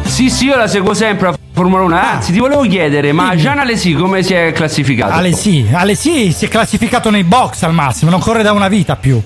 Sì, 0.03 0.29
sì, 0.29 0.45
io 0.45 0.55
la 0.55 0.67
seguo 0.67 0.93
sempre 0.93 1.42
Formula 1.53 1.83
1. 1.83 1.95
Anzi, 1.95 2.31
ti 2.31 2.39
volevo 2.39 2.61
chiedere, 2.63 3.11
ma. 3.11 3.35
Gian 3.35 3.59
Alesi 3.59 3.93
come 3.93 4.23
si 4.23 4.33
è 4.33 4.51
classificato? 4.53 5.13
Alessi, 5.13 5.67
Alessi 5.71 6.31
si 6.31 6.45
è 6.45 6.47
classificato 6.47 7.11
nei 7.11 7.23
box 7.23 7.61
al 7.61 7.73
massimo, 7.73 8.09
non 8.09 8.19
corre 8.19 8.41
da 8.41 8.51
una 8.53 8.67
vita 8.67 8.95
più. 8.95 9.21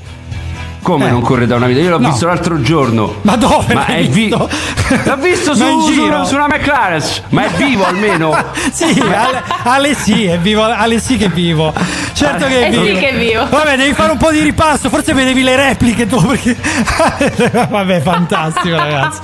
Come 0.81 1.07
Eh. 1.07 1.09
non 1.11 1.21
corre 1.21 1.47
da 1.47 1.55
una 1.55 1.65
vita? 1.67 1.81
Io 1.81 1.89
l'ho 1.89 1.99
No. 1.99 2.09
visto 2.09 2.27
l'altro 2.27 2.61
giorno. 2.61 3.15
Ma 3.23 3.35
dove 3.35 3.73
Ma 3.73 3.85
l'hai 3.87 4.05
è 4.05 4.09
vi- 4.09 4.25
visto? 4.25 4.49
L'ho 5.03 5.15
visto 5.17 5.53
su, 5.55 5.79
su 5.81 5.93
su 6.25 6.35
una 6.35 6.47
McLaren. 6.47 7.03
Ma 7.29 7.43
è 7.45 7.49
vivo 7.57 7.85
almeno? 7.85 8.33
sì, 8.71 8.97
Ale, 9.01 9.43
Ale 9.63 9.93
sì, 9.95 10.25
è 10.25 10.37
vivo, 10.39 10.63
Ale 10.63 10.99
sì 11.01 11.17
che 11.17 11.25
è 11.25 11.29
vivo. 11.29 11.73
Certo 12.13 12.45
che 12.45 12.61
è 12.61 12.67
Eh 12.67 12.69
vivo. 12.69 12.85
sì 12.85 12.93
che 12.93 13.09
è 13.09 13.17
vivo. 13.17 13.47
Vabbè, 13.49 13.75
devi 13.75 13.93
fare 13.93 14.11
un 14.11 14.17
po' 14.17 14.31
di 14.31 14.39
ripasso, 14.39 14.87
forse 14.89 15.13
vedevi 15.13 15.43
le 15.43 15.55
repliche 15.57 16.05
tu 16.07 16.21
perché 16.25 16.55
Vabbè, 17.69 17.99
fantastico, 17.99 18.75
ragazzi. 18.77 19.19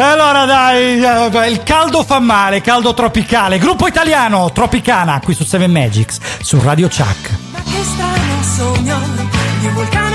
Allora, 0.00 0.46
dai, 0.46 1.02
eh, 1.02 1.50
il 1.50 1.62
caldo 1.62 2.02
fa 2.02 2.20
male, 2.20 2.62
caldo 2.62 2.94
tropicale. 2.94 3.58
Gruppo 3.58 3.86
italiano 3.86 4.50
Tropicana 4.50 5.20
qui 5.22 5.34
su 5.34 5.44
Seven 5.44 5.70
Magics 5.70 6.18
su 6.40 6.58
Radio 6.60 6.88
Chuck. 6.88 7.30
Ma 7.52 7.62
che 7.62 7.82
strano 7.82 8.42
sogno 8.42 8.98
di 9.60 9.68
vulcano 9.68 10.09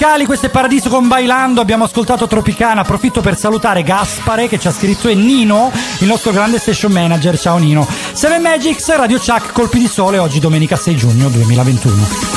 Tropicali, 0.00 0.24
questo 0.24 0.46
è 0.46 0.48
Paradiso 0.48 0.88
con 0.88 1.08
Bailando, 1.08 1.60
abbiamo 1.60 1.84
ascoltato 1.84 2.26
Tropicana, 2.26 2.80
approfitto 2.80 3.20
per 3.20 3.36
salutare 3.36 3.82
Gaspare 3.82 4.48
che 4.48 4.58
ci 4.58 4.66
ha 4.66 4.72
scritto 4.72 5.08
e 5.08 5.14
Nino, 5.14 5.70
il 5.98 6.06
nostro 6.06 6.32
grande 6.32 6.58
station 6.58 6.90
manager, 6.90 7.38
ciao 7.38 7.58
Nino. 7.58 7.86
Seven 8.12 8.40
Magics, 8.40 8.96
Radio 8.96 9.18
Chuck, 9.18 9.52
colpi 9.52 9.78
di 9.78 9.88
sole, 9.88 10.16
oggi 10.16 10.40
domenica 10.40 10.76
6 10.76 10.96
giugno 10.96 11.28
2021. 11.28 12.29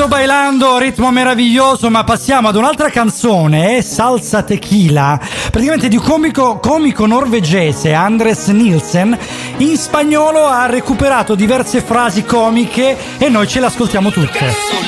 Bailando, 0.00 0.08
bailando, 0.08 0.78
ritmo 0.78 1.10
meraviglioso, 1.10 1.90
ma 1.90 2.04
passiamo 2.04 2.48
ad 2.48 2.56
un'altra 2.56 2.88
canzone, 2.88 3.82
Salsa 3.82 4.42
Tequila, 4.42 5.20
praticamente 5.50 5.88
di 5.88 5.96
un 5.96 6.02
comico, 6.02 6.58
comico 6.58 7.04
norvegese, 7.04 7.92
Andres 7.92 8.46
Nielsen, 8.48 9.18
in 9.58 9.76
spagnolo 9.76 10.46
ha 10.46 10.64
recuperato 10.66 11.34
diverse 11.34 11.82
frasi 11.82 12.24
comiche 12.24 12.96
e 13.18 13.28
noi 13.28 13.46
ce 13.46 13.60
le 13.60 13.66
ascoltiamo 13.66 14.10
tutte. 14.10 14.79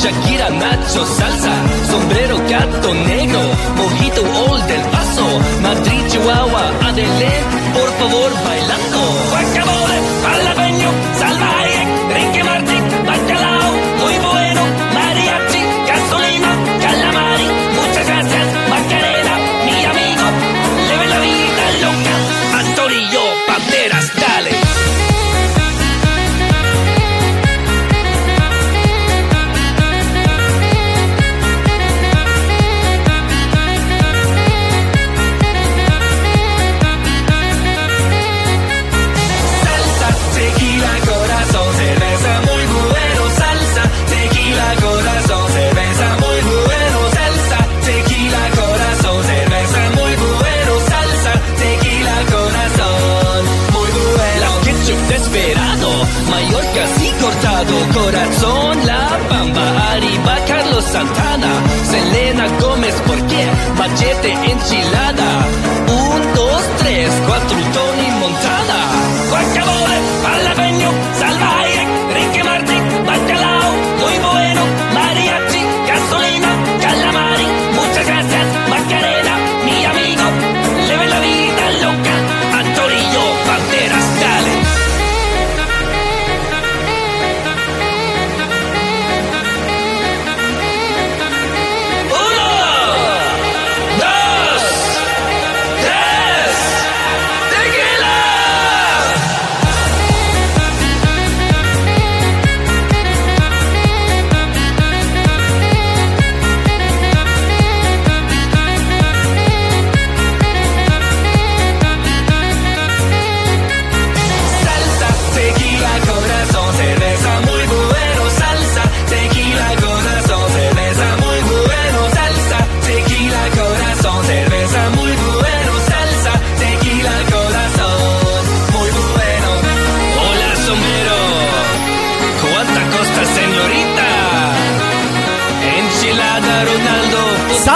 Shakira, 0.00 0.48
Nacho, 0.48 1.04
Salsa, 1.04 1.52
Sombrero, 1.90 2.29
corazón, 57.92 58.86
la 58.86 59.18
bamba, 59.28 59.92
arriba 59.92 60.36
Carlos 60.46 60.84
Santana, 60.84 61.52
Selena 61.90 62.46
Gómez, 62.60 62.94
¿por 63.06 63.26
qué? 63.26 63.46
Machete 63.78 64.32
enchilada. 64.32 65.46
Un, 65.88 66.34
dos, 66.34 66.62
tres, 66.78 67.10
cuatro, 67.26 67.56
Tony 67.74 67.89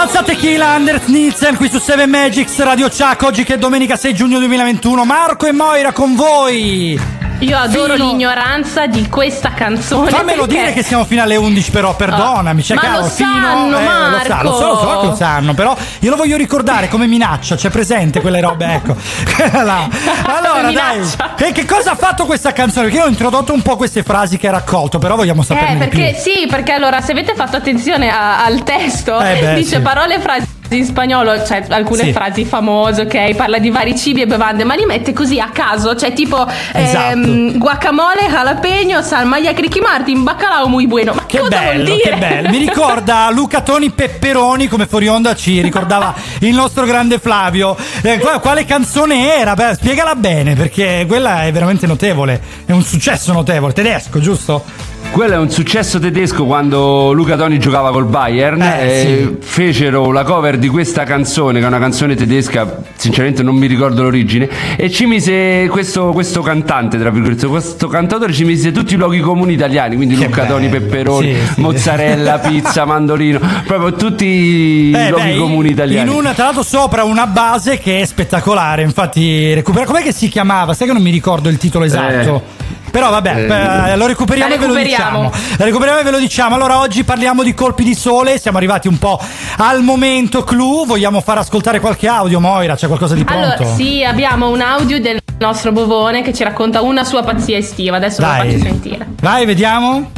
Salsa 0.05 0.21
Tequila, 0.21 0.67
Anders 0.67 1.07
Nielsen 1.07 1.55
qui 1.55 1.67
su 1.67 1.79
7 1.79 2.05
Magics 2.05 2.59
Radio 2.59 2.89
Chuck, 2.89 3.23
oggi 3.23 3.43
che 3.43 3.55
è 3.55 3.57
domenica 3.57 3.95
6 3.95 4.13
giugno 4.13 4.37
2021, 4.37 5.03
Marco 5.03 5.47
e 5.47 5.51
Moira 5.51 5.93
con 5.93 6.13
voi. 6.13 6.99
Io 7.39 7.57
adoro 7.57 7.93
Fino- 7.95 8.11
l'ignoranza 8.11 8.85
di 8.85 9.09
questa 9.09 9.53
canzone. 9.53 10.11
Fammelo 10.11 10.45
perché- 10.45 10.61
dire 10.61 10.73
che 10.73 10.83
siamo 10.83 11.05
fino 11.05 11.23
alle 11.23 11.35
11 11.37 11.71
però, 11.71 11.95
perdonami, 11.95 12.61
cioè 12.63 12.75
Ma 12.75 12.81
cavolo, 12.83 13.01
lo 13.01 13.07
fino 13.09 13.29
sanno, 13.29 13.79
eh, 13.79 13.83
lo 13.83 14.19
sa, 14.25 14.43
lo 14.43 14.53
so, 14.53 14.67
lo 14.67 14.77
so 14.77 14.99
che 14.99 15.05
lo 15.07 15.15
sanno, 15.15 15.53
però 15.55 15.75
io 16.05 16.11
lo 16.11 16.17
voglio 16.17 16.37
ricordare 16.37 16.87
come 16.87 17.07
minaccia, 17.07 17.55
c'è 17.55 17.71
presente 17.71 18.21
quelle 18.21 18.39
robe, 18.39 18.65
ecco. 18.75 18.95
Là. 19.63 19.89
Allora, 20.25 20.71
dai. 20.71 20.99
Minaccia. 20.99 21.33
Che, 21.35 21.65
cosa 21.65 21.91
ha 21.93 21.95
fatto 21.95 22.27
questa 22.27 22.53
canzone? 22.53 22.85
Perché 22.85 22.99
io 23.01 23.05
ho 23.05 23.09
introdotto 23.09 23.53
un 23.53 23.63
po' 23.63 23.75
queste 23.75 24.03
frasi 24.03 24.37
che 24.37 24.47
ha 24.47 24.51
raccolto, 24.51 24.99
però 24.99 25.15
vogliamo 25.15 25.41
saperne 25.41 25.71
Eh, 25.71 25.83
di 25.85 25.87
più. 25.89 25.99
perché 25.99 26.19
sì, 26.19 26.45
perché 26.47 26.73
allora 26.73 27.01
se 27.01 27.11
avete 27.11 27.33
fatto 27.33 27.55
attenzione 27.57 28.09
a- 28.11 28.43
al 28.43 28.61
testo, 28.63 29.19
Eh 29.19 29.39
beh, 29.39 29.53
dice 29.55 29.77
sì. 29.77 29.81
parole 29.81 30.15
e 30.15 30.19
frasi 30.19 30.44
in 30.69 30.85
spagnolo, 30.85 31.45
cioè 31.45 31.63
alcune 31.69 32.03
Sì. 32.05 32.11
frasi 32.11 32.45
famose, 32.45 33.01
ok? 33.03 33.35
Parla 33.35 33.59
di 33.59 33.69
vari 33.69 33.95
cibi 33.97 34.21
e 34.21 34.25
bevande, 34.25 34.63
ma 34.63 34.73
li 34.75 34.85
mette 34.85 35.13
così 35.13 35.39
a 35.39 35.49
caso, 35.49 35.95
cioè 35.95 36.11
tipo 36.13 36.45
Esatto. 36.73 37.11
ehm, 37.11 37.57
guacamole, 37.57 38.27
jalapeño, 38.29 39.01
salmaglia, 39.01 39.51
Ricky 39.51 39.79
Martin, 39.79 40.23
bacalao 40.23 40.67
muy 40.67 40.87
bueno. 40.87 41.13
Ma 41.13 41.25
Che 41.25 41.41
bello, 41.47 41.95
che 41.97 42.15
bello. 42.17 42.49
Mi 42.49 42.57
ricorda 42.57 43.29
Luca 43.33 43.61
Toni 43.61 43.89
Pepperoni 43.91 44.67
come 44.67 44.85
fuori 44.87 45.07
onda 45.07 45.35
ci 45.35 45.61
ricordava 45.61 46.13
il 46.39 46.53
nostro 46.55 46.85
grande 46.85 47.19
Flavio. 47.19 47.75
Eh, 48.01 48.17
qua- 48.19 48.39
quale 48.39 48.65
canzone 48.65 49.35
era? 49.37 49.53
Beh, 49.53 49.75
spiegala 49.75 50.15
bene 50.15 50.55
perché 50.55 51.05
quella 51.07 51.43
è 51.43 51.51
veramente 51.51 51.85
notevole. 51.87 52.41
È 52.65 52.71
un 52.71 52.83
successo 52.83 53.31
notevole. 53.33 53.73
Tedesco, 53.73 54.19
giusto? 54.19 54.63
Quello 55.11 55.33
è 55.33 55.37
un 55.37 55.49
successo 55.49 55.97
tedesco 55.97 56.43
quando 56.45 57.13
Luca 57.13 57.37
Toni 57.37 57.57
giocava 57.57 57.91
col 57.91 58.03
Bayern. 58.05 58.61
Eh, 58.61 58.89
e 58.89 59.37
Fecero 59.39 60.11
la 60.11 60.23
cover 60.25 60.57
di 60.57 60.67
questa 60.67 61.05
canzone, 61.05 61.59
che 61.59 61.63
è 61.65 61.67
una 61.69 61.79
canzone 61.79 62.15
tedesca, 62.15 62.81
sinceramente 62.95 63.41
non 63.41 63.55
mi 63.55 63.65
ricordo 63.67 64.01
l'origine. 64.03 64.49
E 64.75 64.91
ci 64.91 65.05
mise 65.05 65.67
questo, 65.69 66.11
questo 66.11 66.41
cantante, 66.41 66.97
tra 66.97 67.11
virgolette, 67.11 67.47
questo 67.47 67.87
cantatore 67.87 68.33
ci 68.33 68.43
mise 68.43 68.73
tutti 68.73 68.95
i 68.95 68.97
luoghi 68.97 69.21
comuni 69.21 69.53
italiani, 69.53 69.95
quindi 69.95 70.15
Che 70.15 70.25
Luca 70.25 70.45
Toni, 70.45 70.67
bello, 70.67 70.83
Pepperoni, 70.83 71.33
sì, 71.33 71.53
sì. 71.53 71.61
mozzarella, 71.61 72.39
pizza, 72.45 72.83
mandolino, 72.83 73.39
proprio 73.65 73.93
tutti 73.93 74.25
i 74.25 74.91
Eh, 74.93 75.09
luoghi 75.11 75.31
beh, 75.31 75.37
comuni 75.37 75.69
italiani. 75.69 76.09
In 76.09 76.13
una, 76.17 76.33
tra 76.33 76.45
l'altro, 76.45 76.63
sopra 76.63 77.05
una 77.05 77.25
base 77.25 77.77
che 77.79 78.01
è 78.01 78.05
spettacolare. 78.05 78.81
Infatti, 78.81 79.53
recupera. 79.53 79.85
Com'è 79.85 80.01
che 80.01 80.11
si 80.11 80.27
chiamava? 80.27 80.73
Sai 80.73 80.87
che 80.87 80.93
non 80.93 81.01
mi 81.01 81.11
ricordo 81.11 81.47
il 81.47 81.57
titolo 81.57 81.85
esatto. 81.85 82.63
Però 82.95 83.09
vabbè, 83.09 83.35
Eh. 83.35 83.91
eh, 83.91 83.95
lo 83.97 84.07
recuperiamo 84.07 84.53
e 84.53 84.57
ve 84.57 84.67
lo 84.67 84.73
recuperiamo. 84.73 85.29
diciamo. 85.29 85.55
La 85.57 85.65
recuperiamo 85.65 85.99
e 85.99 86.03
ve 86.03 86.11
lo 86.11 86.17
diciamo. 86.17 86.55
Allora, 86.55 86.79
oggi 86.79 87.03
parliamo 87.03 87.43
di 87.43 87.53
colpi 87.53 87.83
di 87.83 87.93
sole. 87.93 88.39
Siamo 88.39 88.55
arrivati 88.55 88.87
un 88.87 88.97
po' 88.97 89.19
al 89.57 89.81
momento 89.83 90.45
clou. 90.45 90.85
Vogliamo 90.85 91.19
far 91.19 91.39
ascoltare 91.39 91.81
qualche 91.81 92.07
audio, 92.07 92.39
Moira? 92.39 92.75
C'è 92.77 92.87
qualcosa 92.87 93.13
di 93.13 93.25
pronto? 93.25 93.63
Allora, 93.63 93.75
sì, 93.75 94.01
abbiamo 94.01 94.47
un 94.47 94.61
audio 94.61 95.01
del 95.01 95.19
nostro 95.39 95.73
Bovone 95.73 96.21
che 96.21 96.33
ci 96.33 96.45
racconta 96.45 96.81
una 96.83 97.03
sua 97.03 97.21
pazzia 97.21 97.57
estiva. 97.57 97.97
Adesso 97.97 98.21
ve 98.21 98.27
lo 98.27 98.33
Dai. 98.33 98.51
faccio 98.53 98.63
sentire. 98.63 99.07
Vai, 99.19 99.45
vediamo. 99.45 100.11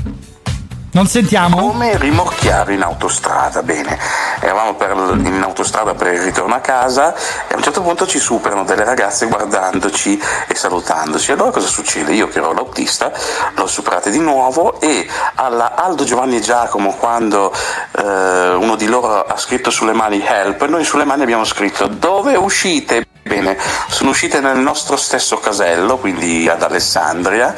Non 0.97 1.05
sentiamo? 1.05 1.57
Come 1.57 1.95
rimorchiare 1.95 2.73
in 2.73 2.81
autostrada? 2.81 3.61
Bene, 3.61 3.99
eravamo 4.39 4.73
per 4.73 4.93
in 4.95 5.41
autostrada 5.43 5.93
per 5.93 6.11
il 6.11 6.21
ritorno 6.21 6.55
a 6.55 6.59
casa 6.59 7.13
e 7.47 7.53
a 7.53 7.55
un 7.55 7.61
certo 7.61 7.83
punto 7.83 8.07
ci 8.07 8.17
superano 8.17 8.63
delle 8.63 8.83
ragazze 8.83 9.27
guardandoci 9.27 10.19
e 10.47 10.55
salutandoci. 10.55 11.31
Allora 11.31 11.51
cosa 11.51 11.67
succede? 11.67 12.13
Io 12.13 12.27
che 12.29 12.39
ero 12.39 12.51
l'autista 12.51 13.11
l'ho 13.53 13.67
superate 13.67 14.09
di 14.09 14.17
nuovo 14.17 14.81
e 14.81 15.07
alla 15.35 15.75
Aldo 15.75 16.03
Giovanni 16.03 16.37
e 16.37 16.39
Giacomo 16.39 16.95
quando 16.95 17.53
eh, 17.95 18.55
uno 18.55 18.75
di 18.75 18.87
loro 18.87 19.23
ha 19.23 19.37
scritto 19.37 19.69
sulle 19.69 19.93
mani 19.93 20.25
help, 20.25 20.65
noi 20.65 20.83
sulle 20.83 21.05
mani 21.05 21.21
abbiamo 21.21 21.43
scritto 21.43 21.85
dove 21.85 22.35
uscite? 22.35 23.05
Bene, 23.27 23.57
sono 23.89 24.11
uscite 24.11 24.39
nel 24.39 24.57
nostro 24.57 24.95
stesso 24.95 25.37
casello, 25.37 25.97
quindi 25.97 26.47
ad 26.47 26.63
Alessandria, 26.63 27.53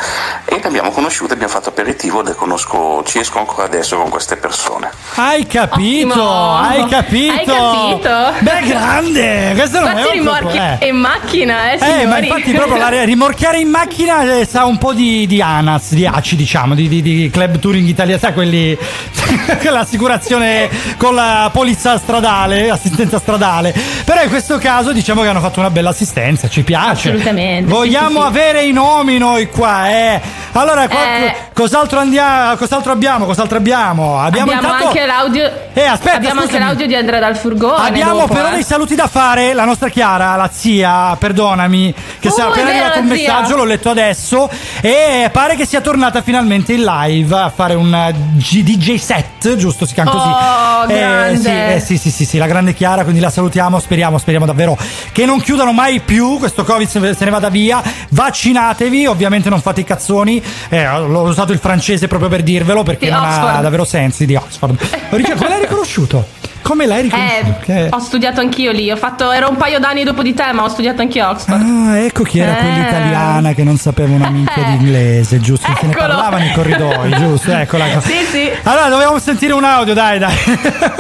e 0.46 0.56
le 0.60 0.68
abbiamo 0.68 0.90
conosciute, 0.90 1.34
abbiamo 1.34 1.52
fatto 1.54 1.70
aperitivo, 1.70 2.22
le 2.24 2.34
conosco, 2.34 3.04
ci 3.06 3.20
esco 3.20 3.38
ancora 3.38 3.66
adesso 3.66 3.96
con 3.98 4.10
queste 4.10 4.36
persone. 4.38 4.90
Hai 5.16 5.46
capito, 5.46 6.10
Ottimo. 6.10 6.56
hai 6.58 6.86
capito. 6.88 7.32
Hai 7.32 7.46
capito? 7.46 8.34
Beh, 8.40 8.68
grande, 8.68 9.54
questo 9.56 9.80
non 9.80 9.98
è 9.98 10.04
un 10.06 10.12
rimorchi 10.12 10.58
eh. 10.58 10.88
in 10.88 10.96
macchina, 10.96 11.72
eh, 11.72 11.76
Eh, 11.76 11.80
signori? 11.80 12.06
ma 12.08 12.18
infatti 12.18 12.52
proprio 12.52 12.78
la, 12.78 13.04
rimorchiare 13.04 13.60
in 13.60 13.70
macchina 13.70 14.24
eh, 14.40 14.46
sa 14.46 14.66
un 14.66 14.78
po' 14.80 14.94
di, 14.94 15.28
di 15.28 15.42
ANAS, 15.42 15.92
di 15.94 16.06
ACI 16.06 16.36
diciamo, 16.36 16.74
di, 16.74 16.88
di- 16.88 17.02
di 17.04 17.30
Club 17.32 17.60
Touring 17.60 17.88
Italia, 17.88 18.18
sai 18.18 18.34
quelli, 18.34 18.76
l'assicurazione 19.70 20.70
con 20.98 21.14
la 21.16 21.50
polizza 21.54 21.98
stradale, 21.98 22.70
assistenza 22.70 23.20
stradale. 23.20 23.74
Però 24.04 24.22
in 24.24 24.30
questo 24.30 24.58
caso 24.58 24.92
diciamo 24.92 25.22
che 25.22 25.28
hanno 25.28 25.40
fatto 25.40 25.59
una 25.60 25.70
bella 25.70 25.90
assistenza, 25.90 26.48
ci 26.50 26.64
piace. 26.64 27.10
Assolutamente, 27.10 27.70
Vogliamo 27.72 28.08
sì, 28.10 28.16
sì, 28.16 28.22
sì. 28.22 28.28
avere 28.28 28.64
i 28.66 28.72
nomi 28.72 29.18
noi 29.18 29.50
qua, 29.50 29.90
eh. 29.90 30.22
Allora, 30.54 30.88
qua- 30.88 30.98
Eh. 31.18 31.36
cos'altro 31.54 32.00
andiamo? 32.00 32.56
Cos'altro 32.56 32.92
abbiamo? 32.92 33.26
Cos'altro 33.26 33.58
abbiamo? 33.58 34.20
Abbiamo, 34.20 34.52
Abbiamo 34.52 34.68
intanto- 34.74 34.88
anche 34.88 35.06
l'audio. 35.06 35.52
Eh, 35.74 35.84
aspetta, 35.86 36.16
Abbiamo 36.16 36.42
anche 36.42 36.54
scusami. 36.54 36.66
l'audio 36.70 36.88
di 36.88 36.96
Andrea 36.96 37.20
dal 37.20 37.38
furgone. 37.38 37.88
Abbiamo 37.88 38.20
dopo, 38.20 38.34
però 38.34 38.48
eh. 38.50 38.54
dei 38.54 38.64
saluti 38.64 38.96
da 38.96 39.08
fare. 39.08 39.54
La 39.54 39.66
nostra 39.66 39.90
Chiara, 39.90 40.36
la 40.36 40.50
zia, 40.52 41.16
perdonami, 41.18 41.94
che 42.20 42.30
sia 42.32 42.46
Oh, 42.46 42.48
è 42.48 42.52
appena 42.52 42.70
arrivato 42.70 43.00
un 43.00 43.06
messaggio, 43.08 43.56
l'ho 43.56 43.64
letto 43.66 43.90
adesso. 43.90 44.50
E 44.82 45.30
pare 45.32 45.56
che 45.56 45.66
sia 45.66 45.82
tornata 45.82 46.22
finalmente 46.22 46.74
in 46.74 46.84
live 46.84 47.36
a 47.36 47.50
fare 47.54 47.76
un 47.76 47.94
eh, 47.94 48.14
G- 48.38 48.64
DJ 48.64 48.96
set, 48.98 49.56
giusto? 49.56 49.86
Si 49.86 49.94
chiama 49.94 50.12
così. 50.12 50.28
Oh, 50.28 50.92
Eh, 50.92 51.38
sì, 51.38 51.48
eh, 51.48 51.82
sì, 51.86 51.98
sì, 51.98 52.12
sì, 52.12 52.26
sì, 52.26 52.38
la 52.38 52.48
grande 52.48 52.74
Chiara, 52.74 53.04
quindi 53.04 53.20
la 53.22 53.30
salutiamo. 53.30 53.80
Speriamo, 53.80 54.18
speriamo 54.18 54.46
davvero 54.46 54.78
che 55.12 55.26
non 55.26 55.42
chiudano 55.50 55.72
mai 55.74 56.00
più. 56.02 56.38
Questo 56.38 56.64
Covid 56.64 56.88
se 57.16 57.26
ne 57.26 57.32
vada 57.32 57.50
via. 57.50 57.82
Vaccinatevi, 58.10 59.08
ovviamente 59.08 59.50
non 59.50 59.60
fate 59.60 59.82
i 59.82 59.84
cazzoni. 59.84 60.40
Eh, 60.70 60.84
l'ho 60.86 61.22
usato 61.22 61.52
il 61.54 61.58
francese 61.58 62.08
proprio 62.08 62.30
per 62.30 62.44
dirvelo 62.44 62.84
perché 62.84 63.06
Di 63.06 63.12
non 63.12 63.24
ha 63.24 63.38
Oxford. 63.40 63.62
davvero 63.64 63.84
sensi 63.84 64.28
di 64.28 64.36
Oxford. 64.36 64.78
Come 65.10 65.50
l'hai 65.50 65.62
riconosciuto? 65.62 66.39
Come 66.62 66.86
l'hai 66.86 67.02
riconosciuto? 67.04 67.72
Eh, 67.72 67.88
ho 67.90 68.00
studiato 68.00 68.42
anch'io 68.42 68.72
lì. 68.72 68.92
Ho 68.92 68.96
fatto, 68.96 69.32
ero 69.32 69.50
un 69.50 69.56
paio 69.58 69.80
d'anni 69.80 70.04
dopo 70.04 70.22
di 70.22 70.34
te, 70.34 70.52
ma 70.54 70.64
ho 70.64 70.68
studiato 70.68 71.02
anch'io 71.02 71.26
a 71.26 71.30
Oxford. 71.32 71.62
Ah, 71.62 71.98
ecco 71.98 72.24
chi 72.24 72.40
era 72.40 72.58
Eh. 72.58 72.62
quell'italiana 72.62 73.54
che 73.54 73.64
non 73.64 73.78
sapeva 73.78 74.14
una 74.14 74.30
minchia 74.30 74.64
di 74.64 74.74
inglese, 74.86 75.40
giusto? 75.40 75.66
Se 75.66 75.86
ne 75.86 75.92
Eccolo. 75.92 76.08
parlava 76.08 76.38
nei 76.38 76.52
corridoi, 76.54 77.10
giusto? 77.18 77.52
Eccola. 77.52 77.86
Sì, 78.02 78.14
sì. 78.30 78.50
Allora, 78.64 78.90
dobbiamo 78.90 79.18
sentire 79.20 79.54
un 79.54 79.64
audio, 79.64 79.94
dai, 79.94 80.20
dai. 80.20 80.36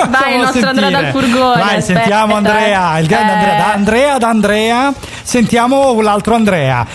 Vai, 0.09 0.33
il 0.37 0.41
nostro 0.41 0.67
Andrea 0.69 0.89
dal 0.89 1.05
furgone. 1.11 1.61
Vai, 1.61 1.77
aspetta. 1.77 1.99
sentiamo 1.99 2.35
Andrea, 2.35 2.97
il 2.99 3.07
grande 3.07 3.31
Eh, 3.31 3.35
Andrea. 3.35 3.57
Da 3.57 3.73
Andrea, 3.73 4.17
da 4.17 4.27
Andrea. 4.29 4.93
Sentiamo 5.23 6.01
l'altro 6.01 6.35
Andrea. 6.35 6.85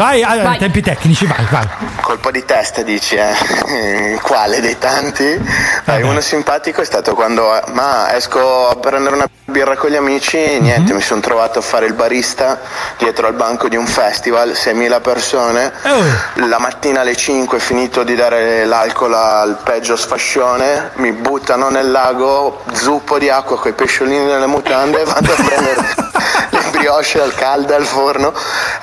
Vai, 0.00 0.22
ah, 0.22 0.42
Vai. 0.42 0.56
tempi 0.56 0.80
tecnici, 0.80 1.26
vai, 1.26 1.44
vai. 1.50 1.68
Colpo 2.00 2.30
di 2.30 2.42
testa 2.46 2.80
dici, 2.80 3.16
eh? 3.16 4.16
Quale 4.22 4.62
dei 4.62 4.78
tanti? 4.78 5.38
Dai, 5.84 6.02
uno 6.02 6.22
simpatico 6.22 6.80
è 6.80 6.86
stato 6.86 7.12
quando, 7.12 7.54
eh, 7.54 7.70
ma 7.72 8.10
esco 8.16 8.70
a 8.70 8.76
prendere 8.76 9.14
una 9.16 9.28
birra 9.44 9.76
con 9.76 9.90
gli 9.90 9.96
amici 9.96 10.38
e 10.42 10.56
Mhm. 10.56 10.62
niente, 10.62 10.94
mi 10.94 11.02
sono 11.02 11.20
trovato 11.20 11.58
a 11.58 11.62
fare 11.62 11.84
il 11.84 11.92
barista 11.92 12.60
dietro 12.96 13.26
al 13.26 13.34
banco 13.34 13.68
di 13.68 13.76
un 13.76 13.86
festival, 13.86 14.54
6.000 14.54 15.00
persone. 15.00 15.70
Oh. 15.84 16.46
La 16.46 16.58
mattina 16.58 17.02
alle 17.02 17.14
5 17.14 17.58
finito 17.58 18.02
di 18.02 18.14
dare 18.14 18.64
l'alcol 18.64 19.12
al 19.12 19.58
peggio 19.62 19.96
sfascione, 19.96 20.92
mi 20.94 21.12
buttano 21.12 21.68
nel 21.68 21.90
lago, 21.90 22.62
zuppo 22.72 23.18
di 23.18 23.28
acqua 23.28 23.58
con 23.58 23.70
i 23.70 23.74
pesciolini 23.74 24.24
nelle 24.24 24.46
mutande, 24.46 25.04
vado 25.04 25.30
a 25.30 25.34
prendere 25.34 25.94
brioche 26.80 27.20
al 27.20 27.34
caldo 27.34 27.74
al 27.74 27.84
forno 27.84 28.32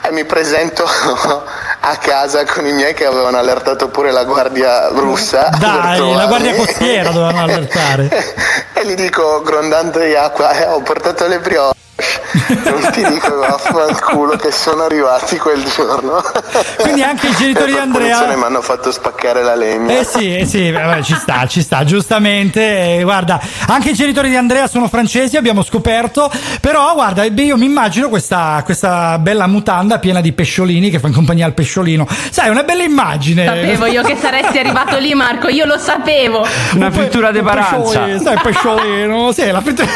e 0.01 0.11
mi 0.11 0.23
presento 0.23 0.85
a 1.79 1.95
casa 1.97 2.45
con 2.45 2.67
i 2.67 2.71
miei 2.71 2.93
che 2.93 3.05
avevano 3.05 3.37
allertato 3.37 3.87
pure 3.89 4.11
la 4.11 4.23
guardia 4.23 4.89
russa. 4.89 5.49
Dai, 5.57 6.13
la 6.13 6.25
guardia 6.27 6.53
costiera 6.55 7.09
dovevano 7.09 7.41
allertare. 7.51 8.35
E 8.73 8.85
gli 8.85 8.93
dico, 8.93 9.41
grondante 9.41 10.05
di 10.05 10.15
acqua, 10.15 10.51
eh, 10.51 10.67
ho 10.67 10.81
portato 10.81 11.27
le 11.27 11.39
brioche. 11.39 11.75
Non 12.47 12.89
ti 12.91 13.03
dico 13.03 13.35
vaffanculo 13.37 14.35
che 14.35 14.51
sono 14.51 14.83
arrivati 14.83 15.37
quel 15.37 15.63
giorno. 15.63 16.21
Quindi 16.79 17.01
anche 17.01 17.27
i 17.27 17.35
genitori 17.35 17.71
di 17.71 17.77
Andrea- 17.77 18.35
mi 18.35 18.43
hanno 18.43 18.61
fatto 18.61 18.91
spaccare 18.91 19.41
la 19.43 19.55
legna. 19.55 19.99
Eh 19.99 20.03
sì, 20.03 20.35
eh 20.35 20.45
sì, 20.45 20.71
vabbè, 20.71 21.01
ci 21.01 21.15
sta, 21.15 21.47
ci 21.47 21.61
sta, 21.61 21.83
giustamente. 21.83 22.97
eh, 22.97 23.03
guarda, 23.03 23.39
anche 23.67 23.89
i 23.89 23.93
genitori 23.93 24.29
di 24.29 24.35
Andrea 24.35 24.67
sono 24.67 24.87
francesi, 24.87 25.37
abbiamo 25.37 25.63
scoperto. 25.63 26.31
Però, 26.61 26.93
guarda, 26.93 27.23
io 27.23 27.57
mi 27.57 27.65
immagino 27.65 28.09
questa, 28.09 28.61
questa 28.63 29.17
bella 29.17 29.47
mutanda 29.47 29.97
piena 29.99 30.21
di 30.21 30.31
pesciolini 30.33 30.89
che 30.89 30.99
fa 30.99 31.07
in 31.07 31.13
compagnia 31.13 31.45
al 31.45 31.53
pesciolino. 31.53 32.07
Sai, 32.29 32.49
una 32.49 32.63
bella 32.63 32.83
immagine. 32.83 33.45
Sapevo 33.45 33.85
io 33.87 34.03
che 34.03 34.15
saresti 34.15 34.59
arrivato 34.59 34.97
lì, 34.97 35.13
Marco. 35.15 35.47
Io 35.47 35.65
lo 35.65 35.77
sapevo. 35.77 36.45
Una 36.73 36.91
frittura 36.91 37.31
di 37.31 37.41
paranza. 37.41 37.77
Pesciolino, 38.01 38.21
sai, 38.21 38.37
pesciolino, 38.41 39.31
sì, 39.31 39.49
la 39.51 39.61
frittura- 39.61 39.89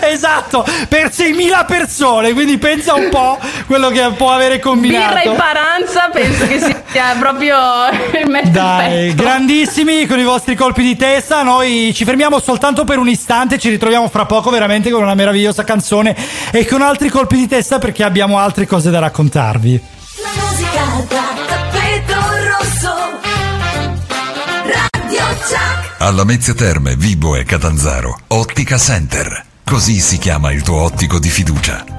esatto, 0.00 0.64
per 0.88 1.12
6.000 1.32 1.66
persone, 1.66 2.32
quindi 2.32 2.58
pensa 2.58 2.94
un 2.94 3.08
po' 3.10 3.38
quello 3.66 3.88
che 3.90 4.08
può 4.16 4.32
avere 4.32 4.58
combinato. 4.58 5.14
Birra 5.14 5.32
e 5.32 5.36
paranza, 5.36 6.08
penso 6.12 6.46
che 6.46 6.58
sia 6.58 7.16
proprio 7.18 7.56
il 8.20 8.30
match 8.30 8.46
Dai, 8.46 8.88
perfetto. 8.88 9.22
grandissimi 9.22 10.06
con 10.06 10.18
i 10.18 10.24
vostri 10.24 10.54
colpi 10.54 10.82
di 10.82 10.96
testa. 10.96 11.42
Noi 11.42 11.92
ci 11.94 12.04
fermiamo 12.04 12.40
soltanto 12.40 12.84
per 12.84 12.98
un 12.98 13.08
istante. 13.08 13.58
Ci 13.58 13.68
ritroviamo 13.68 14.08
fra 14.08 14.24
poco, 14.26 14.50
veramente 14.50 14.90
con 14.90 15.02
una 15.02 15.14
meravigliosa 15.14 15.64
canzone 15.64 16.16
e 16.50 16.64
con 16.66 16.82
altri 16.82 17.08
colpi 17.08 17.36
di 17.36 17.46
testa 17.46 17.78
perché 17.78 18.04
abbiamo 18.04 18.38
altre 18.38 18.66
cose 18.66 18.90
da 18.90 18.98
raccontarvi. 18.98 19.80
La 20.22 20.42
musica 20.42 21.06
da 21.08 21.34
tappeto 21.46 22.14
rosso. 22.48 22.94
Radio 24.64 25.24
Chuck. 25.40 25.94
Alla 25.98 26.24
Mezzia 26.24 26.54
Terme, 26.54 26.94
Vibo 26.96 27.36
e 27.36 27.44
Catanzaro, 27.44 28.18
Ottica 28.28 28.78
Center. 28.78 29.44
Così 29.68 30.00
si 30.00 30.16
chiama 30.16 30.50
il 30.50 30.62
tuo 30.62 30.80
ottico 30.80 31.18
di 31.18 31.28
fiducia. 31.28 31.97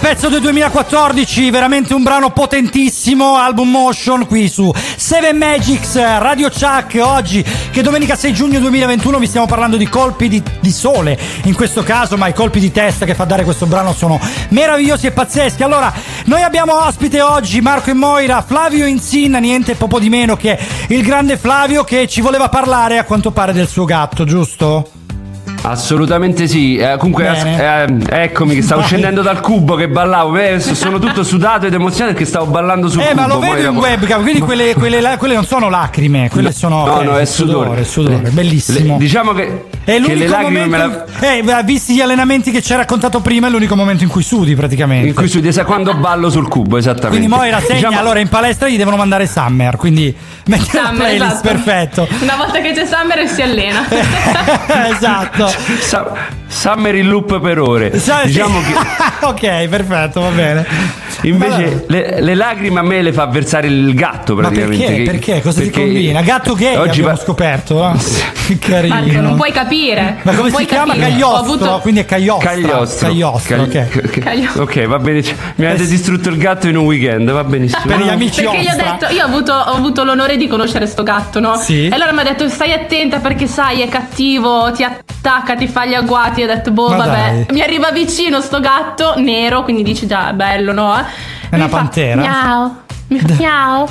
Pezzo 0.00 0.28
del 0.28 0.40
2014, 0.40 1.50
veramente 1.50 1.92
un 1.92 2.02
brano 2.02 2.30
potentissimo, 2.30 3.36
album 3.36 3.70
motion 3.70 4.26
qui 4.26 4.48
su 4.48 4.72
Seven 4.96 5.36
Magics, 5.36 5.94
Radio 5.94 6.48
Chuck, 6.48 6.98
oggi 7.02 7.44
che 7.70 7.82
domenica 7.82 8.16
6 8.16 8.32
giugno 8.32 8.58
2021 8.60 9.18
vi 9.18 9.26
stiamo 9.26 9.46
parlando 9.46 9.76
di 9.76 9.86
colpi 9.88 10.28
di, 10.28 10.42
di 10.58 10.70
sole, 10.70 11.18
in 11.44 11.54
questo 11.54 11.82
caso, 11.82 12.16
ma 12.16 12.28
i 12.28 12.34
colpi 12.34 12.60
di 12.60 12.72
testa 12.72 13.04
che 13.04 13.14
fa 13.14 13.24
dare 13.24 13.44
questo 13.44 13.66
brano 13.66 13.92
sono 13.92 14.18
meravigliosi 14.48 15.06
e 15.06 15.10
pazzeschi. 15.10 15.62
Allora, 15.62 15.92
noi 16.24 16.42
abbiamo 16.42 16.82
ospite 16.82 17.20
oggi 17.20 17.60
Marco 17.60 17.90
e 17.90 17.94
Moira, 17.94 18.42
Flavio 18.42 18.86
Insin, 18.86 19.36
niente 19.40 19.74
poco 19.74 19.98
di 19.98 20.08
meno 20.08 20.34
che 20.34 20.58
il 20.88 21.02
grande 21.02 21.36
Flavio 21.36 21.84
che 21.84 22.08
ci 22.08 22.22
voleva 22.22 22.48
parlare 22.48 22.96
a 22.96 23.04
quanto 23.04 23.32
pare 23.32 23.52
del 23.52 23.68
suo 23.68 23.84
gatto, 23.84 24.24
giusto? 24.24 24.99
Assolutamente 25.70 26.48
sì. 26.48 26.76
Eh, 26.76 26.96
comunque, 26.98 27.28
as- 27.28 27.44
eh, 27.44 27.86
eccomi 28.24 28.54
che 28.56 28.62
stavo 28.62 28.80
Vai. 28.80 28.88
scendendo 28.90 29.22
dal 29.22 29.40
cubo 29.40 29.74
che 29.76 29.88
ballavo. 29.88 30.36
Eh, 30.36 30.58
sono 30.60 30.98
tutto 30.98 31.22
sudato 31.22 31.66
ed 31.66 31.74
emozionato 31.74 32.12
perché 32.14 32.26
stavo 32.28 32.46
ballando 32.46 32.88
sul 32.88 33.02
Eh, 33.02 33.08
cubo. 33.10 33.20
ma 33.20 33.26
lo 33.26 33.38
vedo 33.38 33.70
in 33.70 33.76
webcam, 33.76 34.22
quindi 34.22 34.40
quelle, 34.40 34.74
quelle 34.74 35.00
là- 35.00 35.16
quelle 35.16 35.34
non 35.34 35.44
sono 35.44 35.68
lacrime, 35.68 36.28
quelle 36.30 36.52
sono 36.52 36.84
No, 36.84 37.02
no, 37.02 37.16
è 37.18 37.24
sudore. 37.24 37.84
sudore, 37.84 38.30
bellissimo. 38.30 38.94
Le- 38.94 38.98
diciamo 38.98 39.32
che, 39.32 39.64
È 39.84 39.92
che 39.92 39.98
l'unico 39.98 40.18
le 40.18 40.28
lacrime 40.28 40.64
momento 40.66 41.04
me 41.20 41.46
la. 41.46 41.58
eh, 41.58 41.62
visti 41.64 41.94
gli 41.94 42.00
allenamenti 42.00 42.50
che 42.50 42.62
ci 42.62 42.72
hai 42.72 42.78
raccontato 42.78 43.20
prima, 43.20 43.46
è 43.46 43.50
l'unico 43.50 43.76
momento 43.76 44.02
in 44.02 44.10
cui 44.10 44.22
sudi 44.22 44.54
praticamente. 44.56 45.06
In 45.08 45.14
cui 45.14 45.28
su 45.28 45.40
sa 45.50 45.64
quando 45.64 45.94
ballo 45.94 46.30
sul 46.30 46.48
cubo, 46.48 46.76
esattamente. 46.78 47.16
Quindi 47.16 47.28
Moira 47.28 47.60
segna, 47.60 47.74
Diciamo- 47.74 47.98
allora 47.98 48.18
in 48.20 48.28
palestra 48.28 48.68
gli 48.68 48.76
devono 48.76 48.96
mandare 48.96 49.26
Summer, 49.26 49.76
quindi 49.76 50.14
metti 50.46 50.70
la 50.76 50.82
Summer, 50.86 50.96
playlist, 50.96 51.24
esatto. 51.30 51.48
perfetto. 51.48 52.08
Una 52.22 52.36
volta 52.36 52.60
che 52.60 52.72
c'è 52.72 52.86
Summer 52.86 53.28
si 53.28 53.42
allena. 53.42 53.84
esatto. 54.96 55.50
Sa- 55.68 56.16
Summer 56.50 56.94
in 56.96 57.08
loop 57.08 57.38
per 57.40 57.60
ore. 57.60 57.96
Sai- 57.98 58.26
Diciamo 58.26 58.60
che 58.60 58.74
ok, 59.26 59.68
perfetto, 59.68 60.20
va 60.20 60.28
bene. 60.30 60.66
invece 61.22 61.84
le, 61.88 62.20
le 62.20 62.34
lacrime 62.34 62.80
a 62.80 62.82
me 62.82 63.02
le 63.02 63.12
fa 63.12 63.26
versare 63.26 63.68
il 63.68 63.94
gatto 63.94 64.34
Ma 64.34 64.48
praticamente. 64.48 64.84
perché? 64.84 65.04
che- 65.04 65.10
Perché? 65.10 65.40
Cosa 65.42 65.60
ti 65.60 65.66
perché 65.70 65.80
combina? 65.82 66.22
Gatto 66.22 66.54
gay 66.54 66.74
oggi 66.76 66.88
abbiamo 67.00 67.08
va- 67.10 67.16
scoperto. 67.16 67.88
eh? 67.88 67.92
Che 68.46 68.58
carino. 68.58 68.94
Marco, 68.94 69.20
non 69.20 69.36
puoi 69.36 69.52
capire. 69.52 70.16
Ma 70.22 70.34
come 70.34 70.50
si 70.50 70.64
chiama 70.64 70.94
capire. 70.94 71.08
cagliostro? 71.10 71.38
Avuto- 71.38 71.78
Quindi 71.82 72.00
è 72.00 72.04
cagliostro. 72.04 72.48
Cagliostro. 72.50 73.06
Cagliostro, 73.08 73.66
Cagli- 73.66 74.44
ok. 74.46 74.56
ok. 74.56 74.60
Ok, 74.60 74.86
va 74.86 74.98
bene. 74.98 75.22
Mi 75.54 75.66
avete 75.66 75.86
distrutto 75.86 76.28
il 76.30 76.36
gatto 76.36 76.66
in 76.66 76.76
un 76.76 76.84
weekend, 76.84 77.30
va 77.30 77.44
benissimo. 77.44 77.82
Per 77.86 78.00
gli 78.00 78.08
amici 78.08 78.42
Perché 78.42 78.60
gli 78.62 78.66
ho 78.68 78.76
detto, 78.76 79.12
io 79.14 79.22
ho 79.22 79.26
avuto, 79.26 79.52
ho 79.52 79.74
avuto 79.76 80.02
l'onore 80.04 80.36
di 80.36 80.48
conoscere 80.48 80.86
sto 80.88 81.04
gatto, 81.04 81.38
no? 81.38 81.54
Sì. 81.56 81.86
E 81.86 81.94
allora 81.94 82.12
mi 82.12 82.20
ha 82.20 82.24
detto, 82.24 82.48
stai 82.48 82.72
attenta 82.72 83.18
perché 83.18 83.46
sai, 83.46 83.82
è 83.82 83.88
cattivo, 83.88 84.72
ti 84.72 84.82
attacca, 84.82 85.54
ti 85.54 85.68
fa 85.68 85.86
gli 85.86 85.94
agguati. 85.94 86.39
Ho 86.42 86.46
detto, 86.46 86.70
boh, 86.70 86.88
Ma 86.90 86.96
vabbè. 86.96 87.10
dai. 87.10 87.46
Mi 87.50 87.62
arriva 87.62 87.90
vicino 87.90 88.40
sto 88.40 88.60
gatto 88.60 89.14
nero, 89.16 89.62
quindi 89.62 89.82
dici 89.82 90.06
già, 90.06 90.32
bello, 90.32 90.72
no? 90.72 90.94
È 90.94 91.54
una 91.54 91.68
pantera. 91.68 92.20
Miau. 92.20 92.76
Mi 93.08 93.18
fa 93.18 93.34
miau. 93.34 93.88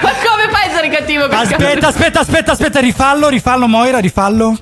Ma 0.00 0.10
come 0.10 0.48
fai 0.50 0.64
a 0.64 0.70
essere 0.70 0.88
cattivo 0.88 1.24
Aspetta, 1.24 1.88
aspetta, 1.88 2.20
aspetta, 2.20 2.52
aspetta, 2.52 2.80
rifallo, 2.80 3.28
rifallo 3.28 3.68
Moira, 3.68 3.98
rifallo. 3.98 4.56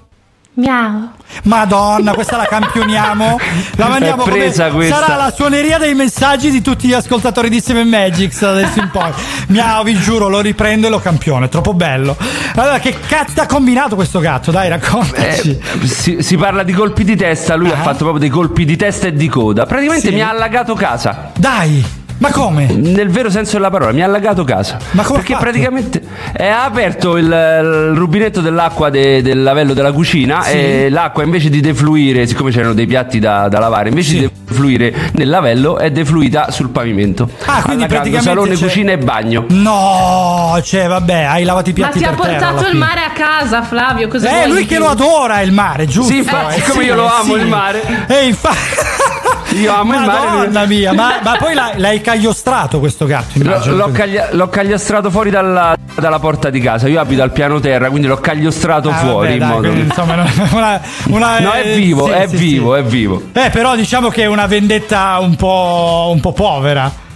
Miau. 0.58 1.10
Madonna, 1.44 2.14
questa 2.14 2.36
la 2.36 2.46
campioniamo. 2.46 3.38
La 3.76 3.86
mandiamo 3.86 4.24
È 4.24 4.28
presa 4.28 4.68
come 4.70 4.86
questa. 4.86 5.04
sarà 5.06 5.14
la 5.16 5.30
suoneria 5.32 5.78
dei 5.78 5.94
messaggi 5.94 6.50
di 6.50 6.60
tutti 6.60 6.88
gli 6.88 6.92
ascoltatori 6.92 7.48
di 7.48 7.60
Seven 7.60 7.86
Magics 7.88 8.40
da 8.40 8.50
adesso 8.50 8.80
in 8.80 8.88
poi. 8.90 9.12
Miau, 9.48 9.84
vi 9.84 9.94
giuro, 9.94 10.28
lo 10.28 10.40
riprendo 10.40 10.88
e 10.88 10.90
lo 10.90 10.98
campione, 10.98 11.46
è 11.46 11.48
troppo 11.48 11.74
bello. 11.74 12.16
Allora, 12.56 12.80
che 12.80 12.96
cazzo 13.06 13.40
ha 13.40 13.46
combinato 13.46 13.94
questo 13.94 14.18
gatto? 14.18 14.50
Dai, 14.50 14.68
raccontaci. 14.68 15.50
Eh, 15.80 15.86
si, 15.86 16.22
si 16.22 16.36
parla 16.36 16.64
di 16.64 16.72
colpi 16.72 17.04
di 17.04 17.14
testa, 17.14 17.54
lui 17.54 17.70
ha 17.70 17.76
fatto 17.76 17.98
proprio 17.98 18.18
dei 18.18 18.30
colpi 18.30 18.64
di 18.64 18.76
testa 18.76 19.06
e 19.06 19.12
di 19.12 19.28
coda. 19.28 19.64
Praticamente 19.64 20.08
Sì. 20.08 20.14
mi 20.14 20.22
ha 20.22 20.30
allagato 20.30 20.74
casa. 20.74 21.30
Dai, 21.36 21.84
ma 22.18 22.30
come? 22.30 22.66
Nel 22.66 23.08
vero 23.10 23.30
senso 23.30 23.52
della 23.56 23.70
parola, 23.70 23.92
mi 23.92 24.02
ha 24.02 24.04
allagato 24.06 24.44
casa. 24.44 24.76
Ma 24.92 25.02
come 25.02 25.18
Perché 25.18 25.32
fatto? 25.34 25.44
praticamente 25.44 26.02
eh, 26.36 26.46
ha 26.48 26.64
aperto 26.64 27.16
il, 27.16 27.24
il 27.26 27.92
rubinetto 27.96 28.40
dell'acqua 28.40 28.90
de- 28.90 29.22
del 29.22 29.42
lavello 29.42 29.72
della 29.74 29.92
cucina 29.92 30.42
Sì. 30.42 30.52
e 30.52 30.88
l'acqua 30.90 31.22
invece 31.22 31.48
di 31.48 31.60
defluire, 31.60 32.26
siccome 32.26 32.50
c'erano 32.50 32.74
dei 32.74 32.86
piatti 32.86 33.18
da, 33.18 33.48
da 33.48 33.58
lavare, 33.58 33.88
invece 33.90 34.10
Sì. 34.10 34.18
di 34.18 34.30
defluire 34.46 34.92
nel 35.12 35.28
lavello 35.28 35.78
è 35.78 35.90
defluita 35.90 36.50
sul 36.50 36.70
pavimento. 36.70 37.28
Ah, 37.44 37.62
quindi 37.62 37.86
praticamente 37.86 38.28
salone, 38.28 38.54
c'è- 38.54 38.62
cucina 38.64 38.92
e 38.92 38.98
bagno. 38.98 39.44
No, 39.48 40.58
cioè, 40.64 40.86
vabbè, 40.88 41.22
hai 41.22 41.44
lavato 41.44 41.70
i 41.70 41.72
Ma 41.72 41.78
piatti 41.86 41.98
ti 41.98 42.04
ha 42.04 42.12
portato 42.12 42.66
il 42.66 42.76
mare 42.76 43.00
a 43.00 43.10
casa, 43.10 43.62
Flavio. 43.62 44.08
Cosa 44.08 44.28
Eh, 44.28 44.32
vuoi 44.46 44.48
lui 44.48 44.66
che 44.66 44.76
più? 44.76 44.84
lo 44.84 44.90
adora 44.90 45.40
il 45.40 45.52
mare, 45.52 45.86
giusto? 45.86 46.10
Sì, 46.12 46.18
infatti, 46.18 46.56
Eh, 46.58 46.62
siccome 46.62 46.84
io 46.84 46.94
lo 46.94 47.06
amo 47.08 47.36
il 47.36 47.46
mare. 47.46 47.82
E 48.08 48.26
infatti. 48.26 48.56
Io 49.60 49.74
amo 49.74 49.94
il 49.94 50.00
mare. 50.00 50.26
Madonna 50.36 50.66
mia, 50.66 50.92
ma, 50.92 51.20
ma 51.22 51.36
poi 51.36 51.54
l'hai, 51.54 51.78
l'hai 51.78 52.00
cagliostrato 52.00 52.78
questo 52.78 53.06
gatto, 53.06 53.38
L'ho, 53.38 53.44
immagino. 53.44 53.76
l'ho 53.76 53.90
caglia- 53.92 54.28
l'ho 54.32 54.48
cagliostrato 54.48 55.10
fuori 55.10 55.30
dalla, 55.30 55.76
dalla 55.94 56.18
porta 56.18 56.50
di 56.50 56.60
casa. 56.60 56.88
Io 56.88 57.00
abito 57.00 57.22
al 57.22 57.32
piano 57.32 57.58
terra, 57.60 57.88
quindi 57.90 58.06
l'ho 58.08 58.18
cagliostrato 58.18 58.88
Ah, 58.90 58.94
fuori. 58.94 59.26
vabbè, 59.26 59.30
in 59.32 59.38
dai, 59.38 59.48
modo 59.48 59.68
quindi, 59.68 59.80
insomma, 59.88 60.14
no, 60.14 60.24
una, 60.52 60.80
una- 61.08 61.38
No, 61.40 61.50
è 61.52 61.74
vivo, 61.74 62.06
sì, 62.06 62.12
è 62.12 62.26
sì, 62.28 62.36
vivo, 62.36 62.74
sì. 62.74 62.80
è 62.80 62.84
vivo. 62.84 63.22
Eh, 63.32 63.50
però 63.50 63.74
diciamo 63.76 64.08
che 64.08 64.22
è 64.22 64.26
una 64.26 64.46
vendetta 64.46 65.18
un 65.20 65.34
po', 65.36 66.10
un 66.12 66.20
po' 66.20 66.32
povera. 66.32 67.06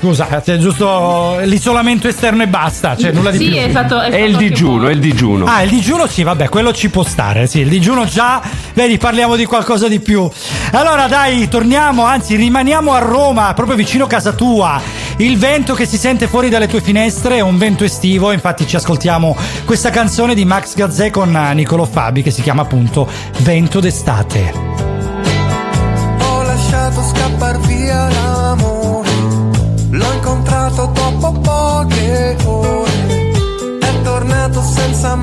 Scusa, 0.00 0.26
c'è 0.44 0.58
giusto 0.58 1.38
l'isolamento 1.42 2.06
esterno 2.06 2.44
e 2.44 2.46
basta, 2.46 2.96
cioè 2.96 3.10
nulla 3.10 3.32
di 3.32 3.38
Sì, 3.38 3.44
più. 3.48 3.56
è 3.56 3.68
stato- 3.70 4.00
è 4.00 4.10
È 4.10 4.20
il 4.20 4.36
digiuno, 4.36 4.86
è 4.86 4.92
il 4.92 5.00
digiuno. 5.00 5.44
Ah, 5.46 5.62
il 5.64 5.70
digiuno 5.70 6.06
sì, 6.06 6.22
vabbè, 6.22 6.48
quello 6.48 6.72
ci 6.72 6.88
può 6.88 7.02
stare, 7.02 7.48
sì, 7.48 7.60
il 7.60 7.68
digiuno 7.68 8.04
già, 8.04 8.40
vedi, 8.74 8.96
parliamo 8.96 9.34
di 9.34 9.44
qualcosa 9.44 9.88
di 9.88 9.98
più. 9.98 10.30
Allora 10.70 11.08
dai, 11.08 11.48
torniamo, 11.48 12.04
anzi 12.04 12.36
rimaniamo 12.36 12.92
a 12.92 12.98
Roma, 13.00 13.52
proprio 13.54 13.76
vicino 13.76 14.04
a 14.04 14.06
casa 14.08 14.32
tua. 14.32 14.80
Il 15.16 15.36
vento 15.36 15.74
che 15.74 15.84
si 15.84 15.96
sente 15.98 16.28
fuori 16.28 16.48
dalle 16.48 16.68
tue 16.68 16.80
finestre 16.80 17.38
è 17.38 17.40
un 17.40 17.58
vento 17.58 17.82
estivo, 17.82 18.30
infatti 18.30 18.68
ci 18.68 18.76
ascoltiamo 18.76 19.36
questa 19.64 19.90
canzone 19.90 20.34
di 20.36 20.44
Max 20.44 20.74
Gazzè 20.76 21.10
con 21.10 21.32
Nicolo 21.54 21.84
Fabi 21.84 22.22
che 22.22 22.30
si 22.30 22.40
chiama 22.42 22.62
appunto 22.62 23.08
Vento 23.38 23.80
d'estate. 23.80 24.87
Tornato 34.98 34.98
senza 34.98 35.14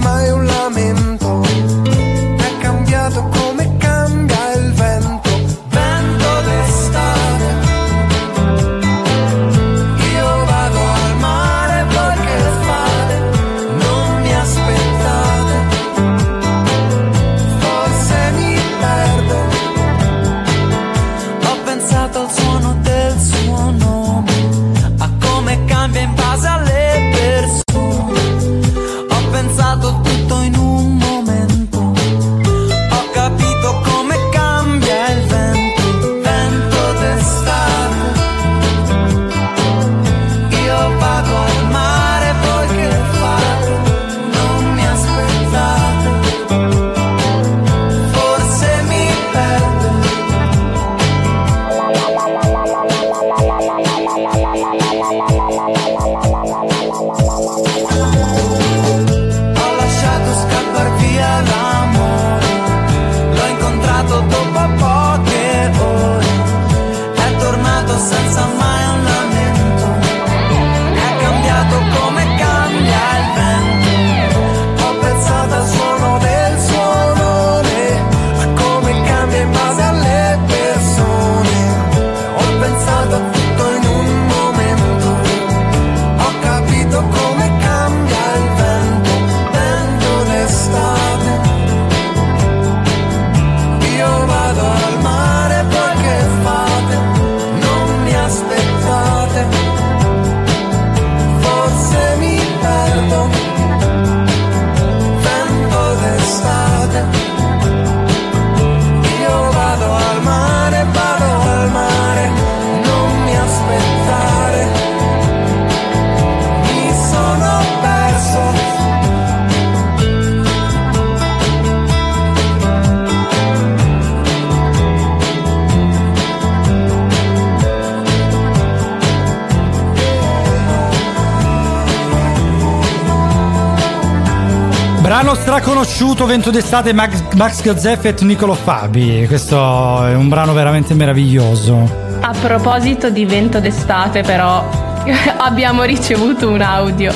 straconosciuto, 135.95 136.25
Vento 136.25 136.51
d'estate, 136.51 136.93
Max, 136.93 137.23
Max 137.35 137.61
Gazzè 137.61 137.99
e 138.01 138.15
Nicolo 138.21 138.53
Fabi. 138.53 139.25
Questo 139.27 140.05
è 140.05 140.13
un 140.13 140.27
brano 140.27 140.51
veramente 140.51 140.93
meraviglioso. 140.93 141.89
A 142.19 142.33
proposito 142.41 143.09
di 143.09 143.23
vento 143.23 143.61
d'estate, 143.61 144.21
però, 144.21 144.67
abbiamo 145.37 145.83
ricevuto 145.83 146.49
un 146.49 146.61
audio. 146.61 147.13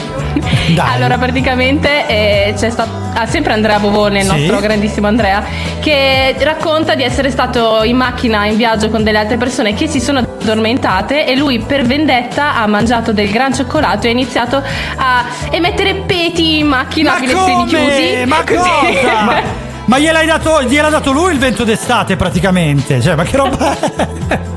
Allora, 0.78 1.18
praticamente 1.18 2.08
eh, 2.08 2.54
c'è 2.58 2.70
stato 2.70 2.90
ah, 3.14 3.26
sempre 3.26 3.52
Andrea 3.52 3.80
Bovone, 3.80 4.20
il 4.20 4.26
Sì. 4.26 4.32
nostro 4.32 4.60
grandissimo 4.60 5.08
Andrea, 5.08 5.44
che 5.80 6.36
racconta 6.40 6.96
di 6.96 7.04
essere 7.04 7.30
stato 7.32 7.84
in 7.84 7.96
macchina 7.98 8.46
in 8.46 8.56
viaggio 8.58 8.90
con 8.90 9.04
delle 9.04 9.18
altre 9.18 9.38
persone 9.38 9.74
che 9.74 9.88
si 9.88 10.00
sono 10.00 10.20
addormentate 10.20 11.26
e 11.26 11.36
lui 11.36 11.60
per 11.60 11.84
vendetta 11.86 12.56
ha 12.56 12.68
mangiato 12.68 13.12
del 13.14 13.30
gran 13.32 13.54
cioccolato 13.54 14.06
e 14.06 14.10
ha 14.10 14.12
iniziato 14.12 14.62
a 14.98 15.26
emettere 15.52 15.96
peti 16.06 16.60
in 16.60 16.68
macchina, 16.68 17.12
Ma 17.14 17.18
finestrini 17.18 17.66
come? 17.66 17.70
chiusi. 17.70 18.26
Ma 18.26 18.44
Così. 18.44 18.56
cosa? 18.56 19.22
Ma, 19.24 19.42
ma 19.86 20.00
gliel'hai 20.00 20.26
dato, 20.28 20.62
gliel'ha 20.64 20.90
dato 20.90 21.12
lui 21.12 21.32
il 21.34 21.40
vento 21.40 21.64
d'estate 21.64 22.16
praticamente. 22.16 23.02
Cioè, 23.02 23.16
ma 23.16 23.24
che 23.24 23.38
roba 23.38 23.76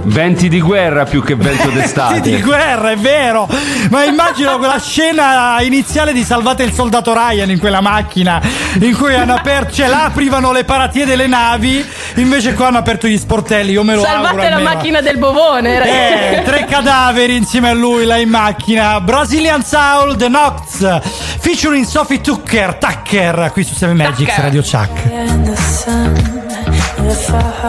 Venti 0.05 0.49
di 0.49 0.61
guerra 0.61 1.05
più 1.05 1.23
che 1.23 1.35
vento 1.35 1.69
d'estate. 1.71 2.21
di 2.21 2.41
guerra, 2.41 2.91
è 2.91 2.97
vero. 2.97 3.49
Ma 3.91 4.05
immagino 4.05 4.59
quella 4.59 4.79
scena 4.81 5.61
iniziale 5.61 6.13
di 6.13 6.25
Salvate 6.25 6.63
il 6.65 6.73
soldato 6.73 7.13
Ryan 7.15 7.51
in 7.51 7.59
quella 7.59 7.81
macchina 7.81 8.41
in 8.81 8.97
cui 8.97 9.15
hanno 9.15 9.35
aperto, 9.35 9.75
cioè 9.75 9.89
là 9.89 10.05
aprivano 10.05 10.53
le 10.53 10.65
paratie 10.65 11.05
delle 11.07 11.27
navi, 11.27 11.85
invece 12.17 12.55
qua 12.55 12.69
hanno 12.69 12.79
aperto 12.79 13.07
gli 13.07 13.17
sportelli. 13.19 13.73
Io 13.73 13.85
me 13.85 13.95
lo 13.95 14.03
auguro. 14.03 14.23
Salvate 14.25 14.49
la 14.49 14.57
almeno. 14.57 14.75
macchina 14.75 15.01
del 15.01 15.19
bovone. 15.19 16.39
Eh, 16.39 16.43
tre 16.43 16.65
cadaveri 16.65 17.37
insieme 17.37 17.69
a 17.71 17.75
lui 17.75 18.05
là 18.05 18.17
in 18.17 18.29
macchina. 18.29 19.01
Brazilian 19.01 19.63
Soul 19.65 20.17
The 20.17 20.29
Nox 20.29 21.01
featuring 21.41 21.85
Sophie 21.85 22.21
Tucker, 22.21 22.75
Tucker 22.75 23.51
qui 23.53 23.65
su 23.65 23.75
7 23.75 23.93
Magics 23.95 24.37
Radio 24.39 24.63
Chuck. 24.63 24.91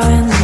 in 0.09 0.42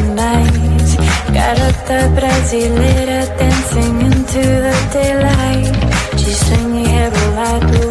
the 1.34 2.02
brasileira 2.16 3.22
dancing 3.38 4.02
into 4.02 4.42
the 4.66 4.76
daylight. 4.94 6.20
She's 6.20 6.40
swinging 6.46 6.86
hair 6.86 7.12
bolado. 7.12 7.82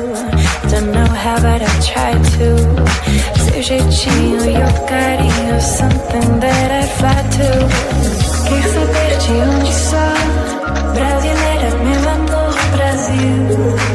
Don't 0.70 0.92
know 0.92 1.06
how, 1.06 1.36
but 1.40 1.62
I 1.62 1.74
try 1.90 2.12
to. 2.34 2.48
Seu 3.44 3.62
jeitinho 3.62 4.44
e 4.44 4.56
o 4.56 4.86
carinho, 4.86 5.60
something 5.60 6.40
that 6.40 6.70
I'd 6.80 6.90
fly 6.98 7.22
to. 7.36 7.50
Quer 8.48 8.64
saber 8.74 9.12
de 9.24 9.32
onde 9.48 9.72
sou? 9.88 10.18
Brasileira, 10.94 11.70
meu 11.84 12.02
amor, 12.16 12.54
Brasil. 12.76 13.87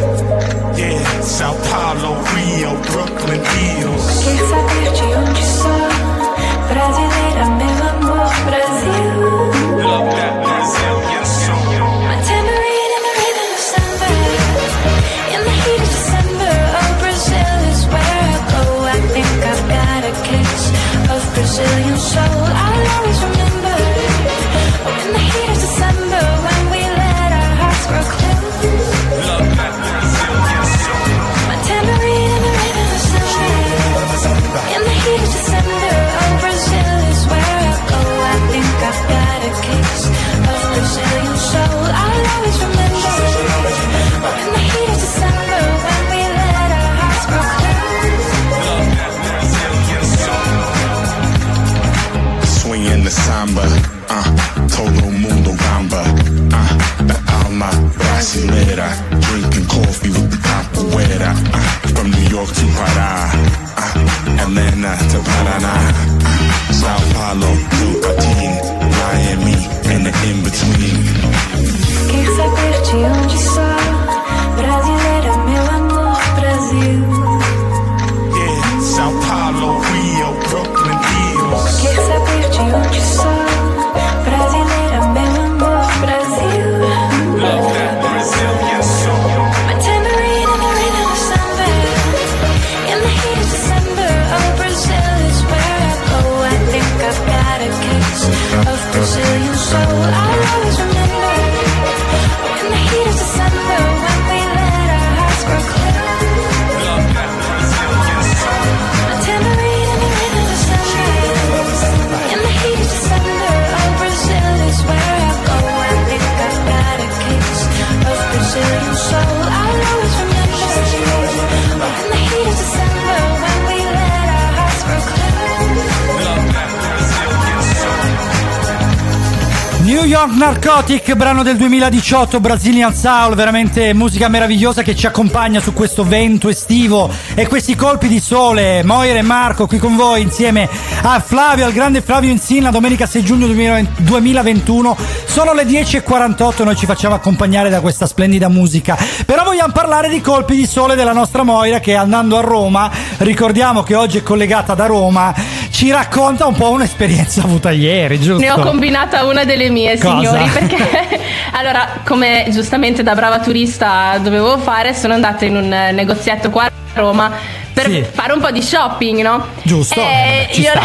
Narcotic, 130.84 131.16
brano 131.16 131.44
del 131.44 131.56
2018, 131.56 132.42
Brazilian 132.42 132.94
Soul, 132.94 133.36
veramente 133.36 133.94
musica 133.94 134.28
meravigliosa 134.28 134.82
che 134.82 134.98
ci 134.98 135.06
accompagna 135.06 135.62
su 135.62 135.72
questo 135.72 136.04
vento 136.04 136.50
estivo 136.50 137.10
e 137.36 137.48
questi 137.48 137.74
colpi 137.74 138.10
di 138.10 138.20
sole. 138.20 138.84
Moira 138.84 139.18
e 139.18 139.22
Marco 139.22 139.66
qui 139.66 139.78
con 139.78 139.96
voi 139.96 140.22
insieme 140.22 140.68
a 141.04 141.22
Flavio, 141.22 141.64
al 141.66 141.72
grande 141.72 142.02
Flavio 142.02 142.32
Insina, 142.32 142.70
domenica 142.70 143.06
6 143.06 143.24
giugno 143.24 143.46
2020 143.46 144.04
2021. 144.04 144.98
Sono 145.26 145.54
le 145.54 145.64
10.48, 145.64 146.66
noi 146.66 146.76
ci 146.76 146.86
facciamo 146.86 147.16
accompagnare 147.16 147.70
da 147.70 147.80
questa 147.80 148.06
splendida 148.06 148.50
musica. 148.50 148.98
Però 149.26 149.46
vogliamo 149.46 149.72
parlare 149.72 150.10
di 150.10 150.20
colpi 150.20 150.58
di 150.58 150.68
sole 150.68 150.96
della 150.96 151.14
nostra 151.14 151.44
Moira 151.44 151.80
che 151.80 151.96
andando 151.96 152.38
a 152.38 152.42
Roma, 152.42 152.92
ricordiamo 153.20 153.84
che 153.84 153.96
oggi 153.96 154.18
è 154.18 154.24
collegata 154.24 154.74
da 154.74 154.88
Roma, 154.88 155.34
ci 155.74 155.90
racconta 155.90 156.46
un 156.46 156.54
po' 156.54 156.70
un'esperienza 156.70 157.42
avuta 157.42 157.72
ieri, 157.72 158.20
giusto? 158.20 158.40
Ne 158.44 158.52
ho 158.52 158.60
combinata 158.60 159.26
una 159.26 159.44
delle 159.44 159.70
mie, 159.72 159.98
Cosa? 159.98 160.16
signori, 160.16 160.48
perché 160.54 161.20
allora, 161.54 162.00
come 162.06 162.46
giustamente 162.52 163.02
da 163.02 163.16
brava 163.16 163.40
turista 163.40 164.20
dovevo 164.20 164.60
fare, 164.60 164.94
sono 164.94 165.14
andata 165.16 165.46
in 165.46 165.56
un 165.56 165.68
negozietto 165.94 166.52
qua 166.52 166.66
a 166.66 166.72
Roma 166.94 167.32
per 167.74 167.86
Sì. 167.90 168.06
fare 168.10 168.34
un 168.34 168.40
po' 168.40 168.52
di 168.52 168.62
shopping, 168.62 169.22
no? 169.22 169.48
Giusto, 169.64 170.00
E 170.00 170.48
eh, 170.50 170.54
ci 170.54 170.62
gli, 170.62 170.68
ho, 170.68 170.70
sta. 170.70 170.82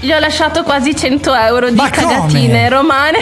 gli 0.00 0.10
ho 0.12 0.18
lasciato 0.18 0.64
quasi 0.64 0.96
100 0.96 1.32
euro 1.32 1.70
di 1.70 1.76
Ma 1.76 1.88
cagatine 1.88 2.48
come? 2.48 2.68
romane. 2.68 3.18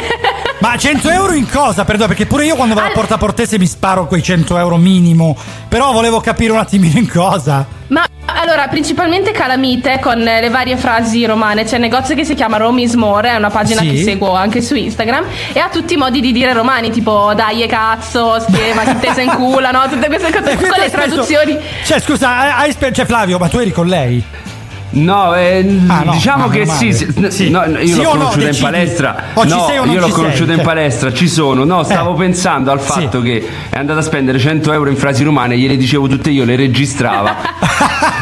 Ma 0.60 0.74
100 0.78 1.10
euro 1.10 1.34
in 1.34 1.46
cosa? 1.50 1.84
Perdono, 1.84 2.08
perché 2.08 2.24
pure 2.24 2.46
io 2.46 2.56
quando 2.56 2.74
vado 2.74 2.88
a 2.88 2.92
Porta 2.92 3.18
Portese 3.18 3.58
mi 3.58 3.66
sparo 3.66 4.06
quei 4.06 4.22
100 4.22 4.56
euro 4.56 4.78
minimo. 4.78 5.36
Però 5.68 5.92
volevo 5.92 6.20
capire 6.20 6.52
un 6.52 6.58
attimino 6.58 6.98
in 6.98 7.10
cosa. 7.10 7.66
Allora, 8.46 8.68
principalmente 8.68 9.30
calamite 9.30 9.98
con 10.00 10.18
le 10.18 10.50
varie 10.50 10.76
frasi 10.76 11.24
romane. 11.24 11.64
C'è 11.64 11.76
un 11.76 11.80
negozio 11.80 12.14
che 12.14 12.26
si 12.26 12.34
chiama 12.34 12.58
Rome 12.58 12.82
is 12.82 12.92
More, 12.92 13.30
è 13.30 13.36
una 13.36 13.48
pagina 13.48 13.80
Sì. 13.80 13.88
che 13.88 14.02
seguo 14.02 14.34
anche 14.34 14.60
su 14.60 14.74
Instagram 14.74 15.24
e 15.54 15.60
ha 15.60 15.70
tutti 15.70 15.94
i 15.94 15.96
modi 15.96 16.20
di 16.20 16.30
dire 16.30 16.52
romani, 16.52 16.90
tipo 16.90 17.32
dai 17.34 17.62
e 17.62 17.66
cazzo, 17.66 18.38
schema, 18.40 18.82
chi 18.82 18.98
te 18.98 19.14
se 19.14 19.22
in 19.22 19.30
culo, 19.30 19.70
no? 19.70 19.88
Tutte 19.88 20.06
queste 20.08 20.30
cose 20.30 20.56
con 20.60 20.78
le 20.78 20.90
traduzioni. 20.90 21.58
Cioè, 21.86 21.98
scusa, 22.00 22.56
hai- 22.58 22.76
cioè, 22.92 23.06
Flavio, 23.06 23.38
ma 23.38 23.48
tu 23.48 23.56
eri 23.56 23.72
con 23.72 23.86
lei? 23.86 24.22
No, 24.94 25.34
eh, 25.34 25.66
Ah, 25.88 26.02
no, 26.04 26.12
diciamo 26.12 26.48
che 26.48 26.66
sì, 26.66 26.92
sì, 26.92 27.06
Sì. 27.28 27.50
no, 27.50 27.64
io 27.66 27.86
Sì 27.86 27.96
l'ho 27.96 28.02
no, 28.14 28.18
conosciuta 28.18 28.48
in 28.48 28.58
palestra. 28.60 29.16
O 29.34 29.42
ci 29.42 29.48
no, 29.48 29.66
sei 29.66 29.78
o 29.78 29.84
non 29.84 29.94
io 29.94 30.00
l'ho 30.00 30.06
ci 30.06 30.12
conosciuta 30.12 30.50
in 30.52 30.56
cioè. 30.58 30.66
palestra, 30.66 31.12
ci 31.12 31.28
sono. 31.28 31.64
No, 31.64 31.82
stavo 31.82 32.14
Eh. 32.14 32.18
pensando 32.18 32.70
al 32.70 32.80
fatto 32.80 33.20
che 33.20 33.46
è 33.70 33.78
andata 33.78 33.98
a 34.00 34.02
spendere 34.02 34.38
100 34.38 34.72
euro 34.72 34.90
in 34.90 34.96
frasi 34.96 35.24
romane, 35.24 35.56
gliele 35.58 35.76
dicevo 35.76 36.06
tutte 36.06 36.30
io, 36.30 36.44
le 36.44 36.56
registrava. 36.56 37.34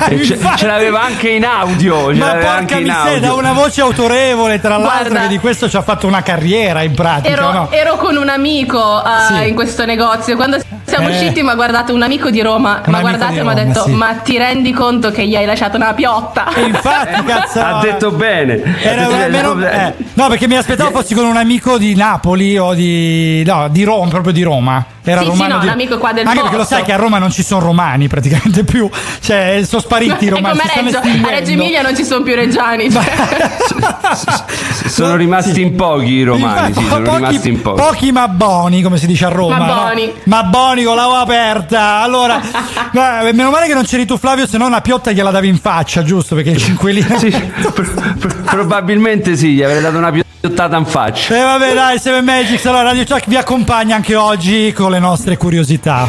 e 0.09 0.25
ce, 0.25 0.39
ce 0.57 0.67
l'aveva 0.67 1.03
anche 1.03 1.29
in 1.31 1.45
audio. 1.45 2.13
Ce 2.13 2.19
Ma 2.19 2.33
porca 2.35 2.79
miseria, 2.79 3.21
da 3.21 3.35
una 3.35 3.53
voce 3.53 3.81
autorevole, 3.83 4.61
tra 4.61 4.77
l'altro, 4.79 5.11
Guarda. 5.11 5.21
che 5.23 5.29
di 5.29 5.39
questo 5.39 5.69
ci 5.69 5.77
ha 5.77 5.83
fatto 5.83 6.07
una 6.07 6.23
carriera 6.23 6.83
in 6.83 6.95
pratica, 6.95 7.29
Ero, 7.29 7.53
no? 7.53 7.71
ero 7.71 7.97
con 7.97 8.17
un 8.17 8.29
amico 8.29 9.03
eh, 9.05 9.43
Sì. 9.43 9.49
in 9.49 9.55
questo 9.55 9.85
negozio. 9.85 10.37
Quando 10.37 10.59
siamo 10.97 11.09
Eh. 11.09 11.13
usciti, 11.13 11.43
mi 11.43 11.49
ha 11.51 11.55
guardato 11.55 11.95
un 11.95 12.03
amico 12.03 12.31
di 12.31 12.41
Roma. 12.43 12.83
Un 12.85 12.93
Ma 12.93 13.01
guardate, 13.01 13.43
mi 13.43 13.49
ha 13.51 13.55
detto: 13.55 13.85
sì. 13.85 13.91
Ma 13.93 14.15
ti 14.15 14.37
rendi 14.37 14.73
conto 14.73 15.11
che 15.11 15.27
gli 15.27 15.35
hai 15.35 15.47
lasciato 15.47 15.77
una 15.77 15.95
piotta? 15.95 16.53
E 16.55 16.63
infatti, 16.63 17.23
cazzo. 17.25 17.61
Ha 17.61 17.81
detto 17.81 18.11
bene. 18.11 18.61
Era 18.83 19.07
detto 19.07 19.29
meno- 19.31 19.55
bene. 19.55 19.95
eh, 19.99 20.05
no, 20.15 20.29
perché 20.29 20.47
mi 20.49 20.57
aspettavo 20.57 20.91
fossi 20.91 21.15
con 21.15 21.25
un 21.25 21.37
amico 21.37 21.79
di 21.79 21.95
Napoli 21.95 22.59
o 22.59 22.75
di. 22.75 23.43
No, 23.47 23.69
di 23.71 23.85
Roma, 23.85 24.09
proprio 24.09 24.33
di 24.33 24.43
Roma. 24.43 24.85
Era 25.05 25.19
Sì, 25.23 25.25
sì, 25.25 25.31
romano 25.33 25.55
no, 25.55 25.59
di... 25.61 25.67
un 25.67 25.73
amico 25.73 25.99
qua 25.99 26.13
del 26.13 26.25
Anche 26.27 26.41
perché 26.43 26.57
lo 26.57 26.65
sai 26.65 26.85
che 26.85 26.93
a 26.93 26.97
Roma 26.97 27.19
non 27.19 27.33
ci 27.33 27.43
sono 27.43 27.61
romani 27.61 28.07
praticamente 28.07 28.63
più. 28.63 28.89
Cioè, 29.21 29.63
sono 29.67 29.83
spariti 29.83 30.27
i 30.27 30.29
È 30.29 30.31
romani. 30.31 30.59
come 30.59 30.63
si 30.63 30.69
stanno 30.69 30.91
Reggio, 30.91 31.27
a. 31.27 31.31
Reggio 31.31 31.51
Emilia 31.53 31.83
non 31.83 31.97
ci 31.97 32.05
sono 32.05 32.23
più 32.23 32.35
reggiani. 32.37 32.89
cioè. 32.91 33.03
Sono 34.87 35.17
rimasti 35.17 35.61
in 35.63 35.75
pochi 35.75 36.13
i 36.13 36.23
romani, 36.23 36.75
sì, 36.75 36.85
sono 36.87 37.03
pochi, 37.05 37.17
rimasti 37.17 37.49
in 37.49 37.63
pochi. 37.63 37.81
pochi 37.81 38.13
ma 38.13 38.29
buoni, 38.29 38.83
come 38.83 38.99
si 38.99 39.07
dice 39.07 39.25
a 39.25 39.29
Roma. 39.31 39.57
Ma 39.59 39.67
no? 39.67 39.75
buoni. 39.75 40.13
Ma 40.25 40.43
buoni 40.45 40.82
con 40.85 40.97
la 40.97 41.09
O 41.09 41.15
aperta. 41.15 42.01
Allora, 42.01 42.41
eh, 43.23 43.33
meno 43.33 43.51
male 43.51 43.67
che 43.67 43.75
non 43.75 43.85
c'eri 43.85 44.05
tu, 44.07 44.17
Flavio, 44.19 44.47
se 44.47 44.59
no 44.59 44.67
una 44.67 44.81
piotta 44.81 45.13
gliela 45.13 45.31
davi 45.31 45.49
in 45.49 45.59
faccia, 45.59 46.03
giusto? 46.03 46.35
Perché 46.35 46.51
il 46.51 46.59
cinquelino. 46.59 47.19
Sì, 47.19 47.31
pro- 47.31 47.73
pro- 47.73 48.35
probabilmente 48.45 49.37
sì, 49.37 49.53
gli 49.55 49.63
avrei 49.63 49.81
dato 49.81 49.99
una 49.99 50.11
piottata 50.11 50.77
in 50.77 50.85
faccia. 50.87 51.35
E 51.35 51.39
Eh, 51.39 51.43
vabbè, 51.43 51.75
dai, 51.75 51.99
Seven 51.99 52.25
Magics. 52.25 52.65
Allora, 52.67 52.83
Radio 52.83 53.05
Chuck 53.05 53.25
vi 53.29 53.37
accompagna 53.37 53.97
anche 53.97 54.15
oggi 54.17 54.73
con 54.77 54.91
le 54.91 54.99
nostre 54.99 55.37
curiosità. 55.37 56.09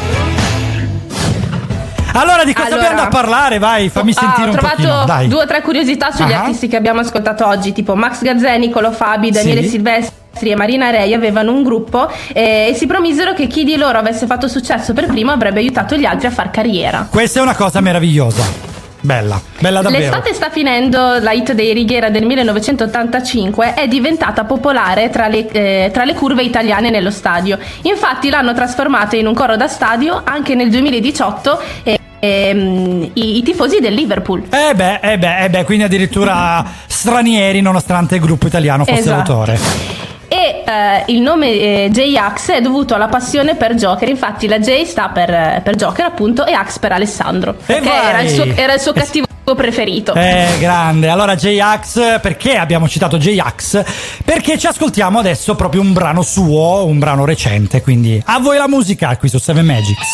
Allora, 2.15 2.43
di 2.43 2.53
cosa 2.53 2.67
Allora. 2.67 2.81
abbiamo 2.89 3.01
da 3.03 3.07
parlare? 3.07 3.57
Vai, 3.57 3.89
fammi 3.89 4.11
Ah, 4.11 4.19
sentire 4.19 4.43
ho 4.47 4.51
un 4.51 4.57
trovato 4.57 4.75
pochino. 4.75 5.03
Dai. 5.05 5.27
due 5.27 5.41
o 5.43 5.47
tre 5.47 5.61
curiosità 5.63 6.11
sugli 6.11 6.31
Ah. 6.31 6.41
artisti 6.41 6.67
che 6.67 6.75
abbiamo 6.75 6.99
ascoltato 6.99 7.47
oggi, 7.47 7.73
tipo 7.73 7.95
Max 7.95 8.21
Gazzè, 8.21 8.55
Nicolo 8.59 8.91
Fabi, 8.91 9.31
Daniele 9.31 9.63
Sì. 9.63 9.69
Silvestri 9.69 10.15
e 10.51 10.55
Marina 10.55 10.89
Rei 10.89 11.13
avevano 11.13 11.51
un 11.51 11.63
gruppo 11.63 12.09
eh, 12.33 12.69
e 12.69 12.73
si 12.75 12.87
promisero 12.87 13.33
che 13.33 13.47
chi 13.47 13.63
di 13.63 13.77
loro 13.77 13.97
avesse 13.97 14.25
fatto 14.25 14.47
successo 14.47 14.93
per 14.93 15.05
primo 15.05 15.31
avrebbe 15.31 15.59
aiutato 15.59 15.95
gli 15.95 16.05
altri 16.05 16.27
a 16.27 16.31
far 16.31 16.49
carriera. 16.49 17.07
Questa 17.09 17.39
è 17.39 17.41
una 17.41 17.55
cosa 17.55 17.79
meravigliosa. 17.81 18.71
Bella, 18.99 19.39
bella 19.59 19.81
davvero. 19.81 20.01
L'estate 20.01 20.33
sta 20.33 20.49
finendo, 20.49 21.19
la 21.19 21.31
hit 21.33 21.51
dei 21.51 21.73
Righiera 21.73 22.09
del 22.09 22.25
1985 22.25 23.73
è 23.73 23.87
diventata 23.87 24.45
popolare 24.45 25.09
tra 25.09 25.27
le, 25.27 25.45
eh, 25.51 25.89
tra 25.91 26.05
le 26.05 26.13
curve 26.13 26.41
italiane 26.41 26.89
nello 26.89 27.11
stadio. 27.11 27.59
Infatti 27.81 28.29
l'hanno 28.29 28.53
trasformata 28.53 29.17
in 29.17 29.27
un 29.27 29.33
coro 29.33 29.57
da 29.57 29.67
stadio 29.67 30.21
anche 30.23 30.55
nel 30.55 30.69
2018 30.69 31.61
e 31.83 31.99
ehm, 32.19 33.09
i, 33.13 33.37
i 33.37 33.43
tifosi 33.43 33.81
del 33.81 33.93
Liverpool. 33.93 34.43
Eh 34.49 34.73
beh, 34.73 34.99
eh 35.01 35.17
beh, 35.17 35.43
eh 35.43 35.49
beh, 35.49 35.63
quindi 35.65 35.83
addirittura 35.83 36.65
stranieri 36.87 37.59
nonostante 37.59 38.15
il 38.15 38.21
gruppo 38.21 38.47
italiano 38.47 38.85
fosse 38.85 38.99
Esatto. 38.99 39.33
l'autore. 39.33 40.12
E 40.33 40.63
eh, 40.65 41.03
il 41.13 41.21
nome 41.21 41.47
eh, 41.51 41.89
J-Ax 41.91 42.53
è 42.53 42.61
dovuto 42.61 42.95
alla 42.95 43.07
passione 43.07 43.53
per 43.53 43.75
Joker, 43.75 44.09
infatti 44.09 44.47
la 44.47 44.57
J 44.57 44.81
sta 44.81 45.09
per, 45.09 45.61
per 45.61 45.75
Joker 45.75 46.05
appunto 46.05 46.43
e 46.47 46.53
Ax 46.53 46.79
per 46.79 46.91
Alessandro, 46.91 47.53
perché 47.53 47.87
vai! 47.87 48.09
era 48.09 48.21
il, 48.21 48.29
suo, 48.29 48.43
era 48.43 48.73
il 48.73 48.79
suo 48.79 48.93
cattivo 48.93 49.27
preferito. 49.55 50.15
Eh, 50.15 50.55
grande. 50.57 51.09
Allora, 51.09 51.35
J-Ax, 51.35 52.19
perché 52.19 52.57
abbiamo 52.57 52.89
citato 52.89 53.19
J-Ax? 53.19 53.83
Perché 54.25 54.57
ci 54.57 54.65
ascoltiamo 54.65 55.19
adesso 55.19 55.53
proprio 55.53 55.81
un 55.81 55.93
brano 55.93 56.23
suo, 56.23 56.83
un 56.87 56.97
brano 56.97 57.25
recente, 57.25 57.83
quindi 57.83 58.19
a 58.25 58.39
voi 58.39 58.57
la 58.57 58.67
musica 58.67 59.15
qui 59.17 59.29
su 59.29 59.37
Seven 59.37 59.67
Magics. 59.67 60.07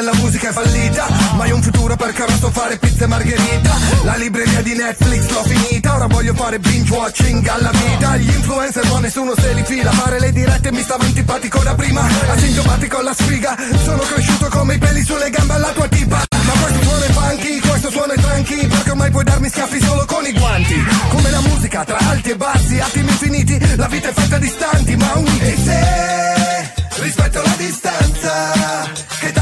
Della 0.00 0.14
musica 0.14 0.48
è 0.48 0.52
fallita 0.52 1.06
Ma 1.34 1.44
hai 1.44 1.50
un 1.50 1.60
futuro 1.60 1.94
perché 1.94 2.24
so 2.38 2.50
fare 2.50 2.78
pizza 2.78 3.04
e 3.04 3.06
margherita. 3.06 3.76
La 4.04 4.16
libreria 4.16 4.62
di 4.62 4.72
Netflix 4.72 5.28
l'ho 5.28 5.42
finita 5.42 5.94
Ora 5.94 6.06
voglio 6.06 6.32
fare 6.32 6.58
binge 6.58 6.90
watching 6.90 7.46
alla 7.46 7.70
vita. 7.70 8.16
Gli 8.16 8.30
influencer 8.30 8.86
ma 8.90 8.98
nessuno 9.00 9.34
se 9.36 9.52
li 9.52 9.62
fila 9.62 9.90
Fare 9.90 10.18
le 10.18 10.32
dirette 10.32 10.72
mi 10.72 10.80
stava 10.80 11.04
antipatico 11.04 11.62
da 11.62 11.74
prima. 11.74 12.00
Asintomatico 12.30 12.96
alla 12.96 13.12
sfiga 13.12 13.54
Sono 13.84 13.98
cresciuto 13.98 14.48
come 14.48 14.76
i 14.76 14.78
peli 14.78 15.04
sulle 15.04 15.28
gambe 15.28 15.52
alla 15.52 15.72
tua 15.72 15.88
tipa. 15.88 16.24
Ma 16.30 16.52
questo 16.62 16.82
suono 16.82 17.04
è 17.04 17.12
funky, 17.12 17.60
questo 17.60 17.90
suono 17.90 18.12
è 18.14 18.18
tranqui 18.18 18.66
Perché 18.68 18.90
ormai 18.92 19.10
puoi 19.10 19.24
darmi 19.24 19.48
schiaffi 19.50 19.80
solo 19.82 20.06
con 20.06 20.24
i 20.24 20.32
guanti. 20.32 20.82
Come 21.10 21.30
la 21.30 21.40
musica 21.40 21.84
tra 21.84 21.98
alti 21.98 22.30
e 22.30 22.36
bassi, 22.36 22.80
attimi 22.80 23.10
infiniti 23.10 23.76
La 23.76 23.86
vita 23.86 24.08
è 24.08 24.12
fatta 24.14 24.38
di 24.38 24.46
istanti 24.46 24.96
ma 24.96 25.12
uniti 25.16 25.44
E 25.44 25.56
se 25.62 26.72
rispetto 27.02 27.42
la 27.42 27.54
distanza 27.56 28.90
Che 29.18 29.32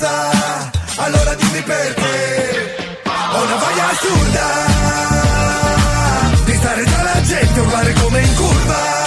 passa 0.00 0.70
Allora 0.96 1.34
dimmi 1.34 1.62
perché. 1.62 2.76
Ho 3.04 3.42
una 3.42 3.56
voglia 3.56 3.88
assurda 3.90 4.46
Di 6.44 6.54
stare 6.54 6.84
tra 6.84 7.02
la 7.02 7.20
gente 7.22 7.60
Urlare 7.60 7.92
come 7.92 8.20
in 8.20 8.34
curva 8.34 8.99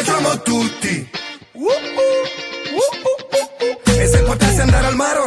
Ci 0.00 0.06
baciamo 0.06 0.79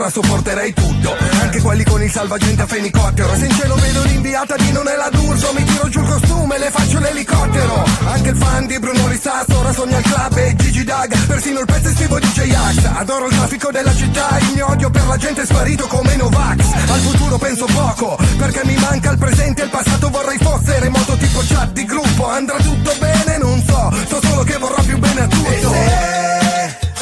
ora 0.04 0.10
sopporterei 0.10 0.74
tutto 0.74 1.16
Anche 1.42 1.62
quelli 1.62 1.84
con 1.84 2.04
il 2.04 2.12
salvagente 2.12 2.62
a 2.62 2.68
fenicottero 2.68 3.36
Se 3.36 3.46
in 3.46 3.52
cielo 3.54 3.76
vedo 3.76 4.04
l'inviata 4.04 4.56
di 4.58 4.72
non 4.72 4.88
è 4.88 4.96
la 4.96 5.10
D'Urso 5.10 5.54
Mi 5.54 5.64
tiro 5.64 5.88
giù 5.88 6.02
il 6.02 6.08
costume 6.08 6.56
e 6.56 6.60
le 6.60 6.72
faccio 6.72 7.00
l'elicottero. 7.00 7.84
Anche 8.06 8.30
il 8.30 8.36
fan 8.36 8.66
di 8.66 8.80
Bruno 8.80 9.08
Rissasso 9.08 9.58
ora 9.58 9.72
sogna 9.72 9.98
il 9.98 10.04
club 10.04 10.38
e 10.38 10.56
Gigi 10.56 10.84
Dag 10.84 11.26
Persino 11.26 11.60
il 11.60 11.66
pezzo 11.66 11.90
estivo 11.90 12.20
di 12.20 12.28
J-Ax. 12.28 12.90
Adoro 12.96 13.28
il 13.28 13.36
traffico 13.36 13.72
della 13.72 13.96
città 13.96 14.38
Il 14.40 14.52
mio 14.54 14.70
odio 14.70 14.90
per 14.90 15.08
la 15.08 15.18
gente 15.18 15.42
è 15.42 15.46
sparito 15.46 15.88
come 15.88 16.16
Novax. 16.16 16.74
Al 16.74 17.00
futuro 17.00 17.38
penso 17.38 17.66
poco 17.66 18.18
Perché 18.38 18.62
mi 18.66 18.76
manca 18.76 19.12
il 19.12 19.18
presente 19.18 19.62
e 19.62 19.66
il 19.66 19.72
passato 19.72 20.10
vorrei 20.10 20.38
fosse 20.38 20.80
remoto 20.80 21.16
tipo 21.16 21.42
chat 21.48 21.72
di 21.72 21.86
gruppo. 21.86 22.28
Andrà 22.28 22.58
tutto 22.58 22.94
bene? 23.00 23.38
Non 23.38 23.64
so 23.66 23.94
So 24.08 24.20
solo 24.22 24.44
che 24.44 24.58
vorrò 24.58 24.82
più 24.84 24.98
bene 24.98 25.22
a 25.22 25.28
tutto 25.28 26.12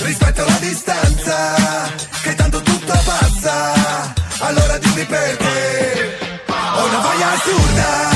rispetto 0.03 0.43
la 0.43 0.57
distanza 0.59 2.20
allora 3.49 4.77
dimmi 4.77 5.05
perché. 5.05 6.17
Ho 6.47 6.85
una 6.85 6.99
voglia 6.99 7.31
assurda 7.31 8.10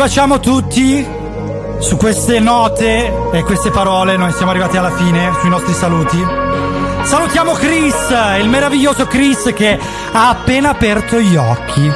baciamo 0.00 0.40
tutti 0.40 1.06
su 1.78 1.98
queste 1.98 2.40
note 2.40 3.12
e 3.32 3.42
queste 3.42 3.68
parole. 3.68 4.16
Noi 4.16 4.32
siamo 4.32 4.50
arrivati 4.50 4.78
alla 4.78 4.96
fine 4.96 5.30
sui 5.40 5.50
nostri 5.50 5.74
saluti. 5.74 6.16
Salutiamo 7.02 7.52
Chris, 7.52 8.08
il 8.40 8.48
meraviglioso 8.48 9.06
Chris 9.06 9.52
che 9.54 9.78
ha 10.10 10.30
appena 10.30 10.70
aperto 10.70 11.20
gli 11.20 11.36
occhi. 11.36 11.92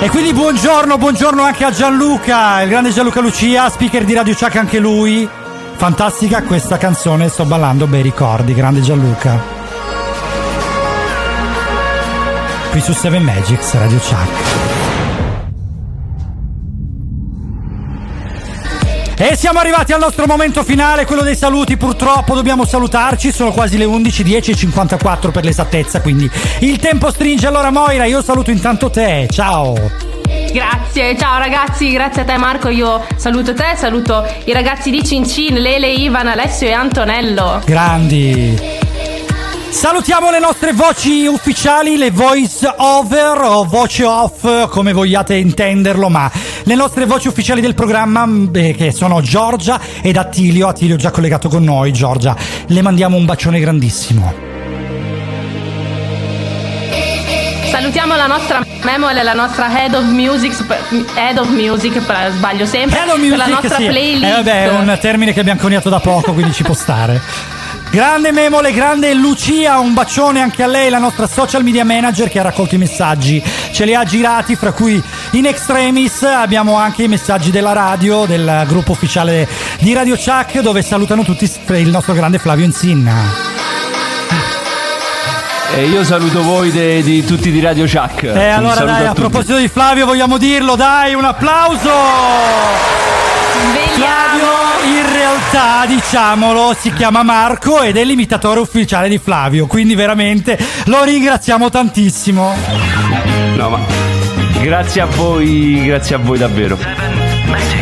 E 0.00 0.08
quindi 0.10 0.34
buongiorno, 0.34 0.98
buongiorno 0.98 1.42
anche 1.42 1.64
a 1.64 1.70
Gianluca, 1.70 2.60
il 2.60 2.68
grande 2.68 2.90
Gianluca 2.90 3.22
Lucia, 3.22 3.70
speaker 3.70 4.04
di 4.04 4.12
Radio 4.12 4.34
Chuck 4.34 4.56
anche 4.56 4.78
lui. 4.78 5.26
Fantastica 5.76 6.42
questa 6.42 6.76
canzone, 6.76 7.30
sto 7.30 7.46
ballando 7.46 7.86
bei 7.86 8.02
ricordi, 8.02 8.52
grande 8.52 8.82
Gianluca. 8.82 9.42
Qui 12.70 12.80
su 12.82 12.92
7 12.92 13.18
Magics, 13.18 13.72
Radio 13.72 13.96
Chuck. 13.96 14.59
E 19.22 19.36
siamo 19.36 19.58
arrivati 19.58 19.92
al 19.92 20.00
nostro 20.00 20.24
momento 20.26 20.64
finale, 20.64 21.04
quello 21.04 21.20
dei 21.20 21.36
saluti. 21.36 21.76
Purtroppo 21.76 22.34
dobbiamo 22.34 22.64
salutarci, 22.64 23.30
sono 23.32 23.52
quasi 23.52 23.76
le 23.76 23.84
11, 23.84 24.22
10 24.22 24.50
e 24.52 24.54
54 24.56 25.30
per 25.30 25.44
l'esattezza, 25.44 26.00
quindi 26.00 26.28
il 26.60 26.78
tempo 26.78 27.10
stringe. 27.10 27.46
Allora 27.46 27.70
Moira, 27.70 28.06
io 28.06 28.22
saluto 28.22 28.50
intanto 28.50 28.88
te. 28.88 29.28
Ciao. 29.30 29.74
Grazie, 30.50 31.18
ciao 31.18 31.36
ragazzi, 31.36 31.90
grazie 31.90 32.22
a 32.22 32.24
te 32.24 32.38
Marco, 32.38 32.70
io 32.70 33.04
saluto 33.16 33.52
te, 33.52 33.74
saluto 33.76 34.24
i 34.44 34.54
ragazzi 34.54 34.90
di 34.90 35.04
Cincin, 35.04 35.56
Lele, 35.56 35.92
Ivan, 35.92 36.26
Alessio 36.26 36.68
e 36.68 36.72
Antonello. 36.72 37.60
Grandi. 37.66 38.79
Salutiamo 39.70 40.30
le 40.30 40.40
nostre 40.40 40.72
voci 40.72 41.26
ufficiali, 41.26 41.96
le 41.96 42.10
voice 42.10 42.70
over 42.76 43.38
o 43.42 43.64
voce 43.64 44.04
off, 44.04 44.68
come 44.68 44.92
vogliate 44.92 45.36
intenderlo, 45.36 46.08
ma 46.08 46.30
le 46.64 46.74
nostre 46.74 47.06
voci 47.06 47.28
ufficiali 47.28 47.60
del 47.60 47.74
programma, 47.74 48.26
mh, 48.26 48.50
eh, 48.52 48.74
che 48.74 48.92
sono 48.92 49.22
Giorgia 49.22 49.80
ed 50.02 50.16
Attilio. 50.16 50.66
Attilio 50.66 50.96
già 50.96 51.10
collegato 51.10 51.48
con 51.48 51.62
noi, 51.62 51.92
Giorgia. 51.92 52.36
Le 52.66 52.82
mandiamo 52.82 53.16
un 53.16 53.24
bacione 53.24 53.60
grandissimo. 53.60 54.34
Salutiamo 57.70 58.16
la 58.16 58.26
nostra 58.26 58.62
Memol 58.82 59.16
e 59.16 59.22
la 59.22 59.34
nostra 59.34 59.70
Head 59.80 59.94
of 59.94 60.04
Music, 60.04 60.52
Head 61.14 61.38
of 61.38 61.48
Music, 61.48 62.02
sbaglio 62.32 62.66
sempre, 62.66 62.98
per 62.98 63.06
la 63.06 63.16
Music, 63.16 63.46
nostra 63.46 63.76
sì. 63.76 63.86
playlist. 63.86 64.24
Eh, 64.24 64.32
vabbè, 64.32 64.64
è 64.64 64.68
un 64.68 64.98
termine 65.00 65.32
che 65.32 65.40
abbiamo 65.40 65.60
coniato 65.60 65.88
da 65.88 66.00
poco, 66.00 66.32
quindi 66.32 66.52
ci 66.52 66.64
può 66.64 66.74
stare. 66.74 67.20
Grande 67.90 68.30
Memole, 68.30 68.72
grande 68.72 69.12
Lucia, 69.14 69.80
un 69.80 69.94
bacione 69.94 70.40
anche 70.40 70.62
a 70.62 70.68
lei, 70.68 70.90
la 70.90 70.98
nostra 70.98 71.26
social 71.26 71.64
media 71.64 71.84
manager 71.84 72.28
che 72.28 72.38
ha 72.38 72.42
raccolto 72.42 72.76
i 72.76 72.78
messaggi, 72.78 73.42
ce 73.72 73.84
li 73.84 73.96
ha 73.96 74.04
girati, 74.04 74.54
fra 74.54 74.70
cui 74.70 75.02
in 75.32 75.46
extremis 75.46 76.22
abbiamo 76.22 76.76
anche 76.76 77.02
i 77.02 77.08
messaggi 77.08 77.50
della 77.50 77.72
radio, 77.72 78.26
del 78.26 78.62
gruppo 78.68 78.92
ufficiale 78.92 79.48
di 79.80 79.92
Radio 79.92 80.14
Chuck, 80.14 80.60
dove 80.60 80.82
salutano 80.82 81.24
tutti 81.24 81.50
il 81.70 81.88
nostro 81.88 82.14
grande 82.14 82.38
Flavio 82.38 82.64
Insinna. 82.64 83.12
E 85.74 85.86
io 85.86 86.04
saluto 86.04 86.42
voi 86.42 86.70
de- 86.70 87.02
di 87.02 87.24
tutti 87.24 87.50
di 87.50 87.60
Radio 87.60 87.86
Chuck. 87.86 88.22
E 88.22 88.28
Eh, 88.38 88.48
allora 88.50 88.84
dai, 88.84 89.06
a 89.06 89.14
proposito 89.14 89.56
di 89.56 89.66
Flavio 89.68 90.06
vogliamo 90.06 90.38
dirlo, 90.38 90.76
dai, 90.76 91.14
un 91.14 91.24
applauso! 91.24 91.90
Flavio 93.94 94.60
in 94.84 95.12
realtà, 95.12 95.86
diciamolo, 95.86 96.74
si 96.78 96.92
chiama 96.92 97.22
Marco 97.22 97.82
ed 97.82 97.96
è 97.96 98.04
l'imitatore 98.04 98.60
ufficiale 98.60 99.08
di 99.08 99.18
Flavio, 99.18 99.66
quindi 99.66 99.94
veramente 99.94 100.58
lo 100.86 101.04
ringraziamo 101.04 101.68
tantissimo. 101.68 102.54
No, 103.56 103.68
ma 103.68 103.80
grazie 104.60 105.02
a 105.02 105.06
voi, 105.06 105.84
grazie 105.84 106.14
a 106.14 106.18
voi 106.18 106.38
davvero. 106.38 107.79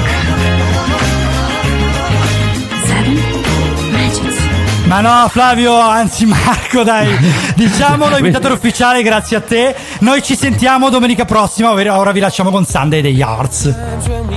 Ma 4.89 5.03
no, 5.03 5.29
Flavio, 5.29 5.79
anzi 5.79 6.25
Marco, 6.25 6.83
dai, 6.83 7.15
diciamolo, 7.55 8.17
imitatore 8.17 8.55
ufficiale, 8.55 9.03
grazie 9.03 9.37
a 9.37 9.41
te. 9.43 9.77
Noi 10.01 10.23
ci 10.23 10.35
sentiamo 10.35 10.89
domenica 10.89 11.27
prossima, 11.27 11.71
ovvero 11.71 11.95
ora 11.95 12.11
vi 12.11 12.21
lasciamo 12.21 12.51
con 12.51 12.65
Sunday 12.65 13.03
degli 13.03 13.21
Arts. 13.21 13.71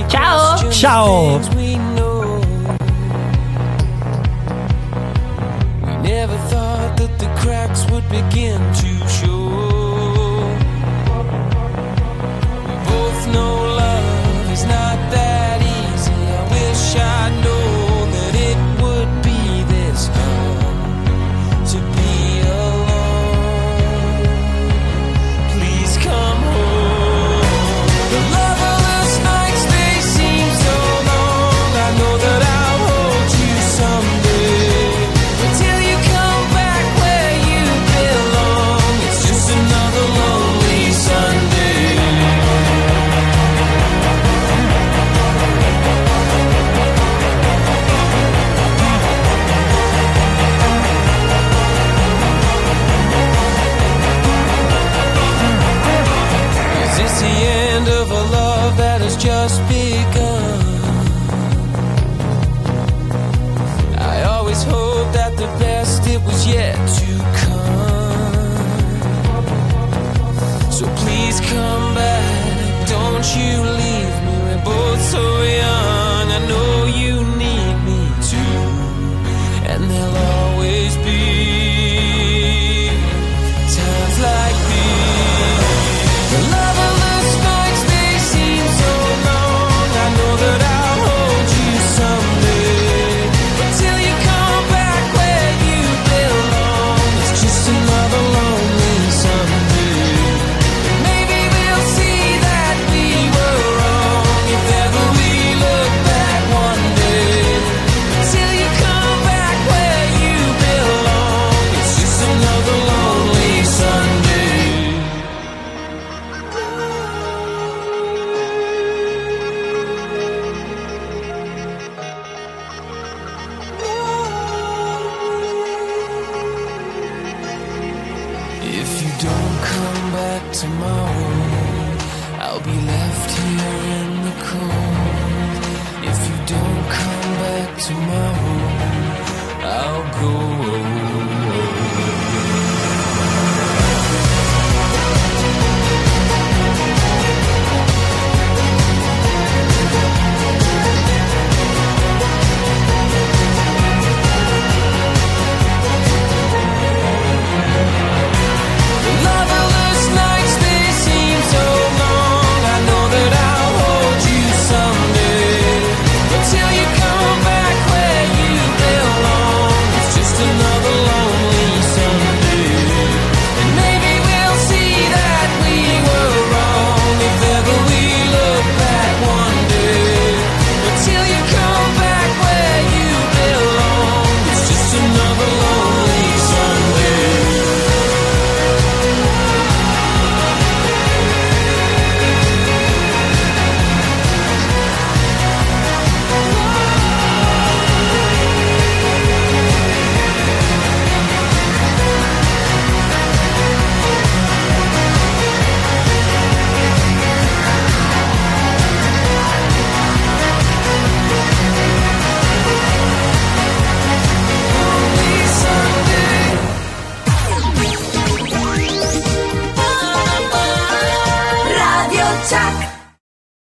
Ciao! 0.08 0.70
Ciao! 0.70 1.40
Never 6.02 6.36
thought 6.50 6.96
that 6.96 7.16
the 7.16 7.30
cracks 7.40 7.86
would 7.88 8.06
begin 8.10 8.60
to 8.74 9.08
show. 9.08 9.31